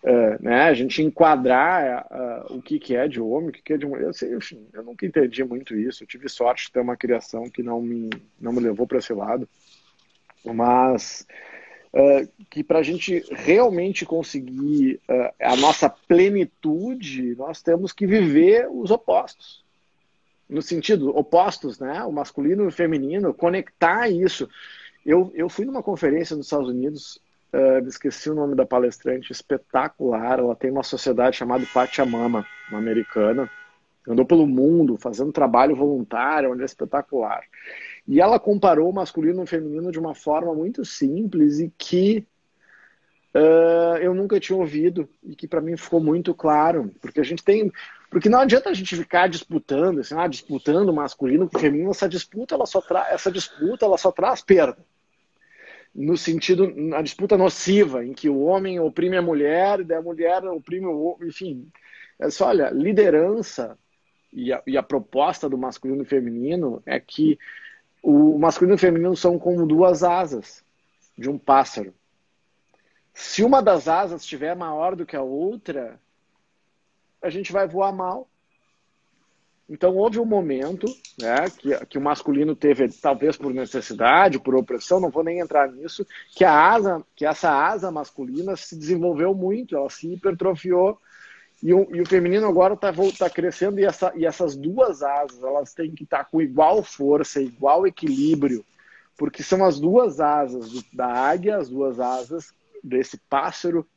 Uh, 0.01 0.41
né, 0.41 0.63
a 0.63 0.73
gente 0.73 1.03
enquadrar 1.03 2.07
uh, 2.09 2.57
o 2.57 2.61
que, 2.61 2.79
que 2.79 2.95
é 2.95 3.07
de 3.07 3.21
homem, 3.21 3.49
o 3.49 3.51
que, 3.51 3.61
que 3.61 3.73
é 3.73 3.77
de 3.77 3.85
mulher. 3.85 4.05
Eu, 4.05 4.13
sei, 4.13 4.33
enfim, 4.33 4.65
eu 4.73 4.81
nunca 4.81 5.05
entendi 5.05 5.43
muito 5.43 5.75
isso. 5.75 6.03
Eu 6.03 6.07
tive 6.07 6.27
sorte 6.27 6.65
de 6.65 6.71
ter 6.71 6.79
uma 6.79 6.97
criação 6.97 7.43
que 7.43 7.61
não 7.61 7.79
me, 7.79 8.09
não 8.39 8.51
me 8.51 8.59
levou 8.59 8.87
para 8.87 8.97
esse 8.97 9.13
lado. 9.13 9.47
Mas 10.43 11.27
uh, 11.93 12.27
que 12.49 12.63
para 12.63 12.79
a 12.79 12.83
gente 12.83 13.23
realmente 13.29 14.03
conseguir 14.03 14.99
a 15.39 15.55
nossa 15.57 15.87
plenitude, 15.89 17.35
nós 17.35 17.61
temos 17.61 17.93
que 17.93 18.07
viver 18.07 18.67
os 18.71 18.89
opostos. 18.89 19.63
No 20.49 20.61
sentido, 20.61 21.15
opostos, 21.15 21.79
né? 21.79 22.03
O 22.03 22.11
masculino 22.11 22.63
e 22.63 22.67
o 22.67 22.71
feminino, 22.71 23.33
conectar 23.33 24.09
isso. 24.09 24.49
Eu, 25.05 25.31
eu 25.35 25.47
fui 25.47 25.65
numa 25.65 25.83
conferência 25.83 26.35
nos 26.35 26.47
Estados 26.47 26.69
Unidos 26.69 27.21
Uh, 27.51 27.87
esqueci 27.87 28.29
o 28.29 28.35
nome 28.35 28.55
da 28.55 28.65
palestrante, 28.65 29.31
espetacular. 29.31 30.39
Ela 30.39 30.55
tem 30.55 30.69
uma 30.69 30.83
sociedade 30.83 31.37
chamada 31.37 31.65
Pachamama, 31.73 32.45
uma 32.69 32.77
americana. 32.77 33.49
Andou 34.07 34.25
pelo 34.25 34.45
mundo 34.45 34.97
fazendo 34.97 35.31
trabalho 35.31 35.75
voluntário, 35.75 36.51
onde 36.51 36.61
é 36.61 36.65
espetacular. 36.65 37.41
E 38.07 38.21
ela 38.21 38.39
comparou 38.39 38.89
o 38.89 38.93
masculino 38.93 39.41
e 39.41 39.43
o 39.43 39.47
feminino 39.47 39.91
de 39.91 39.99
uma 39.99 40.13
forma 40.13 40.53
muito 40.53 40.85
simples 40.85 41.59
e 41.59 41.73
que 41.75 42.25
uh, 43.35 43.97
eu 43.97 44.13
nunca 44.13 44.39
tinha 44.39 44.57
ouvido 44.57 45.09
e 45.23 45.35
que 45.35 45.47
para 45.47 45.61
mim 45.61 45.77
ficou 45.77 45.99
muito 45.99 46.33
claro, 46.33 46.93
porque 47.01 47.19
a 47.19 47.23
gente 47.23 47.43
tem, 47.43 47.71
porque 48.09 48.29
não 48.29 48.39
adianta 48.39 48.69
a 48.69 48.73
gente 48.73 48.95
ficar 48.95 49.27
disputando, 49.27 49.99
assim, 49.99 50.15
ah, 50.17 50.27
disputando 50.27 50.93
masculino 50.93 51.49
com 51.49 51.59
feminino. 51.59 51.91
Essa 51.91 52.09
disputa, 52.09 52.55
ela 52.55 52.65
só 52.65 52.81
traz, 52.81 53.13
essa 53.13 53.31
disputa, 53.31 53.85
ela 53.85 53.97
só 53.97 54.11
traz 54.11 54.41
perda 54.41 54.77
no 55.93 56.15
sentido, 56.17 56.73
na 56.75 57.01
disputa 57.01 57.37
nociva, 57.37 58.05
em 58.05 58.13
que 58.13 58.29
o 58.29 58.41
homem 58.41 58.79
oprime 58.79 59.17
a 59.17 59.21
mulher 59.21 59.79
e 59.81 59.93
a 59.93 60.01
mulher 60.01 60.43
oprime 60.45 60.85
o 60.85 61.01
homem, 61.01 61.29
enfim. 61.29 61.67
É 62.19 62.29
só, 62.29 62.47
olha, 62.47 62.69
liderança 62.69 63.77
e 64.31 64.53
a, 64.53 64.61
e 64.67 64.77
a, 64.77 64.83
proposta 64.83 65.49
do 65.49 65.57
masculino 65.57 66.03
e 66.03 66.05
feminino 66.05 66.81
é 66.85 66.99
que 66.99 67.39
o 68.03 68.37
masculino 68.37 68.75
e 68.75 68.77
o 68.77 68.79
feminino 68.79 69.15
são 69.15 69.39
como 69.39 69.65
duas 69.65 70.03
asas 70.03 70.63
de 71.17 71.29
um 71.29 71.37
pássaro. 71.37 71.93
Se 73.19 73.43
uma 73.43 73.61
das 73.61 73.89
asas 73.89 74.21
estiver 74.21 74.55
maior 74.55 74.95
do 74.95 75.05
que 75.05 75.13
a 75.13 75.21
outra, 75.21 75.99
a 77.21 77.29
gente 77.29 77.51
vai 77.51 77.67
voar 77.67 77.91
mal. 77.91 78.29
Então 79.69 79.93
houve 79.97 80.17
um 80.17 80.25
momento 80.25 80.87
né, 81.19 81.49
que, 81.49 81.85
que 81.87 81.97
o 81.97 82.01
masculino 82.01 82.55
teve, 82.55 82.87
talvez 82.87 83.35
por 83.35 83.53
necessidade, 83.53 84.39
por 84.39 84.55
opressão, 84.55 85.01
não 85.01 85.09
vou 85.09 85.21
nem 85.21 85.41
entrar 85.41 85.69
nisso, 85.69 86.07
que 86.31 86.45
a 86.45 86.71
asa, 86.71 87.03
que 87.13 87.25
essa 87.25 87.51
asa 87.51 87.91
masculina 87.91 88.55
se 88.55 88.77
desenvolveu 88.77 89.35
muito, 89.35 89.75
ela 89.75 89.89
se 89.89 90.13
hipertrofiou 90.13 90.97
e 91.61 91.73
o, 91.73 91.93
e 91.93 91.99
o 91.99 92.07
feminino 92.07 92.47
agora 92.47 92.73
está 92.73 92.93
tá 92.93 93.29
crescendo 93.29 93.81
e, 93.81 93.85
essa, 93.85 94.13
e 94.15 94.25
essas 94.25 94.55
duas 94.55 95.03
asas 95.03 95.43
elas 95.43 95.73
têm 95.73 95.91
que 95.91 96.05
estar 96.05 96.19
tá 96.19 96.23
com 96.23 96.41
igual 96.41 96.81
força, 96.81 97.41
igual 97.41 97.85
equilíbrio, 97.85 98.63
porque 99.17 99.43
são 99.43 99.65
as 99.65 99.77
duas 99.77 100.21
asas 100.21 100.71
do, 100.71 100.85
da 100.93 101.05
águia, 101.05 101.57
as 101.57 101.69
duas 101.69 101.99
asas 101.99 102.57
desse 102.83 103.17
pássaro 103.29 103.87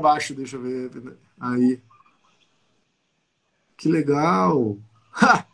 abaixo, 0.00 0.34
deixa 0.34 0.56
eu 0.56 0.62
ver. 0.62 1.16
Aí. 1.38 1.80
Que 3.76 3.88
legal! 3.88 4.76
Ha! 5.12 5.44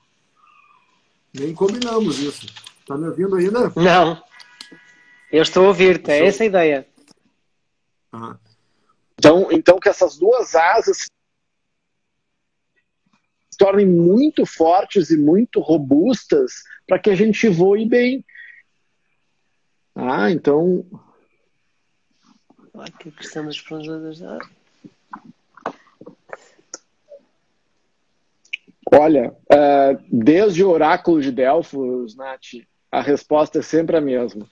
Nem 1.32 1.54
combinamos 1.54 2.18
isso. 2.18 2.46
Tá 2.86 2.96
me 2.96 3.08
ouvindo 3.08 3.36
ainda? 3.36 3.72
Não. 3.74 4.22
Eu 5.32 5.42
estou 5.42 5.64
a 5.64 5.68
ouvir-te, 5.68 6.10
é 6.10 6.26
essa 6.26 6.42
a 6.42 6.46
ideia. 6.46 6.86
Ah. 8.12 8.36
Então, 9.18 9.48
então 9.50 9.80
que 9.80 9.88
essas 9.88 10.18
duas 10.18 10.54
asas 10.54 11.10
se 13.56 13.64
tornem 13.64 13.86
muito 13.86 14.44
fortes 14.44 15.10
e 15.10 15.16
muito 15.16 15.60
robustas 15.60 16.52
para 16.86 16.98
que 16.98 17.08
a 17.08 17.14
gente 17.14 17.48
voe 17.48 17.86
bem. 17.86 18.22
Ah, 19.94 20.30
então 20.30 20.84
Aqui 22.74 23.08
a 23.08 23.12
questão 23.12 23.46
das 23.46 23.58
pronúncias. 23.58 24.20
Olha, 28.92 29.30
uh, 29.30 30.04
desde 30.12 30.62
o 30.62 30.68
oráculo 30.68 31.22
de 31.22 31.32
Delfos, 31.32 32.14
Nath, 32.14 32.62
a 32.92 33.00
resposta 33.00 33.60
é 33.60 33.62
sempre 33.62 33.96
a 33.96 34.00
mesma. 34.00 34.46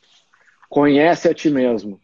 Conhece 0.71 1.29
a 1.29 1.35
ti 1.35 1.51
mesmo. 1.51 2.01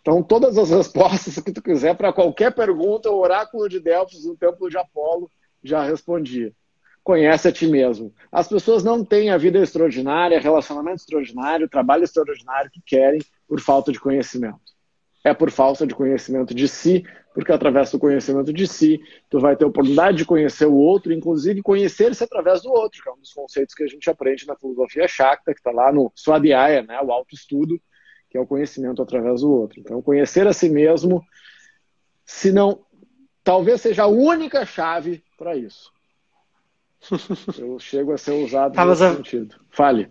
Então, 0.00 0.22
todas 0.22 0.56
as 0.56 0.70
respostas 0.70 1.38
que 1.38 1.52
tu 1.52 1.62
quiser 1.62 1.94
para 1.94 2.12
qualquer 2.12 2.54
pergunta, 2.54 3.10
o 3.10 3.20
oráculo 3.20 3.68
de 3.68 3.78
Delfos 3.78 4.24
no 4.24 4.36
templo 4.36 4.70
de 4.70 4.78
Apolo 4.78 5.30
já 5.68 5.82
respondia. 5.82 6.52
Conhece 7.02 7.48
a 7.48 7.52
ti 7.52 7.66
mesmo. 7.66 8.12
As 8.32 8.48
pessoas 8.48 8.82
não 8.82 9.04
têm 9.04 9.30
a 9.30 9.38
vida 9.38 9.58
extraordinária, 9.58 10.40
relacionamento 10.40 10.96
extraordinário, 10.96 11.68
trabalho 11.68 12.04
extraordinário 12.04 12.70
que 12.70 12.82
querem 12.84 13.20
por 13.46 13.60
falta 13.60 13.92
de 13.92 14.00
conhecimento 14.00 14.76
é 15.26 15.34
por 15.34 15.50
falta 15.50 15.84
de 15.84 15.92
conhecimento 15.92 16.54
de 16.54 16.68
si, 16.68 17.04
porque 17.34 17.50
através 17.50 17.90
do 17.90 17.98
conhecimento 17.98 18.52
de 18.52 18.64
si, 18.64 19.00
tu 19.28 19.40
vai 19.40 19.56
ter 19.56 19.64
a 19.64 19.66
oportunidade 19.66 20.18
de 20.18 20.24
conhecer 20.24 20.66
o 20.66 20.74
outro, 20.76 21.12
inclusive 21.12 21.62
conhecer-se 21.62 22.22
através 22.22 22.62
do 22.62 22.70
outro, 22.70 23.02
que 23.02 23.08
é 23.08 23.12
um 23.12 23.18
dos 23.18 23.32
conceitos 23.32 23.74
que 23.74 23.82
a 23.82 23.88
gente 23.88 24.08
aprende 24.08 24.46
na 24.46 24.54
filosofia 24.54 25.08
Shakta, 25.08 25.52
que 25.52 25.58
está 25.58 25.72
lá 25.72 25.90
no 25.90 26.12
Swadhyaya, 26.14 26.82
né, 26.82 27.00
o 27.02 27.10
autoestudo, 27.10 27.80
que 28.30 28.38
é 28.38 28.40
o 28.40 28.46
conhecimento 28.46 29.02
através 29.02 29.40
do 29.40 29.50
outro. 29.50 29.80
Então, 29.80 30.00
conhecer 30.00 30.46
a 30.46 30.52
si 30.52 30.68
mesmo, 30.68 31.20
se 32.24 32.52
não, 32.52 32.86
talvez 33.42 33.80
seja 33.80 34.04
a 34.04 34.08
única 34.08 34.64
chave 34.64 35.24
para 35.36 35.56
isso. 35.56 35.92
Eu 37.58 37.78
chego 37.78 38.12
a 38.12 38.18
ser 38.18 38.32
usado 38.32 38.76
nesse 38.76 39.04
a... 39.04 39.14
sentido. 39.14 39.56
Fale. 39.70 40.10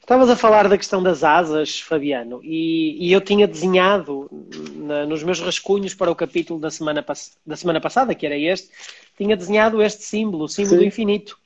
Estavas 0.00 0.30
a 0.30 0.36
falar 0.36 0.68
da 0.68 0.78
questão 0.78 1.02
das 1.02 1.24
asas, 1.24 1.80
Fabiano, 1.80 2.40
e, 2.44 3.08
e 3.08 3.12
eu 3.12 3.20
tinha 3.20 3.44
desenhado 3.44 4.30
na, 4.76 5.04
nos 5.04 5.24
meus 5.24 5.40
rascunhos 5.40 5.94
para 5.94 6.08
o 6.08 6.14
capítulo 6.14 6.60
da 6.60 6.70
semana, 6.70 7.04
da 7.44 7.56
semana 7.56 7.80
passada, 7.80 8.14
que 8.14 8.24
era 8.24 8.38
este, 8.38 8.70
tinha 9.18 9.36
desenhado 9.36 9.82
este 9.82 10.04
símbolo, 10.04 10.44
o 10.44 10.48
símbolo 10.48 10.76
Sim. 10.76 10.78
do 10.78 10.84
infinito. 10.84 11.36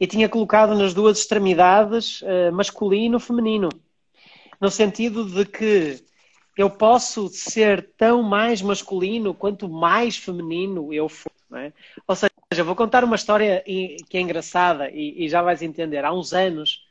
E 0.00 0.06
tinha 0.06 0.26
colocado 0.26 0.74
nas 0.74 0.94
duas 0.94 1.18
extremidades 1.18 2.22
uh, 2.22 2.50
masculino 2.50 3.18
e 3.18 3.20
feminino. 3.20 3.68
No 4.58 4.70
sentido 4.70 5.26
de 5.26 5.44
que 5.44 6.02
eu 6.56 6.70
posso 6.70 7.28
ser 7.28 7.90
tão 7.96 8.22
mais 8.22 8.62
masculino 8.62 9.34
quanto 9.34 9.68
mais 9.68 10.16
feminino 10.16 10.92
eu 10.92 11.08
for. 11.08 11.32
É? 11.54 11.72
Ou 12.08 12.16
seja, 12.16 12.64
vou 12.64 12.74
contar 12.74 13.04
uma 13.04 13.14
história 13.14 13.62
que 13.64 14.16
é 14.16 14.20
engraçada 14.20 14.90
e, 14.90 15.24
e 15.24 15.28
já 15.28 15.42
vais 15.42 15.62
entender. 15.62 16.04
Há 16.04 16.12
uns 16.12 16.32
anos 16.32 16.86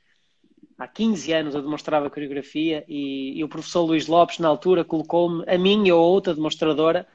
há 0.78 0.88
15 0.88 1.34
anos 1.34 1.56
eu 1.56 1.62
demonstrava 1.62 2.10
coreografia 2.10 2.84
e, 2.88 3.38
e 3.38 3.44
o 3.44 3.50
professor 3.50 3.82
Luís 3.82 4.08
Lopes, 4.08 4.40
na 4.40 4.48
altura, 4.48 4.84
colocou-me, 4.84 5.44
a 5.48 5.58
minha 5.58 5.96
ou 5.96 6.06
outra 6.06 6.34
demonstradora, 6.34 7.08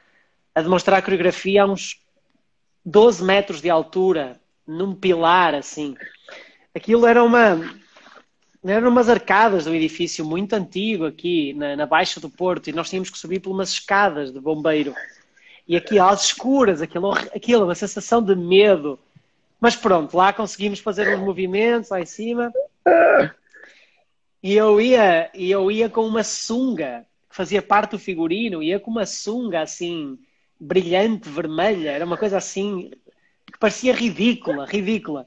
a 0.55 0.63
demonstrar 0.63 1.03
coreografia 1.03 1.63
a 1.63 1.67
uns 1.67 2.01
12 2.85 3.23
metros 3.23 3.61
de 3.61 3.71
altura, 3.71 4.41
num 4.67 4.95
pilar 4.95 5.55
assim. 5.55 5.95
Aquilo 6.75 7.07
era 7.07 7.23
uma. 7.23 7.59
Eram 8.63 8.91
umas 8.91 9.09
arcadas 9.09 9.65
de 9.65 9.71
um 9.71 9.75
edifício 9.75 10.25
muito 10.25 10.53
antigo 10.53 11.07
aqui 11.07 11.55
na, 11.55 11.77
na 11.77 11.87
Baixa 11.87 12.21
do 12.21 12.29
Porto 12.29 12.69
e 12.69 12.73
nós 12.73 12.91
tínhamos 12.91 13.09
que 13.09 13.19
subir 13.19 13.41
por 13.41 13.51
umas 13.51 13.71
escadas 13.71 14.31
de 14.31 14.39
bombeiro. 14.39 14.95
E 15.67 15.77
aqui 15.77 15.99
às 15.99 16.25
escuras, 16.25 16.83
aquilo, 16.83 17.13
aquilo, 17.13 17.65
uma 17.65 17.75
sensação 17.75 18.23
de 18.23 18.35
medo. 18.37 18.99
Mas 19.59 19.77
pronto, 19.77 20.17
lá 20.17 20.33
conseguimos 20.33 20.79
fazer 20.81 21.09
uns 21.15 21.21
movimentos 21.21 21.91
lá 21.91 22.01
em 22.01 22.07
cima. 22.07 22.53
E 24.43 24.55
eu 24.55 24.81
ia, 24.81 25.31
e 25.35 25.51
eu 25.51 25.71
ia 25.71 25.89
com 25.89 26.07
uma 26.07 26.25
sunga, 26.25 27.07
que 27.29 27.37
fazia 27.37 27.63
parte 27.63 27.93
do 27.93 27.99
figurino, 27.99 28.63
ia 28.63 28.81
com 28.81 28.91
uma 28.91 29.07
sunga 29.07 29.61
assim, 29.61 30.19
brilhante, 30.59 31.29
vermelha, 31.29 31.91
era 31.91 32.05
uma 32.05 32.17
coisa 32.17 32.39
assim 32.39 32.91
que 33.47 33.59
parecia 33.59 33.93
ridícula, 33.93 34.67
ridícula. 34.67 35.27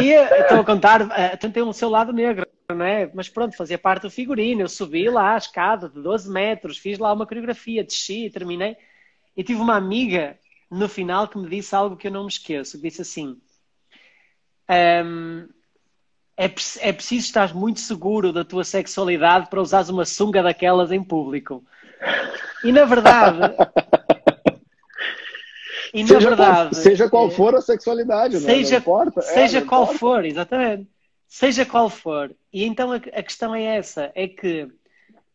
E 0.00 0.10
estou 0.12 0.60
a 0.60 0.64
contar, 0.64 1.02
uh, 1.02 1.50
tem 1.52 1.62
um 1.62 1.72
seu 1.72 1.88
lado 1.88 2.12
negro, 2.12 2.46
não 2.68 2.84
é? 2.84 3.10
Mas 3.12 3.28
pronto, 3.28 3.56
fazia 3.56 3.78
parte 3.78 4.02
do 4.02 4.10
figurino. 4.10 4.62
Eu 4.62 4.68
subi 4.68 5.08
lá 5.08 5.34
a 5.34 5.38
escada 5.38 5.88
de 5.88 6.00
12 6.00 6.30
metros, 6.30 6.78
fiz 6.78 6.98
lá 6.98 7.12
uma 7.12 7.26
coreografia, 7.26 7.84
desci, 7.84 8.30
terminei. 8.30 8.76
E 9.36 9.42
tive 9.42 9.60
uma 9.60 9.76
amiga 9.76 10.38
no 10.70 10.88
final 10.88 11.28
que 11.28 11.38
me 11.38 11.48
disse 11.48 11.74
algo 11.74 11.96
que 11.96 12.08
eu 12.08 12.12
não 12.12 12.22
me 12.22 12.28
esqueço. 12.28 12.76
Que 12.76 12.88
disse 12.88 13.02
assim: 13.02 13.36
um, 15.04 15.48
é, 16.36 16.44
é 16.44 16.92
preciso 16.92 17.26
estar 17.26 17.54
muito 17.54 17.80
seguro 17.80 18.32
da 18.32 18.44
tua 18.44 18.64
sexualidade 18.64 19.50
para 19.50 19.60
usares 19.60 19.88
uma 19.88 20.04
sunga 20.04 20.42
daquelas 20.42 20.92
em 20.92 21.02
público. 21.02 21.64
E 22.64 22.72
na 22.72 22.84
verdade. 22.84 23.40
E 25.92 26.04
na 26.04 26.18
verdade. 26.18 26.70
Qual, 26.70 26.82
seja 26.82 27.08
qual 27.08 27.28
é, 27.28 27.30
for 27.30 27.54
a 27.54 27.60
sexualidade, 27.60 28.34
né? 28.34 28.40
seja, 28.40 28.72
não 28.72 28.78
importa. 28.78 29.22
Seja 29.22 29.58
é, 29.58 29.60
não 29.60 29.66
qual 29.68 29.82
importa. 29.82 29.98
for, 29.98 30.24
exatamente. 30.24 30.88
Seja 31.28 31.66
qual 31.66 31.88
for. 31.88 32.34
E 32.52 32.64
então 32.64 32.92
a, 32.92 32.96
a 32.96 33.22
questão 33.22 33.54
é 33.54 33.62
essa: 33.62 34.10
é 34.14 34.28
que 34.28 34.68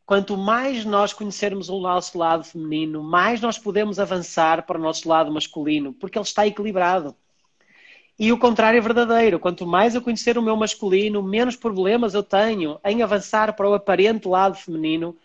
quanto 0.05 0.37
mais 0.37 0.85
nós 0.85 1.13
conhecermos 1.13 1.69
o 1.69 1.79
nosso 1.79 2.17
lado 2.17 2.43
feminino, 2.43 3.03
mais 3.03 3.41
nós 3.41 3.57
podemos 3.57 3.99
avançar 3.99 4.65
para 4.65 4.77
o 4.77 4.81
nosso 4.81 5.07
lado 5.09 5.31
masculino, 5.31 5.93
porque 5.93 6.17
ele 6.17 6.25
está 6.25 6.45
equilibrado. 6.45 7.15
E 8.17 8.31
o 8.31 8.37
contrário 8.37 8.77
é 8.77 8.81
verdadeiro. 8.81 9.39
Quanto 9.39 9.65
mais 9.65 9.93
eu 9.93 10.01
conhecer 10.01 10.37
o 10.37 10.41
meu 10.41 10.55
masculino, 10.55 11.21
menos 11.21 11.57
problemas 11.57 12.13
eu 12.13 12.23
tenho 12.23 12.79
em 12.85 13.01
avançar 13.01 13.53
para 13.53 13.69
o 13.69 13.73
aparente 13.73 14.27
lado 14.27 14.55
feminino, 14.55 15.17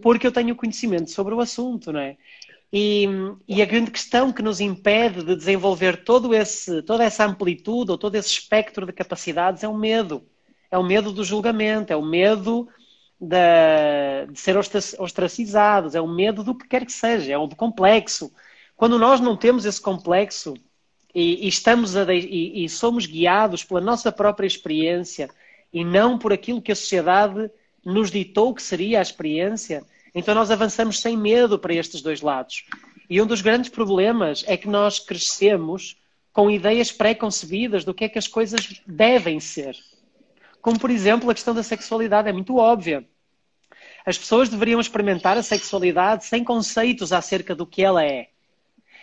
porque 0.00 0.26
eu 0.26 0.32
tenho 0.32 0.56
conhecimento 0.56 1.10
sobre 1.10 1.34
o 1.34 1.40
assunto, 1.40 1.92
não 1.92 2.00
é? 2.00 2.16
E, 2.72 3.06
e, 3.46 3.62
a 3.62 3.64
grande 3.64 3.90
questão 3.90 4.30
que 4.30 4.42
nos 4.42 4.60
impede 4.60 5.24
de 5.24 5.34
desenvolver 5.34 6.04
todo 6.04 6.34
esse, 6.34 6.82
toda 6.82 7.02
essa 7.02 7.24
amplitude 7.24 7.90
ou 7.90 7.96
todo 7.96 8.14
esse 8.14 8.28
espectro 8.28 8.84
de 8.84 8.92
capacidades 8.92 9.64
é 9.64 9.68
o 9.68 9.76
medo. 9.76 10.22
É 10.70 10.76
o 10.76 10.82
medo 10.82 11.10
do 11.10 11.24
julgamento, 11.24 11.92
é 11.92 11.96
o 11.96 12.04
medo 12.04 12.68
de, 13.18 14.38
ser 14.38 14.56
ostracizados, 14.56 15.94
é 15.94 16.00
o 16.00 16.06
medo 16.06 16.44
do 16.44 16.54
que 16.54 16.68
quer 16.68 16.84
que 16.84 16.92
seja, 16.92 17.32
é 17.32 17.38
o 17.38 17.46
do 17.46 17.56
complexo. 17.56 18.30
Quando 18.76 18.98
nós 18.98 19.18
não 19.18 19.36
temos 19.36 19.64
esse 19.64 19.80
complexo 19.80 20.54
e, 21.14 21.46
e 21.46 21.48
estamos 21.48 21.96
a, 21.96 22.12
e, 22.12 22.64
e 22.64 22.68
somos 22.68 23.06
guiados 23.06 23.64
pela 23.64 23.80
nossa 23.80 24.12
própria 24.12 24.46
experiência 24.46 25.30
e 25.72 25.84
não 25.84 26.18
por 26.18 26.32
aquilo 26.32 26.62
que 26.62 26.72
a 26.72 26.76
sociedade 26.76 27.50
nos 27.84 28.10
ditou 28.10 28.54
que 28.54 28.62
seria 28.62 28.98
a 28.98 29.02
experiência, 29.02 29.82
então 30.14 30.34
nós 30.34 30.50
avançamos 30.50 31.00
sem 31.00 31.16
medo 31.16 31.58
para 31.58 31.74
estes 31.74 32.00
dois 32.00 32.20
lados. 32.20 32.64
E 33.08 33.20
um 33.20 33.26
dos 33.26 33.40
grandes 33.40 33.70
problemas 33.70 34.44
é 34.46 34.56
que 34.56 34.68
nós 34.68 34.98
crescemos 34.98 35.96
com 36.32 36.50
ideias 36.50 36.92
pré-concebidas 36.92 37.84
do 37.84 37.94
que 37.94 38.04
é 38.04 38.08
que 38.08 38.18
as 38.18 38.28
coisas 38.28 38.80
devem 38.86 39.40
ser. 39.40 39.76
Como, 40.60 40.78
por 40.78 40.90
exemplo, 40.90 41.30
a 41.30 41.34
questão 41.34 41.54
da 41.54 41.62
sexualidade 41.62 42.28
é 42.28 42.32
muito 42.32 42.56
óbvia. 42.56 43.04
As 44.04 44.18
pessoas 44.18 44.48
deveriam 44.48 44.80
experimentar 44.80 45.36
a 45.36 45.42
sexualidade 45.42 46.24
sem 46.24 46.44
conceitos 46.44 47.12
acerca 47.12 47.54
do 47.54 47.66
que 47.66 47.82
ela 47.82 48.04
é. 48.04 48.28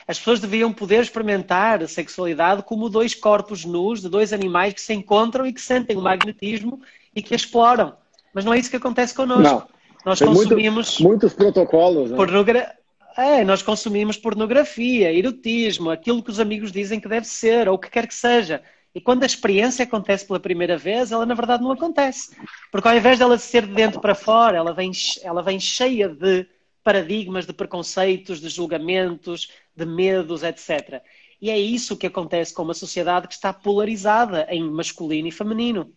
As 0.07 0.19
pessoas 0.19 0.39
deveriam 0.39 0.71
poder 0.71 1.01
experimentar 1.01 1.81
a 1.81 1.87
sexualidade 1.87 2.63
como 2.63 2.89
dois 2.89 3.15
corpos 3.15 3.65
nus 3.65 4.01
de 4.01 4.09
dois 4.09 4.31
animais 4.31 4.73
que 4.73 4.81
se 4.81 4.93
encontram 4.93 5.45
e 5.47 5.53
que 5.53 5.61
sentem 5.61 5.97
o 5.97 6.01
magnetismo 6.01 6.79
e 7.15 7.21
que 7.23 7.33
a 7.33 7.37
exploram. 7.37 7.95
Mas 8.33 8.45
não 8.45 8.53
é 8.53 8.59
isso 8.59 8.69
que 8.69 8.75
acontece 8.75 9.15
connosco. 9.15 9.43
Não. 9.43 9.74
Nós 10.05 10.19
Tem 10.19 10.27
consumimos. 10.27 10.99
Muito, 10.99 11.09
muitos 11.09 11.33
protocolos. 11.33 12.11
Né? 12.11 12.15
Pornogra... 12.15 12.75
É, 13.17 13.45
nós 13.45 13.61
consumimos 13.61 14.17
pornografia, 14.17 15.11
erotismo, 15.11 15.89
aquilo 15.89 16.21
que 16.21 16.29
os 16.29 16.39
amigos 16.39 16.69
dizem 16.69 16.99
que 16.99 17.07
deve 17.07 17.25
ser, 17.25 17.69
ou 17.69 17.75
o 17.75 17.79
que 17.79 17.89
quer 17.89 18.05
que 18.05 18.13
seja. 18.13 18.61
E 18.93 18.99
quando 18.99 19.23
a 19.23 19.25
experiência 19.25 19.83
acontece 19.83 20.25
pela 20.27 20.39
primeira 20.39 20.77
vez, 20.77 21.11
ela 21.11 21.25
na 21.25 21.33
verdade 21.33 21.63
não 21.63 21.71
acontece. 21.71 22.35
Porque 22.71 22.87
ao 22.87 22.95
invés 22.95 23.17
dela 23.17 23.37
ser 23.37 23.65
de 23.65 23.73
dentro 23.73 24.01
para 24.01 24.13
fora, 24.13 24.57
ela 24.57 24.73
vem, 24.73 24.91
ela 25.23 25.41
vem 25.41 25.59
cheia 25.59 26.09
de 26.09 26.45
paradigmas, 26.83 27.45
de 27.45 27.53
preconceitos, 27.53 28.39
de 28.39 28.49
julgamentos, 28.49 29.49
de 29.75 29.85
medos, 29.85 30.43
etc. 30.43 31.01
E 31.41 31.49
é 31.49 31.57
isso 31.57 31.97
que 31.97 32.07
acontece 32.07 32.53
com 32.53 32.63
uma 32.63 32.73
sociedade 32.73 33.27
que 33.27 33.33
está 33.33 33.51
polarizada 33.51 34.45
em 34.49 34.63
masculino 34.69 35.27
e 35.27 35.31
feminino. 35.31 35.91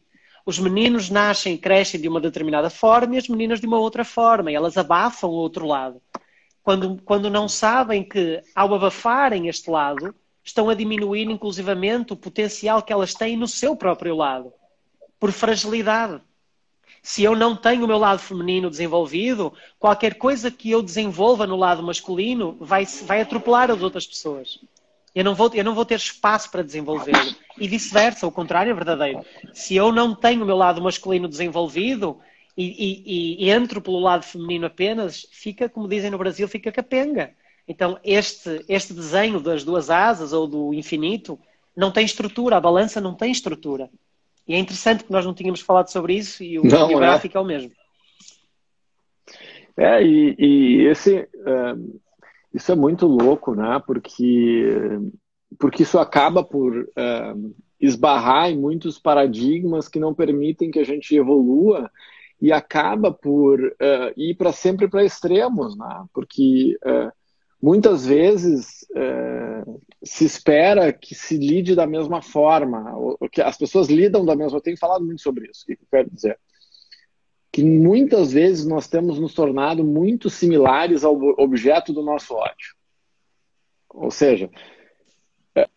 Os 0.49 0.59
meninos 0.59 1.11
nascem 1.11 1.53
e 1.53 1.59
crescem 1.59 2.01
de 2.01 2.09
uma 2.09 2.23
determinada 2.23 2.71
forma 2.71 3.15
e 3.15 3.19
as 3.19 3.29
meninas 3.29 3.61
de 3.61 3.67
uma 3.67 3.79
outra 3.79 4.03
forma, 4.03 4.51
e 4.51 4.55
elas 4.55 4.79
abafam 4.79 5.29
o 5.29 5.35
outro 5.35 5.67
lado. 5.67 6.01
Quando, 6.63 6.97
quando 7.05 7.29
não 7.29 7.47
sabem 7.47 8.03
que, 8.03 8.43
ao 8.55 8.73
abafarem 8.73 9.49
este 9.49 9.69
lado, 9.69 10.15
estão 10.43 10.71
a 10.71 10.75
diminuir 10.75 11.25
inclusivamente 11.25 12.15
o 12.15 12.17
potencial 12.17 12.81
que 12.81 12.91
elas 12.91 13.13
têm 13.13 13.37
no 13.37 13.47
seu 13.47 13.77
próprio 13.77 14.17
lado, 14.17 14.51
por 15.21 15.33
fragilidade. 15.33 16.19
Se 17.03 17.23
eu 17.23 17.37
não 17.37 17.55
tenho 17.55 17.85
o 17.85 17.87
meu 17.87 17.99
lado 17.99 18.19
feminino 18.19 18.71
desenvolvido, 18.71 19.53
qualquer 19.79 20.15
coisa 20.15 20.51
que 20.51 20.71
eu 20.71 20.81
desenvolva 20.81 21.47
no 21.47 21.57
lado 21.57 21.83
masculino 21.83 22.57
vai, 22.59 22.87
vai 23.05 23.21
atropelar 23.21 23.71
as 23.71 23.83
outras 23.83 24.07
pessoas. 24.07 24.59
Eu 25.15 25.25
não 25.25 25.35
vou, 25.35 25.51
eu 25.55 25.65
não 25.65 25.75
vou 25.75 25.85
ter 25.85 25.97
espaço 25.97 26.51
para 26.51 26.63
desenvolvê-lo. 26.63 27.35
E 27.59 27.67
vice-versa, 27.67 28.27
o 28.27 28.33
contrário 28.33 28.71
é 28.71 28.75
verdadeiro. 28.75 29.25
Se 29.53 29.75
eu 29.75 29.91
não 29.91 30.15
tenho 30.15 30.43
o 30.43 30.47
meu 30.47 30.57
lado 30.57 30.83
masculino 30.83 31.29
desenvolvido 31.29 32.19
e, 32.57 32.65
e, 32.65 33.45
e, 33.45 33.51
entro 33.51 33.81
pelo 33.81 33.99
lado 33.99 34.25
feminino 34.25 34.67
apenas, 34.67 35.27
fica, 35.33 35.69
como 35.69 35.89
dizem 35.89 36.11
no 36.11 36.19
Brasil, 36.19 36.47
fica 36.47 36.71
capenga. 36.71 37.33
Então, 37.67 37.99
este, 38.05 38.65
este 38.69 38.93
desenho 38.93 39.41
das 39.41 39.65
duas 39.65 39.91
asas 39.91 40.33
ou 40.33 40.47
do 40.47 40.75
infinito 40.75 41.39
não 41.77 41.91
tem 41.91 42.05
estrutura, 42.05 42.57
a 42.57 42.61
balança 42.61 43.01
não 43.01 43.15
tem 43.15 43.31
estrutura. 43.31 43.91
E 44.47 44.55
é 44.55 44.59
interessante 44.59 45.05
que 45.05 45.13
nós 45.13 45.25
não 45.25 45.35
tínhamos 45.35 45.61
falado 45.61 45.89
sobre 45.89 46.15
isso 46.15 46.43
e 46.43 46.59
o, 46.59 46.65
não, 46.65 46.89
gráfico 46.89 47.37
é. 47.37 47.39
é 47.39 47.43
o 47.43 47.45
mesmo. 47.45 47.73
É, 49.77 50.03
e, 50.03 50.35
e 50.39 50.87
esse. 50.87 51.29
Uh 51.35 51.99
isso 52.53 52.73
é 52.73 52.75
muito 52.75 53.07
louco, 53.07 53.55
né? 53.55 53.81
Porque, 53.87 54.67
porque 55.59 55.83
isso 55.83 55.99
acaba 55.99 56.43
por 56.43 56.75
uh, 56.77 57.55
esbarrar 57.81 58.51
em 58.51 58.59
muitos 58.59 58.99
paradigmas 58.99 59.89
que 59.89 60.01
não 60.01 60.15
permitem 60.15 60.71
que 60.71 60.79
a 60.79 60.85
gente 60.85 61.15
evolua 61.15 61.91
e 62.41 62.53
acaba 62.53 63.13
por 63.13 63.61
uh, 63.61 64.13
ir 64.17 64.35
para 64.37 64.53
sempre 64.53 64.89
para 64.89 65.05
extremos, 65.05 65.77
né? 65.77 66.05
Porque 66.13 66.77
uh, 66.85 67.13
muitas 67.61 68.07
vezes 68.07 68.87
se 70.03 70.25
espera 70.25 70.93
que 70.93 71.15
se 71.15 71.37
lide 71.37 71.75
da 71.75 71.87
mesma 71.87 72.23
forma, 72.23 72.95
que 73.31 73.41
as 73.41 73.57
pessoas 73.57 73.89
lidam 73.89 74.25
da 74.25 74.35
mesma. 74.35 74.59
Eu 74.59 74.63
tenho 74.63 74.79
falado 74.79 75.05
muito 75.05 75.21
sobre 75.21 75.49
isso. 75.51 75.63
O 75.63 75.67
que 75.67 75.73
eu 75.73 75.89
quero 75.91 76.11
dizer? 76.11 76.39
Que 77.59 77.65
muitas 77.65 78.33
vezes 78.33 78.65
nós 78.65 78.87
temos 78.87 79.19
nos 79.19 79.35
tornado 79.35 79.83
muito 79.83 80.31
similares 80.31 81.03
ao 81.03 81.21
objeto 81.41 81.93
do 81.93 82.05
nosso 82.05 82.33
ódio. 82.33 82.77
Ou 83.91 84.13
seja, 84.13 84.49
é, 85.57 85.69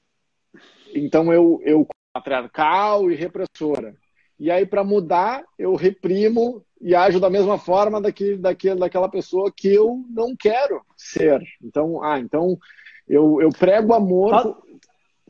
então 0.93 1.33
eu, 1.33 1.59
eu 1.65 1.87
patriarcal 2.13 3.09
e 3.09 3.15
repressora. 3.15 3.95
E 4.39 4.51
aí, 4.51 4.63
para 4.63 4.83
mudar, 4.83 5.43
eu 5.57 5.73
reprimo 5.73 6.63
e 6.79 6.93
ajo 6.93 7.19
da 7.19 7.31
mesma 7.31 7.57
forma 7.57 7.99
daqui, 7.99 8.37
daqui, 8.37 8.75
daquela 8.75 9.09
pessoa 9.09 9.51
que 9.51 9.73
eu 9.73 10.05
não 10.07 10.35
quero 10.35 10.85
ser. 10.95 11.41
Então, 11.63 12.03
ah, 12.03 12.19
então 12.19 12.59
eu, 13.07 13.41
eu 13.41 13.49
prego 13.49 13.95
amor. 13.95 14.29
Pode, 14.29 14.81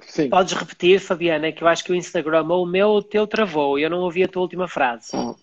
Sim. 0.02 0.30
Podes 0.30 0.52
repetir, 0.52 1.00
Fabiana, 1.00 1.50
que 1.54 1.64
eu 1.64 1.68
acho 1.70 1.82
que 1.86 1.94
o 1.94 1.96
Instagram 1.96 2.46
ou 2.50 2.66
o 2.66 2.70
meu 2.70 2.90
ou 2.90 2.98
o 2.98 3.04
teu 3.04 3.26
travou. 3.26 3.80
Eu 3.80 3.90
não 3.90 4.00
ouvi 4.00 4.22
a 4.22 4.28
tua 4.28 4.42
última 4.42 4.68
frase. 4.68 5.12
Ah 5.14 5.34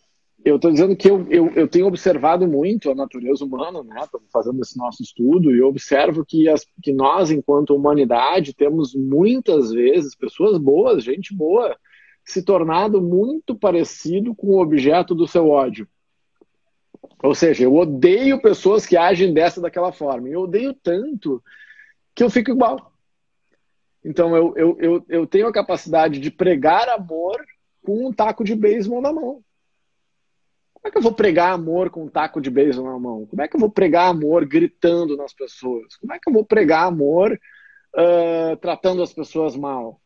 eu 0.44 0.56
estou 0.56 0.70
dizendo 0.70 0.96
que 0.96 1.10
eu, 1.10 1.26
eu, 1.28 1.50
eu, 1.54 1.68
tenho 1.68 1.86
observado 1.86 2.46
muito 2.46 2.90
a 2.90 2.94
natureza 2.94 3.44
humana, 3.44 3.82
né? 3.82 4.00
Estou 4.02 4.20
fazendo 4.32 4.60
esse 4.60 4.78
nosso 4.78 5.02
estudo 5.02 5.50
e 5.50 5.60
observo 5.60 6.24
que, 6.24 6.48
as, 6.48 6.64
que 6.82 6.92
nós, 6.92 7.30
enquanto 7.30 7.74
humanidade, 7.74 8.54
temos 8.54 8.94
muitas 8.94 9.70
vezes 9.70 10.14
pessoas 10.14 10.56
boas, 10.56 11.02
gente 11.02 11.34
boa, 11.34 11.76
se 12.24 12.42
tornado 12.42 13.00
muito 13.02 13.54
parecido 13.54 14.34
com 14.34 14.48
o 14.48 14.60
objeto 14.60 15.14
do 15.14 15.26
seu 15.26 15.48
ódio. 15.48 15.88
Ou 17.22 17.34
seja, 17.34 17.64
eu 17.64 17.74
odeio 17.74 18.40
pessoas 18.40 18.86
que 18.86 18.96
agem 18.96 19.34
dessa 19.34 19.60
daquela 19.60 19.92
forma. 19.92 20.28
Eu 20.28 20.42
odeio 20.42 20.72
tanto 20.72 21.42
que 22.14 22.22
eu 22.22 22.30
fico 22.30 22.50
igual. 22.50 22.92
Então 24.04 24.36
eu, 24.36 24.54
eu, 24.56 24.76
eu, 24.78 25.04
eu 25.08 25.26
tenho 25.26 25.48
a 25.48 25.52
capacidade 25.52 26.20
de 26.20 26.30
pregar 26.30 26.88
amor 26.88 27.44
com 27.82 28.06
um 28.06 28.12
taco 28.12 28.44
de 28.44 28.54
beisebol 28.54 29.00
na 29.00 29.12
mão. 29.12 29.42
Como 30.80 30.88
é 30.88 30.90
que 30.92 30.98
eu 30.98 31.02
vou 31.02 31.12
pregar 31.12 31.52
amor 31.52 31.90
com 31.90 32.04
um 32.04 32.08
taco 32.08 32.40
de 32.40 32.50
beijo 32.50 32.82
na 32.82 32.96
mão? 32.98 33.26
Como 33.26 33.42
é 33.42 33.48
que 33.48 33.56
eu 33.56 33.60
vou 33.60 33.70
pregar 33.70 34.08
amor 34.08 34.46
gritando 34.46 35.16
nas 35.16 35.34
pessoas? 35.34 35.96
Como 35.96 36.12
é 36.12 36.18
que 36.18 36.30
eu 36.30 36.32
vou 36.32 36.44
pregar 36.44 36.86
amor 36.86 37.38
uh, 37.94 38.56
tratando 38.58 39.02
as 39.02 39.12
pessoas 39.12 39.56
mal? 39.56 40.00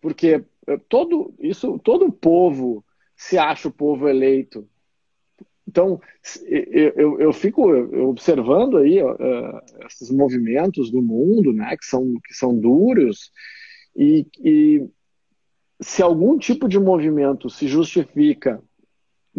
Porque 0.00 0.44
eh, 0.66 0.80
todo 0.88 1.34
isso, 1.38 1.78
todo 1.78 2.12
povo 2.12 2.84
se 3.16 3.38
acha 3.38 3.68
o 3.68 3.72
povo 3.72 4.08
eleito. 4.08 4.68
Então, 5.66 6.00
eu, 6.46 6.92
eu, 6.96 7.20
eu 7.20 7.32
fico 7.32 7.68
observando 8.08 8.78
aí 8.78 9.02
uh, 9.02 9.60
esses 9.86 10.10
movimentos 10.10 10.90
do 10.90 11.02
mundo, 11.02 11.52
né, 11.52 11.76
que 11.76 11.84
são, 11.84 12.14
que 12.24 12.34
são 12.34 12.58
duros, 12.58 13.30
e, 13.94 14.26
e 14.40 14.88
se 15.80 16.02
algum 16.02 16.38
tipo 16.38 16.68
de 16.68 16.78
movimento 16.78 17.50
se 17.50 17.68
justifica 17.68 18.62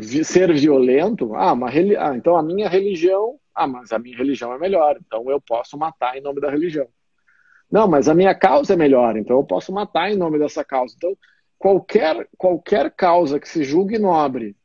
ser 0.02 0.54
violento, 0.54 1.36
ah, 1.36 1.54
uma, 1.54 1.70
ah, 1.70 2.16
então 2.16 2.36
a 2.36 2.44
minha 2.44 2.68
religião, 2.68 3.40
ah, 3.54 3.68
mas 3.68 3.92
a 3.92 4.00
minha 4.00 4.18
religião 4.18 4.54
é 4.54 4.58
melhor, 4.58 4.98
então 5.00 5.30
eu 5.30 5.40
posso 5.42 5.78
matar 5.78 6.18
em 6.18 6.22
nome 6.22 6.40
da 6.40 6.50
religião. 6.50 6.88
Não, 7.72 7.88
mas 7.88 8.10
a 8.10 8.16
minha 8.16 8.34
causa 8.34 8.74
é 8.74 8.78
melhor, 8.78 9.16
então 9.16 9.38
eu 9.38 9.44
posso 9.44 9.72
matar 9.72 10.12
em 10.12 10.18
nome 10.18 10.40
dessa 10.40 10.64
causa. 10.64 10.96
Então, 10.98 11.16
qualquer, 11.58 12.28
qualquer 12.38 12.92
causa 12.92 13.40
que 13.40 13.48
se 13.48 13.64
julgue 13.64 14.00
nobre, 14.00 14.56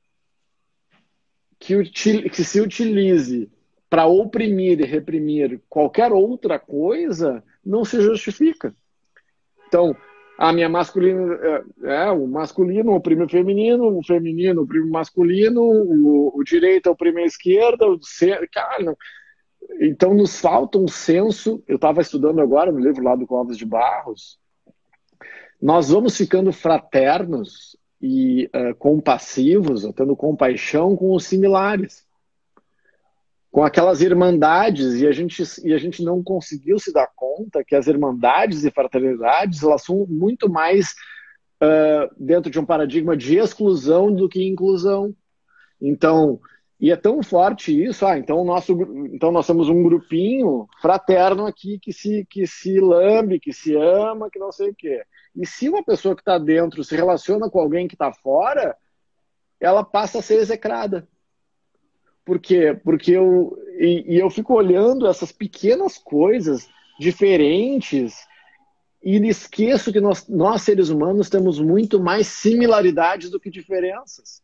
que, 1.59 1.77
util, 1.77 2.31
que 2.31 2.43
se 2.43 2.61
utilize 2.61 3.51
para 3.91 4.07
oprimir 4.07 4.81
e 4.81 4.85
reprimir 4.85 5.61
qualquer 5.69 6.13
outra 6.13 6.59
coisa, 6.59 7.45
não 7.65 7.85
se 7.85 8.01
justifica. 8.01 8.75
Então, 9.67 9.97
a 10.37 10.53
minha 10.53 10.69
masculina 10.69 11.35
é, 11.83 12.07
é, 12.07 12.11
o 12.11 12.27
masculino 12.27 12.97
o 12.97 13.29
feminino, 13.29 13.99
o 13.99 14.03
feminino 14.03 14.63
o 14.63 14.91
masculino, 14.91 15.63
o, 15.63 16.33
o 16.35 16.45
direito 16.45 16.91
oprime 16.91 17.23
a 17.23 17.27
esquerda, 17.27 17.87
o 17.87 17.99
ser, 18.03 18.49
cara, 18.51 18.83
não. 18.83 18.97
então 19.81 20.13
nos 20.13 20.41
falta 20.41 20.79
um 20.79 20.89
senso. 20.89 21.63
Eu 21.69 21.77
estava 21.77 22.01
estudando 22.01 22.41
agora 22.41 22.73
no 22.73 22.81
livro 22.81 23.03
lá 23.03 23.15
do 23.15 23.27
Clóvis 23.27 23.57
de 23.57 23.65
Barros. 23.65 24.39
Nós 25.63 25.91
vamos 25.91 26.17
ficando 26.17 26.53
fraternos 26.53 27.77
e 28.03 28.51
uh, 28.55 28.75
compassivos, 28.77 29.89
tendo 29.95 30.17
compaixão 30.17 30.95
com 30.95 31.15
os 31.15 31.25
similares 31.25 32.04
com 33.55 33.63
aquelas 33.63 34.01
irmandades 34.01 34.95
e 34.95 35.07
a 35.07 35.13
gente 35.13 35.41
e 35.63 35.73
a 35.73 35.79
gente 35.79 36.03
não 36.03 36.21
conseguiu 36.25 36.77
se 36.77 36.93
dar 36.93 37.09
conta 37.15 37.63
que 37.63 37.77
as 37.77 37.87
irmandades 37.87 38.65
e 38.65 38.71
fraternidades 38.73 39.63
elas 39.63 39.85
são 39.85 40.05
muito 40.09 40.51
mais 40.51 40.93
uh, 41.63 42.13
dentro 42.19 42.51
de 42.51 42.59
um 42.59 42.67
paradigma 42.67 43.17
de 43.17 43.37
exclusão 43.37 44.13
do 44.13 44.29
que 44.29 44.45
inclusão. 44.45 45.15
Então, 45.81 46.41
e 46.81 46.91
é 46.91 46.97
tão 46.97 47.23
forte 47.23 47.71
isso, 47.81 48.05
ah, 48.05 48.19
então 48.19 48.45
nosso 48.45 48.73
então 49.13 49.31
nós 49.31 49.47
somos 49.47 49.69
um 49.69 49.85
grupinho 49.85 50.67
fraterno 50.83 51.47
aqui 51.47 51.79
que 51.79 51.93
se 51.93 52.27
que 52.29 52.49
se 52.49 52.81
lambe, 52.81 53.39
que 53.39 53.53
se 53.53 53.77
ama, 53.77 54.29
que 54.33 54.39
não 54.41 54.51
sei 54.51 54.71
o 54.71 54.75
quê. 54.75 55.05
E 55.37 55.47
se 55.47 55.69
uma 55.69 55.85
pessoa 55.85 56.17
que 56.17 56.23
está 56.23 56.39
dentro 56.39 56.83
se 56.83 56.97
relaciona 56.97 57.49
com 57.49 57.61
alguém 57.61 57.87
que 57.87 57.95
está 57.95 58.13
fora, 58.13 58.77
ela 59.61 59.85
passa 59.85 60.19
a 60.19 60.23
ser 60.23 60.41
execrada. 60.41 61.07
Por 62.25 62.39
quê? 62.39 62.79
Porque 62.83 63.13
eu, 63.13 63.57
e, 63.79 64.15
e 64.15 64.19
eu 64.19 64.31
fico 64.31 64.55
olhando 64.55 65.07
essas 65.07 65.31
pequenas 65.31 65.99
coisas 65.99 66.69
diferentes 66.99 68.15
e 69.03 69.17
esqueço 69.29 69.93
que 69.93 70.01
nós, 70.01 70.27
nós, 70.29 70.63
seres 70.63 70.89
humanos, 70.89 71.29
temos 71.29 71.61
muito 71.61 72.01
mais 72.01 72.27
similaridades 72.27 73.29
do 73.29 73.39
que 73.39 73.51
diferenças. 73.51 74.43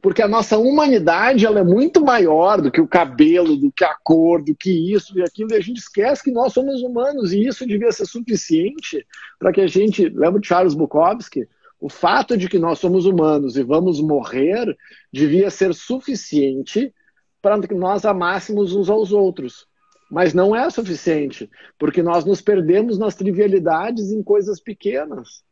Porque 0.00 0.22
a 0.22 0.28
nossa 0.28 0.58
humanidade 0.58 1.46
ela 1.46 1.60
é 1.60 1.64
muito 1.64 2.04
maior 2.04 2.60
do 2.60 2.70
que 2.70 2.80
o 2.80 2.88
cabelo, 2.88 3.56
do 3.56 3.72
que 3.72 3.84
a 3.84 3.94
cor, 4.02 4.42
do 4.42 4.54
que 4.54 4.70
isso 4.94 5.18
e 5.18 5.22
aquilo, 5.22 5.52
e 5.52 5.56
a 5.56 5.60
gente 5.60 5.78
esquece 5.78 6.22
que 6.22 6.30
nós 6.30 6.52
somos 6.52 6.82
humanos, 6.82 7.32
e 7.32 7.46
isso 7.46 7.66
devia 7.66 7.92
ser 7.92 8.06
suficiente 8.06 9.06
para 9.38 9.52
que 9.52 9.60
a 9.60 9.66
gente. 9.66 10.08
Lembra 10.08 10.40
de 10.40 10.46
Charles 10.46 10.74
Bukowski? 10.74 11.48
O 11.82 11.88
fato 11.88 12.36
de 12.36 12.48
que 12.48 12.60
nós 12.60 12.78
somos 12.78 13.06
humanos 13.06 13.56
e 13.56 13.64
vamos 13.64 14.00
morrer 14.00 14.76
devia 15.12 15.50
ser 15.50 15.74
suficiente 15.74 16.94
para 17.42 17.60
que 17.66 17.74
nós 17.74 18.04
amássemos 18.04 18.72
uns 18.72 18.88
aos 18.88 19.10
outros. 19.10 19.66
Mas 20.08 20.32
não 20.32 20.54
é 20.54 20.70
suficiente, 20.70 21.50
porque 21.76 22.00
nós 22.00 22.24
nos 22.24 22.40
perdemos 22.40 22.98
nas 23.00 23.16
trivialidades 23.16 24.12
em 24.12 24.22
coisas 24.22 24.60
pequenas. 24.60 25.42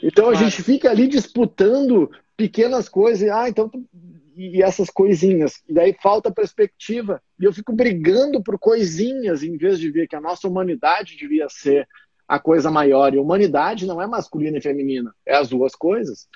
Então 0.00 0.30
a 0.30 0.34
gente 0.34 0.62
fica 0.62 0.88
ali 0.88 1.08
disputando 1.08 2.08
pequenas 2.36 2.88
coisas, 2.88 3.22
e, 3.22 3.28
ah, 3.28 3.48
então 3.48 3.68
e 4.36 4.62
essas 4.62 4.88
coisinhas. 4.88 5.64
E 5.68 5.74
daí 5.74 5.96
falta 6.00 6.30
perspectiva. 6.30 7.20
E 7.40 7.44
eu 7.44 7.52
fico 7.52 7.72
brigando 7.72 8.40
por 8.40 8.56
coisinhas 8.56 9.42
em 9.42 9.56
vez 9.56 9.80
de 9.80 9.90
ver 9.90 10.06
que 10.06 10.14
a 10.14 10.20
nossa 10.20 10.46
humanidade 10.46 11.16
devia 11.16 11.48
ser 11.48 11.88
a 12.28 12.38
coisa 12.38 12.70
maior. 12.70 13.14
E 13.14 13.18
humanidade 13.18 13.86
não 13.86 14.00
é 14.00 14.06
masculina 14.06 14.58
e 14.58 14.62
feminina, 14.62 15.14
é 15.24 15.36
as 15.36 15.48
duas 15.48 15.74
coisas. 15.74 16.28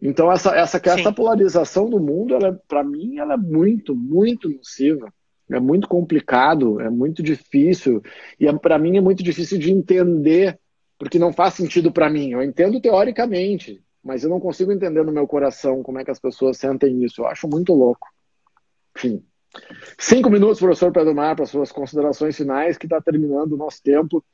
Então 0.00 0.30
essa 0.30 0.54
essa, 0.56 0.80
essa 0.82 1.12
polarização 1.12 1.90
do 1.90 2.00
mundo, 2.00 2.36
para 2.68 2.84
mim, 2.84 3.18
ela 3.18 3.34
é 3.34 3.36
muito, 3.36 3.94
muito 3.94 4.48
nociva. 4.48 5.12
É 5.50 5.60
muito 5.60 5.86
complicado, 5.86 6.80
é 6.80 6.88
muito 6.88 7.22
difícil 7.22 8.00
e 8.40 8.46
é, 8.46 8.52
para 8.58 8.78
mim 8.78 8.96
é 8.96 9.00
muito 9.00 9.22
difícil 9.22 9.58
de 9.58 9.70
entender, 9.70 10.58
porque 10.98 11.18
não 11.18 11.32
faz 11.32 11.54
sentido 11.54 11.92
para 11.92 12.08
mim. 12.08 12.30
Eu 12.30 12.42
entendo 12.42 12.80
teoricamente, 12.80 13.82
mas 14.02 14.24
eu 14.24 14.30
não 14.30 14.40
consigo 14.40 14.72
entender 14.72 15.04
no 15.04 15.12
meu 15.12 15.26
coração 15.26 15.82
como 15.82 15.98
é 15.98 16.04
que 16.04 16.10
as 16.10 16.18
pessoas 16.18 16.56
sentem 16.56 17.02
isso. 17.04 17.20
Eu 17.20 17.26
acho 17.26 17.46
muito 17.46 17.74
louco. 17.74 18.08
Enfim. 18.96 19.22
Cinco 19.98 20.30
minutos, 20.30 20.58
professor 20.58 20.92
Pedro 20.92 21.14
Mar, 21.14 21.36
para 21.36 21.46
suas 21.46 21.70
considerações 21.70 22.36
finais, 22.36 22.76
que 22.76 22.86
está 22.86 23.00
terminando 23.00 23.52
o 23.52 23.56
nosso 23.56 23.82
tempo. 23.82 24.24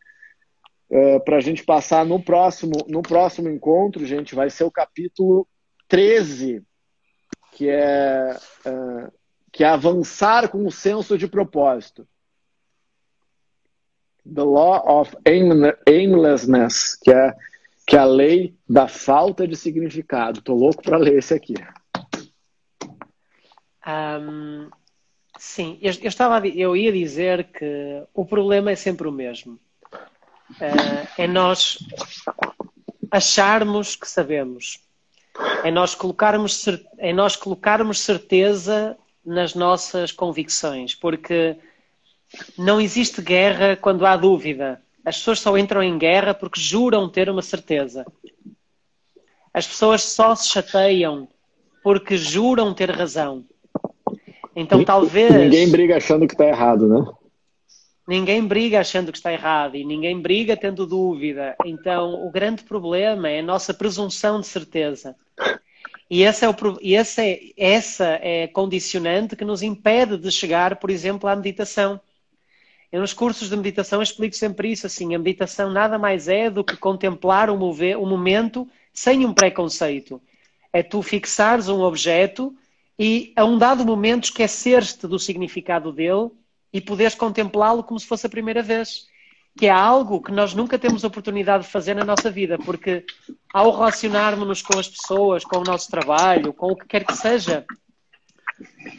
Uh, 0.91 1.23
para 1.25 1.37
a 1.37 1.41
gente 1.41 1.65
passar 1.65 2.07
no 2.07 2.23
próximo, 2.23 2.73
no 2.89 3.03
próximo 3.03 3.49
encontro, 3.51 4.07
gente, 4.07 4.35
vai 4.35 4.49
ser 4.49 4.65
o 4.65 4.71
capítulo 4.71 5.47
13, 5.87 6.63
que 7.53 7.69
é, 7.69 8.37
uh, 8.67 9.13
que 9.53 9.65
é 9.65 9.69
avançar 9.69 10.49
com 10.49 10.67
o 10.67 10.73
senso 10.73 11.19
de 11.19 11.29
propósito. 11.29 12.09
The 14.25 14.43
Law 14.43 15.01
of 15.01 15.17
Aimlessness, 15.87 16.97
que 17.03 17.11
é, 17.11 17.35
que 17.87 17.97
é 17.97 17.99
a 17.99 18.05
lei 18.05 18.57
da 18.69 18.87
falta 18.87 19.49
de 19.49 19.57
significado. 19.57 20.39
Estou 20.39 20.57
louco 20.57 20.83
para 20.83 20.99
ler 20.99 21.19
esse 21.19 21.35
aqui. 21.35 21.55
Um, 23.87 24.69
Sim, 25.39 25.79
eu, 25.81 25.93
eu, 26.03 26.09
estava, 26.09 26.47
eu 26.49 26.77
ia 26.77 26.93
dizer 26.93 27.45
que 27.45 28.03
o 28.13 28.27
problema 28.27 28.73
é 28.73 28.77
sempre 28.77 29.07
o 29.07 29.13
mesmo. 29.13 29.59
Uh, 30.53 31.09
é 31.17 31.27
nós 31.29 31.79
acharmos 33.11 33.95
que 33.95 34.09
sabemos. 34.09 34.81
É 35.63 35.71
nós 35.71 35.95
colocarmos, 35.95 36.65
é 36.99 37.13
nós 37.13 37.37
colocarmos 37.37 38.01
certeza 38.01 38.99
nas 39.25 39.55
nossas 39.55 40.11
convicções, 40.11 40.95
porque 40.95 41.57
não 42.57 42.81
existe 42.81 43.23
guerra 43.23 43.77
quando 43.77 44.05
há 44.05 44.17
dúvida. 44.17 44.83
As 45.05 45.19
pessoas 45.19 45.41
só 45.41 45.57
entram 45.57 45.83
em 45.83 45.97
guerra 45.97 46.35
porque 46.35 46.61
juram 46.61 47.09
ter 47.09 47.31
uma 47.31 47.43
certeza. 47.43 48.05
As 49.55 49.67
pessoas 49.67 50.03
só 50.03 50.35
se 50.35 50.49
chateiam 50.49 51.29
porque 51.83 52.17
juram 52.17 52.75
ter 52.75 52.91
razão. 52.91 53.47
Então, 54.61 54.85
talvez. 54.85 55.33
Ninguém 55.33 55.71
briga 55.71 55.97
achando 55.97 56.27
que 56.27 56.35
está 56.35 56.45
errado, 56.45 56.89
né? 56.89 57.07
Ninguém 58.09 58.45
briga 58.45 58.81
achando 58.81 59.13
que 59.13 59.19
está 59.19 59.33
errado 59.33 59.77
e 59.77 59.85
ninguém 59.85 60.21
briga 60.21 60.57
tendo 60.57 60.85
dúvida. 60.85 61.55
Então, 61.65 62.27
o 62.27 62.31
grande 62.31 62.65
problema 62.65 63.29
é 63.29 63.39
a 63.39 63.43
nossa 63.43 63.73
presunção 63.73 64.41
de 64.41 64.49
certeza. 64.49 65.15
E, 66.11 66.23
esse 66.23 66.45
é 66.45 66.49
o, 66.49 66.55
e 66.81 66.97
esse 66.97 67.21
é, 67.21 67.41
essa 67.57 68.05
é 68.21 68.45
a 68.45 68.49
condicionante 68.49 69.37
que 69.37 69.45
nos 69.45 69.63
impede 69.63 70.19
de 70.19 70.33
chegar, 70.33 70.75
por 70.77 70.91
exemplo, 70.91 71.29
à 71.29 71.37
meditação. 71.37 72.01
Eu, 72.91 73.01
nos 73.01 73.13
cursos 73.13 73.51
de 73.51 73.57
meditação, 73.57 74.03
explico 74.03 74.35
sempre 74.35 74.73
isso 74.73 74.87
assim: 74.87 75.15
a 75.15 75.19
meditação 75.19 75.71
nada 75.71 75.99
mais 75.99 76.27
é 76.27 76.51
do 76.51 76.65
que 76.65 76.77
contemplar 76.77 77.49
o, 77.49 77.57
mover, 77.57 77.97
o 77.97 78.07
momento 78.07 78.67
sem 78.93 79.25
um 79.25 79.33
preconceito. 79.33 80.21
É 80.73 80.83
tu 80.83 81.01
fixares 81.01 81.69
um 81.69 81.83
objeto 81.83 82.53
e 82.99 83.33
a 83.37 83.45
um 83.45 83.57
dado 83.57 83.85
momento 83.85 84.25
esquecer-te 84.25 85.07
do 85.07 85.19
significado 85.19 85.93
dele 85.93 86.31
e 86.73 86.81
poderes 86.81 87.15
contemplá-lo 87.15 87.85
como 87.85 88.01
se 88.01 88.07
fosse 88.07 88.27
a 88.27 88.31
primeira 88.31 88.63
vez. 88.63 89.07
Que 89.57 89.67
é 89.67 89.71
algo 89.71 90.23
que 90.23 90.33
nós 90.33 90.55
nunca 90.55 90.79
temos 90.79 91.05
oportunidade 91.05 91.65
de 91.65 91.71
fazer 91.71 91.95
na 91.95 92.05
nossa 92.05 92.31
vida, 92.31 92.59
porque 92.59 93.05
ao 93.53 93.71
relacionarmos-nos 93.71 94.63
com 94.63 94.79
as 94.79 94.89
pessoas, 94.89 95.45
com 95.45 95.59
o 95.59 95.65
nosso 95.65 95.91
trabalho, 95.91 96.53
com 96.53 96.73
o 96.73 96.77
que 96.77 96.87
quer 96.87 97.05
que 97.05 97.17
seja, 97.17 97.65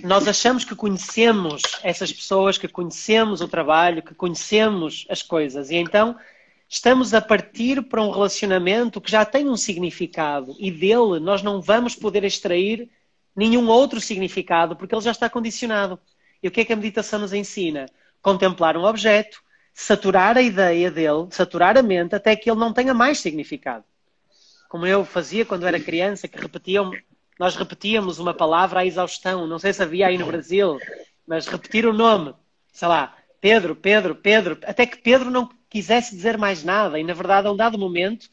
nós 0.04 0.28
achamos 0.28 0.64
que 0.64 0.76
conhecemos 0.76 1.62
essas 1.84 2.12
pessoas, 2.12 2.58
que 2.58 2.68
conhecemos 2.68 3.42
o 3.42 3.48
trabalho, 3.48 4.04
que 4.04 4.16
conhecemos 4.16 5.06
as 5.10 5.22
coisas. 5.22 5.70
E 5.70 5.76
então 5.76 6.16
estamos 6.68 7.14
a 7.14 7.22
partir 7.22 7.82
para 7.84 8.02
um 8.02 8.12
relacionamento 8.12 9.02
que 9.02 9.12
já 9.12 9.26
tem 9.26 9.48
um 9.48 9.58
significado 9.58 10.56
e 10.60 10.72
dele 10.72 11.20
nós 11.22 11.42
não 11.42 11.62
vamos 11.62 11.96
poder 11.96 12.24
extrair 12.24 12.90
nenhum 13.40 13.70
outro 13.70 14.02
significado, 14.02 14.76
porque 14.76 14.94
ele 14.94 15.02
já 15.02 15.12
está 15.12 15.30
condicionado. 15.30 15.98
E 16.44 16.48
o 16.50 16.52
que 16.52 16.60
é 16.60 16.66
que 16.66 16.74
a 16.74 16.76
meditação 16.76 17.20
nos 17.20 17.32
ensina? 17.32 17.86
Contemplar 18.22 18.76
um 18.76 18.84
objeto, 18.84 19.42
saturar 19.74 20.38
a 20.38 20.42
ideia 20.42 20.92
dele, 20.92 21.28
saturar 21.32 21.78
a 21.78 21.82
mente, 21.82 22.14
até 22.14 22.36
que 22.36 22.52
ele 22.52 22.60
não 22.60 22.74
tenha 22.74 22.94
mais 22.94 23.20
significado. 23.20 23.86
Como 24.68 24.86
eu 24.86 25.06
fazia 25.06 25.46
quando 25.46 25.66
era 25.66 25.80
criança, 25.80 26.28
que 26.28 26.38
repetiam, 26.38 26.92
nós 27.40 27.56
repetíamos 27.56 28.20
uma 28.20 28.34
palavra 28.34 28.82
à 28.82 28.86
exaustão. 28.86 29.48
Não 29.48 29.58
sei 29.58 29.72
se 29.72 29.82
havia 29.82 30.08
aí 30.08 30.18
no 30.18 30.26
Brasil, 30.26 30.78
mas 31.26 31.48
repetir 31.48 31.86
o 31.86 31.94
nome, 31.94 32.36
sei 32.74 32.90
lá, 32.90 33.16
Pedro, 33.40 33.74
Pedro, 33.74 34.16
Pedro, 34.16 34.60
até 34.64 34.86
que 34.86 34.98
Pedro 34.98 35.32
não 35.32 35.50
quisesse 35.70 36.14
dizer 36.14 36.38
mais 36.38 36.62
nada. 36.66 37.00
E 37.00 37.04
na 37.06 37.14
verdade, 37.14 37.48
a 37.48 37.52
um 37.52 37.56
dado 37.56 37.80
momento, 37.80 38.30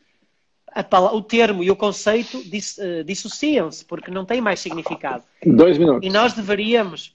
o 1.13 1.23
termo 1.23 1.63
e 1.63 1.71
o 1.71 1.77
conceito 1.77 2.43
dis, 2.49 2.77
uh, 2.79 3.05
dissociam-se, 3.05 3.85
porque 3.85 4.11
não 4.11 4.25
têm 4.25 4.41
mais 4.41 4.61
significado. 4.61 5.25
Dois 5.45 5.79
minutos. 5.79 6.07
E 6.07 6.11
nós 6.13 6.33
deveríamos. 6.33 7.15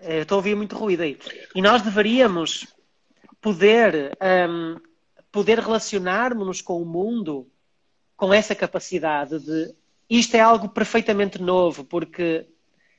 Uh, 0.00 0.22
estou 0.22 0.36
a 0.36 0.38
ouvir 0.38 0.54
muito 0.54 0.76
ruído 0.76 1.02
aí. 1.02 1.18
E 1.54 1.60
nós 1.60 1.82
deveríamos 1.82 2.66
poder, 3.40 4.16
um, 4.48 4.76
poder 5.30 5.58
relacionar-nos 5.58 6.60
com 6.60 6.80
o 6.80 6.86
mundo 6.86 7.46
com 8.16 8.32
essa 8.32 8.54
capacidade 8.54 9.38
de. 9.38 9.74
Isto 10.10 10.36
é 10.36 10.40
algo 10.40 10.70
perfeitamente 10.70 11.40
novo, 11.40 11.84
porque 11.84 12.46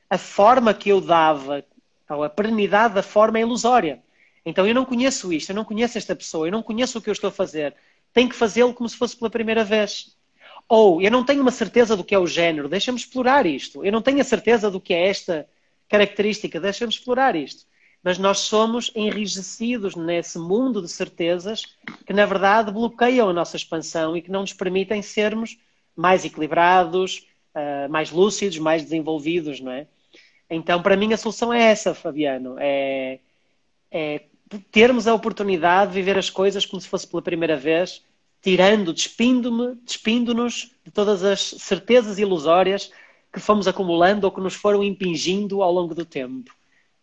a 0.08 0.16
forma 0.16 0.72
que 0.72 0.90
eu 0.90 1.00
dava, 1.00 1.64
ou 2.08 2.22
a 2.22 2.30
perenidade 2.30 2.94
da 2.94 3.02
forma 3.02 3.38
é 3.38 3.42
ilusória. 3.42 4.00
Então 4.44 4.66
eu 4.66 4.74
não 4.74 4.84
conheço 4.84 5.32
isto, 5.32 5.50
eu 5.50 5.56
não 5.56 5.64
conheço 5.64 5.98
esta 5.98 6.16
pessoa, 6.16 6.46
eu 6.46 6.52
não 6.52 6.62
conheço 6.62 6.98
o 6.98 7.02
que 7.02 7.10
eu 7.10 7.12
estou 7.12 7.28
a 7.28 7.32
fazer. 7.32 7.74
Tenho 8.12 8.28
que 8.28 8.34
fazê-lo 8.34 8.74
como 8.74 8.88
se 8.88 8.96
fosse 8.96 9.16
pela 9.16 9.30
primeira 9.30 9.64
vez. 9.64 10.16
Ou 10.68 11.02
eu 11.02 11.10
não 11.10 11.24
tenho 11.24 11.42
uma 11.42 11.50
certeza 11.50 11.96
do 11.96 12.04
que 12.04 12.14
é 12.14 12.18
o 12.18 12.26
género, 12.26 12.68
deixa-me 12.68 12.98
explorar 12.98 13.46
isto. 13.46 13.84
Eu 13.84 13.92
não 13.92 14.02
tenho 14.02 14.20
a 14.20 14.24
certeza 14.24 14.70
do 14.70 14.80
que 14.80 14.94
é 14.94 15.08
esta 15.08 15.48
característica, 15.88 16.60
deixa-me 16.60 16.92
explorar 16.92 17.34
isto. 17.34 17.66
Mas 18.02 18.18
nós 18.18 18.38
somos 18.38 18.90
enrijecidos 18.94 19.94
nesse 19.94 20.38
mundo 20.38 20.80
de 20.80 20.88
certezas 20.88 21.66
que, 22.06 22.12
na 22.12 22.24
verdade, 22.24 22.72
bloqueiam 22.72 23.28
a 23.28 23.32
nossa 23.32 23.56
expansão 23.56 24.16
e 24.16 24.22
que 24.22 24.30
não 24.30 24.40
nos 24.40 24.52
permitem 24.52 25.02
sermos 25.02 25.58
mais 25.94 26.24
equilibrados, 26.24 27.26
uh, 27.54 27.90
mais 27.90 28.10
lúcidos, 28.10 28.58
mais 28.58 28.82
desenvolvidos, 28.82 29.60
não 29.60 29.72
é? 29.72 29.86
Então, 30.48 30.82
para 30.82 30.96
mim, 30.96 31.12
a 31.12 31.16
solução 31.16 31.52
é 31.52 31.62
essa, 31.62 31.94
Fabiano. 31.94 32.56
É, 32.58 33.20
é 33.90 34.22
termos 34.58 35.06
a 35.06 35.14
oportunidade 35.14 35.92
de 35.92 35.96
viver 35.96 36.18
as 36.18 36.28
coisas 36.28 36.66
como 36.66 36.80
se 36.80 36.88
fosse 36.88 37.06
pela 37.06 37.22
primeira 37.22 37.56
vez, 37.56 38.02
tirando, 38.42 38.92
despindo-me, 38.92 39.76
despindo-nos 39.84 40.72
de 40.84 40.90
todas 40.90 41.22
as 41.22 41.40
certezas 41.40 42.18
ilusórias 42.18 42.90
que 43.32 43.38
fomos 43.38 43.68
acumulando 43.68 44.24
ou 44.24 44.32
que 44.32 44.40
nos 44.40 44.54
foram 44.54 44.82
impingindo 44.82 45.62
ao 45.62 45.72
longo 45.72 45.94
do 45.94 46.04
tempo. 46.04 46.52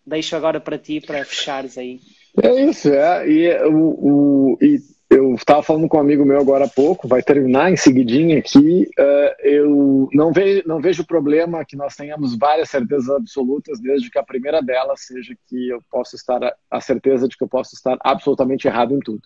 Deixo 0.05 0.35
agora 0.35 0.59
para 0.59 0.77
ti, 0.77 0.99
para 0.99 1.23
fechares 1.23 1.77
aí. 1.77 1.99
É 2.41 2.65
isso, 2.65 2.89
é. 2.89 3.29
E, 3.29 3.63
o, 3.65 4.53
o 4.53 4.57
e 4.61 4.79
eu 5.09 5.35
estava 5.35 5.63
falando 5.63 5.87
com 5.87 5.97
um 5.97 6.01
amigo 6.01 6.25
meu 6.25 6.39
agora 6.39 6.65
há 6.65 6.67
pouco, 6.67 7.07
vai 7.07 7.23
terminar 7.23 7.71
em 7.71 7.77
seguidinha 7.77 8.39
aqui. 8.39 8.89
Uh, 8.99 9.35
eu 9.39 10.09
não 10.11 10.33
vejo, 10.33 10.63
não 10.65 10.81
vejo 10.81 11.05
problema 11.05 11.63
que 11.63 11.77
nós 11.77 11.95
tenhamos 11.95 12.37
várias 12.37 12.69
certezas 12.69 13.09
absolutas, 13.09 13.79
desde 13.79 14.09
que 14.09 14.19
a 14.19 14.23
primeira 14.23 14.61
delas 14.61 15.01
seja 15.05 15.33
que 15.47 15.69
eu 15.69 15.81
posso 15.89 16.15
estar 16.15 16.39
a 16.69 16.81
certeza 16.81 17.27
de 17.27 17.37
que 17.37 17.43
eu 17.43 17.47
posso 17.47 17.73
estar 17.73 17.97
absolutamente 18.01 18.67
errado 18.67 18.93
em 18.93 18.99
tudo. 18.99 19.21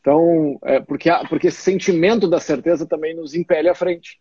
Então, 0.00 0.56
é, 0.62 0.78
porque, 0.78 1.10
porque 1.28 1.48
esse 1.48 1.60
sentimento 1.60 2.28
da 2.28 2.38
certeza 2.38 2.86
também 2.86 3.14
nos 3.14 3.34
impele 3.34 3.68
à 3.68 3.74
frente. 3.74 4.20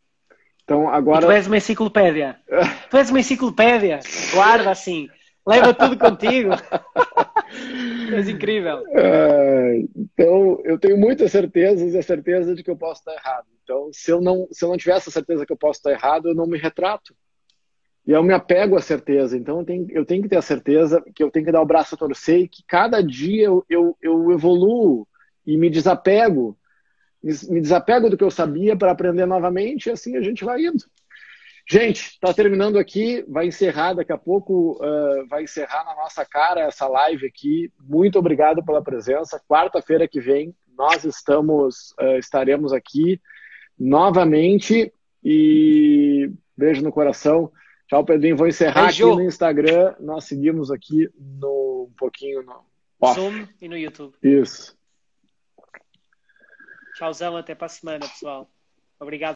Então, 0.64 0.90
agora. 0.90 1.20
E 1.20 1.28
tu 1.28 1.32
és 1.32 1.46
uma 1.46 1.58
enciclopédia. 1.58 2.38
tu 2.90 2.98
és 2.98 3.12
uma 3.12 3.20
enciclopédia. 3.20 4.00
Guarda 4.34 4.72
assim. 4.72 5.08
Leva 5.46 5.74
tudo 5.74 5.98
contigo. 5.98 6.52
és 8.14 8.30
incrível. 8.30 8.84
É, 8.90 9.84
então, 9.96 10.62
eu 10.64 10.78
tenho 10.78 10.98
muitas 10.98 11.32
certezas 11.32 11.94
e 11.94 11.98
a 11.98 12.04
certeza 12.04 12.56
de 12.56 12.64
que 12.64 12.70
eu 12.70 12.78
posso 12.78 13.02
estar 13.02 13.14
errado. 13.14 13.46
Então, 13.64 13.90
se 13.92 14.12
eu 14.12 14.22
não, 14.22 14.48
se 14.52 14.64
eu 14.64 14.70
não 14.70 14.78
tiver 14.78 14.96
essa 14.96 15.12
certeza 15.12 15.46
que 15.46 15.52
eu 15.52 15.58
posso 15.58 15.80
estar 15.80 15.92
errado, 15.92 16.30
eu 16.30 16.36
não 16.36 16.46
me 16.46 16.58
retrato. 16.58 17.16
E 18.08 18.12
eu 18.12 18.24
me 18.24 18.34
apego 18.34 18.76
à 18.76 18.82
certeza. 18.82 19.38
Então, 19.38 19.60
eu 19.60 19.66
tenho, 19.66 19.88
eu 19.90 20.06
tenho 20.06 20.24
que 20.24 20.30
ter 20.30 20.38
a 20.38 20.42
certeza 20.42 21.04
que 21.14 21.24
eu 21.24 21.32
tenho 21.32 21.46
que 21.46 21.52
dar 21.52 21.62
o 21.62 21.66
braço 21.66 21.96
a 21.96 21.98
torcer 21.98 22.42
e 22.42 22.48
que 22.48 22.64
cada 22.68 23.02
dia 23.02 23.46
eu, 23.46 23.66
eu, 23.70 23.98
eu 24.02 24.32
evoluo 24.32 25.08
e 25.46 25.58
me 25.58 25.70
desapego, 25.70 26.58
me 27.24 27.62
desapego 27.62 28.10
do 28.10 28.18
que 28.18 28.24
eu 28.24 28.32
sabia 28.32 28.76
para 28.76 28.92
aprender 28.92 29.26
novamente 29.26 29.88
e 29.88 29.92
assim 29.92 30.16
a 30.16 30.22
gente 30.22 30.44
vai 30.44 30.64
indo. 30.64 30.84
Gente, 31.68 32.12
está 32.12 32.32
terminando 32.32 32.78
aqui, 32.78 33.26
vai 33.28 33.48
encerrar 33.48 33.94
daqui 33.94 34.12
a 34.12 34.18
pouco, 34.18 34.80
uh, 34.84 35.28
vai 35.28 35.44
encerrar 35.44 35.84
na 35.84 35.96
nossa 35.96 36.24
cara 36.24 36.62
essa 36.62 36.88
live 36.88 37.26
aqui. 37.26 37.74
Muito 37.82 38.20
obrigado 38.20 38.64
pela 38.64 38.84
presença. 38.84 39.42
Quarta-feira 39.48 40.08
que 40.08 40.20
vem 40.20 40.56
nós 40.78 41.04
estamos, 41.04 41.96
uh, 42.00 42.20
estaremos 42.20 42.72
aqui 42.72 43.20
novamente 43.80 44.94
e 45.24 46.32
beijo 46.56 46.84
no 46.84 46.92
coração. 46.92 47.52
Tchau, 47.88 48.06
Pedrinho. 48.06 48.38
Vou 48.38 48.48
encerrar 48.48 48.86
beijo. 48.86 49.08
aqui 49.08 49.16
no 49.16 49.28
Instagram. 49.28 49.96
Nós 50.00 50.26
seguimos 50.26 50.70
aqui 50.70 51.10
no 51.18 51.90
um 51.90 51.94
pouquinho 51.98 52.44
no 52.44 52.64
off. 53.00 53.20
Zoom 53.20 53.48
e 53.62 53.68
no 53.68 53.78
YouTube. 53.78 54.16
Isso. 54.22 54.78
Tchauzão, 56.96 57.36
até 57.38 57.56
para 57.56 57.66
a 57.66 57.70
semana, 57.70 58.08
pessoal. 58.08 58.50
Obrigado. 59.00 59.34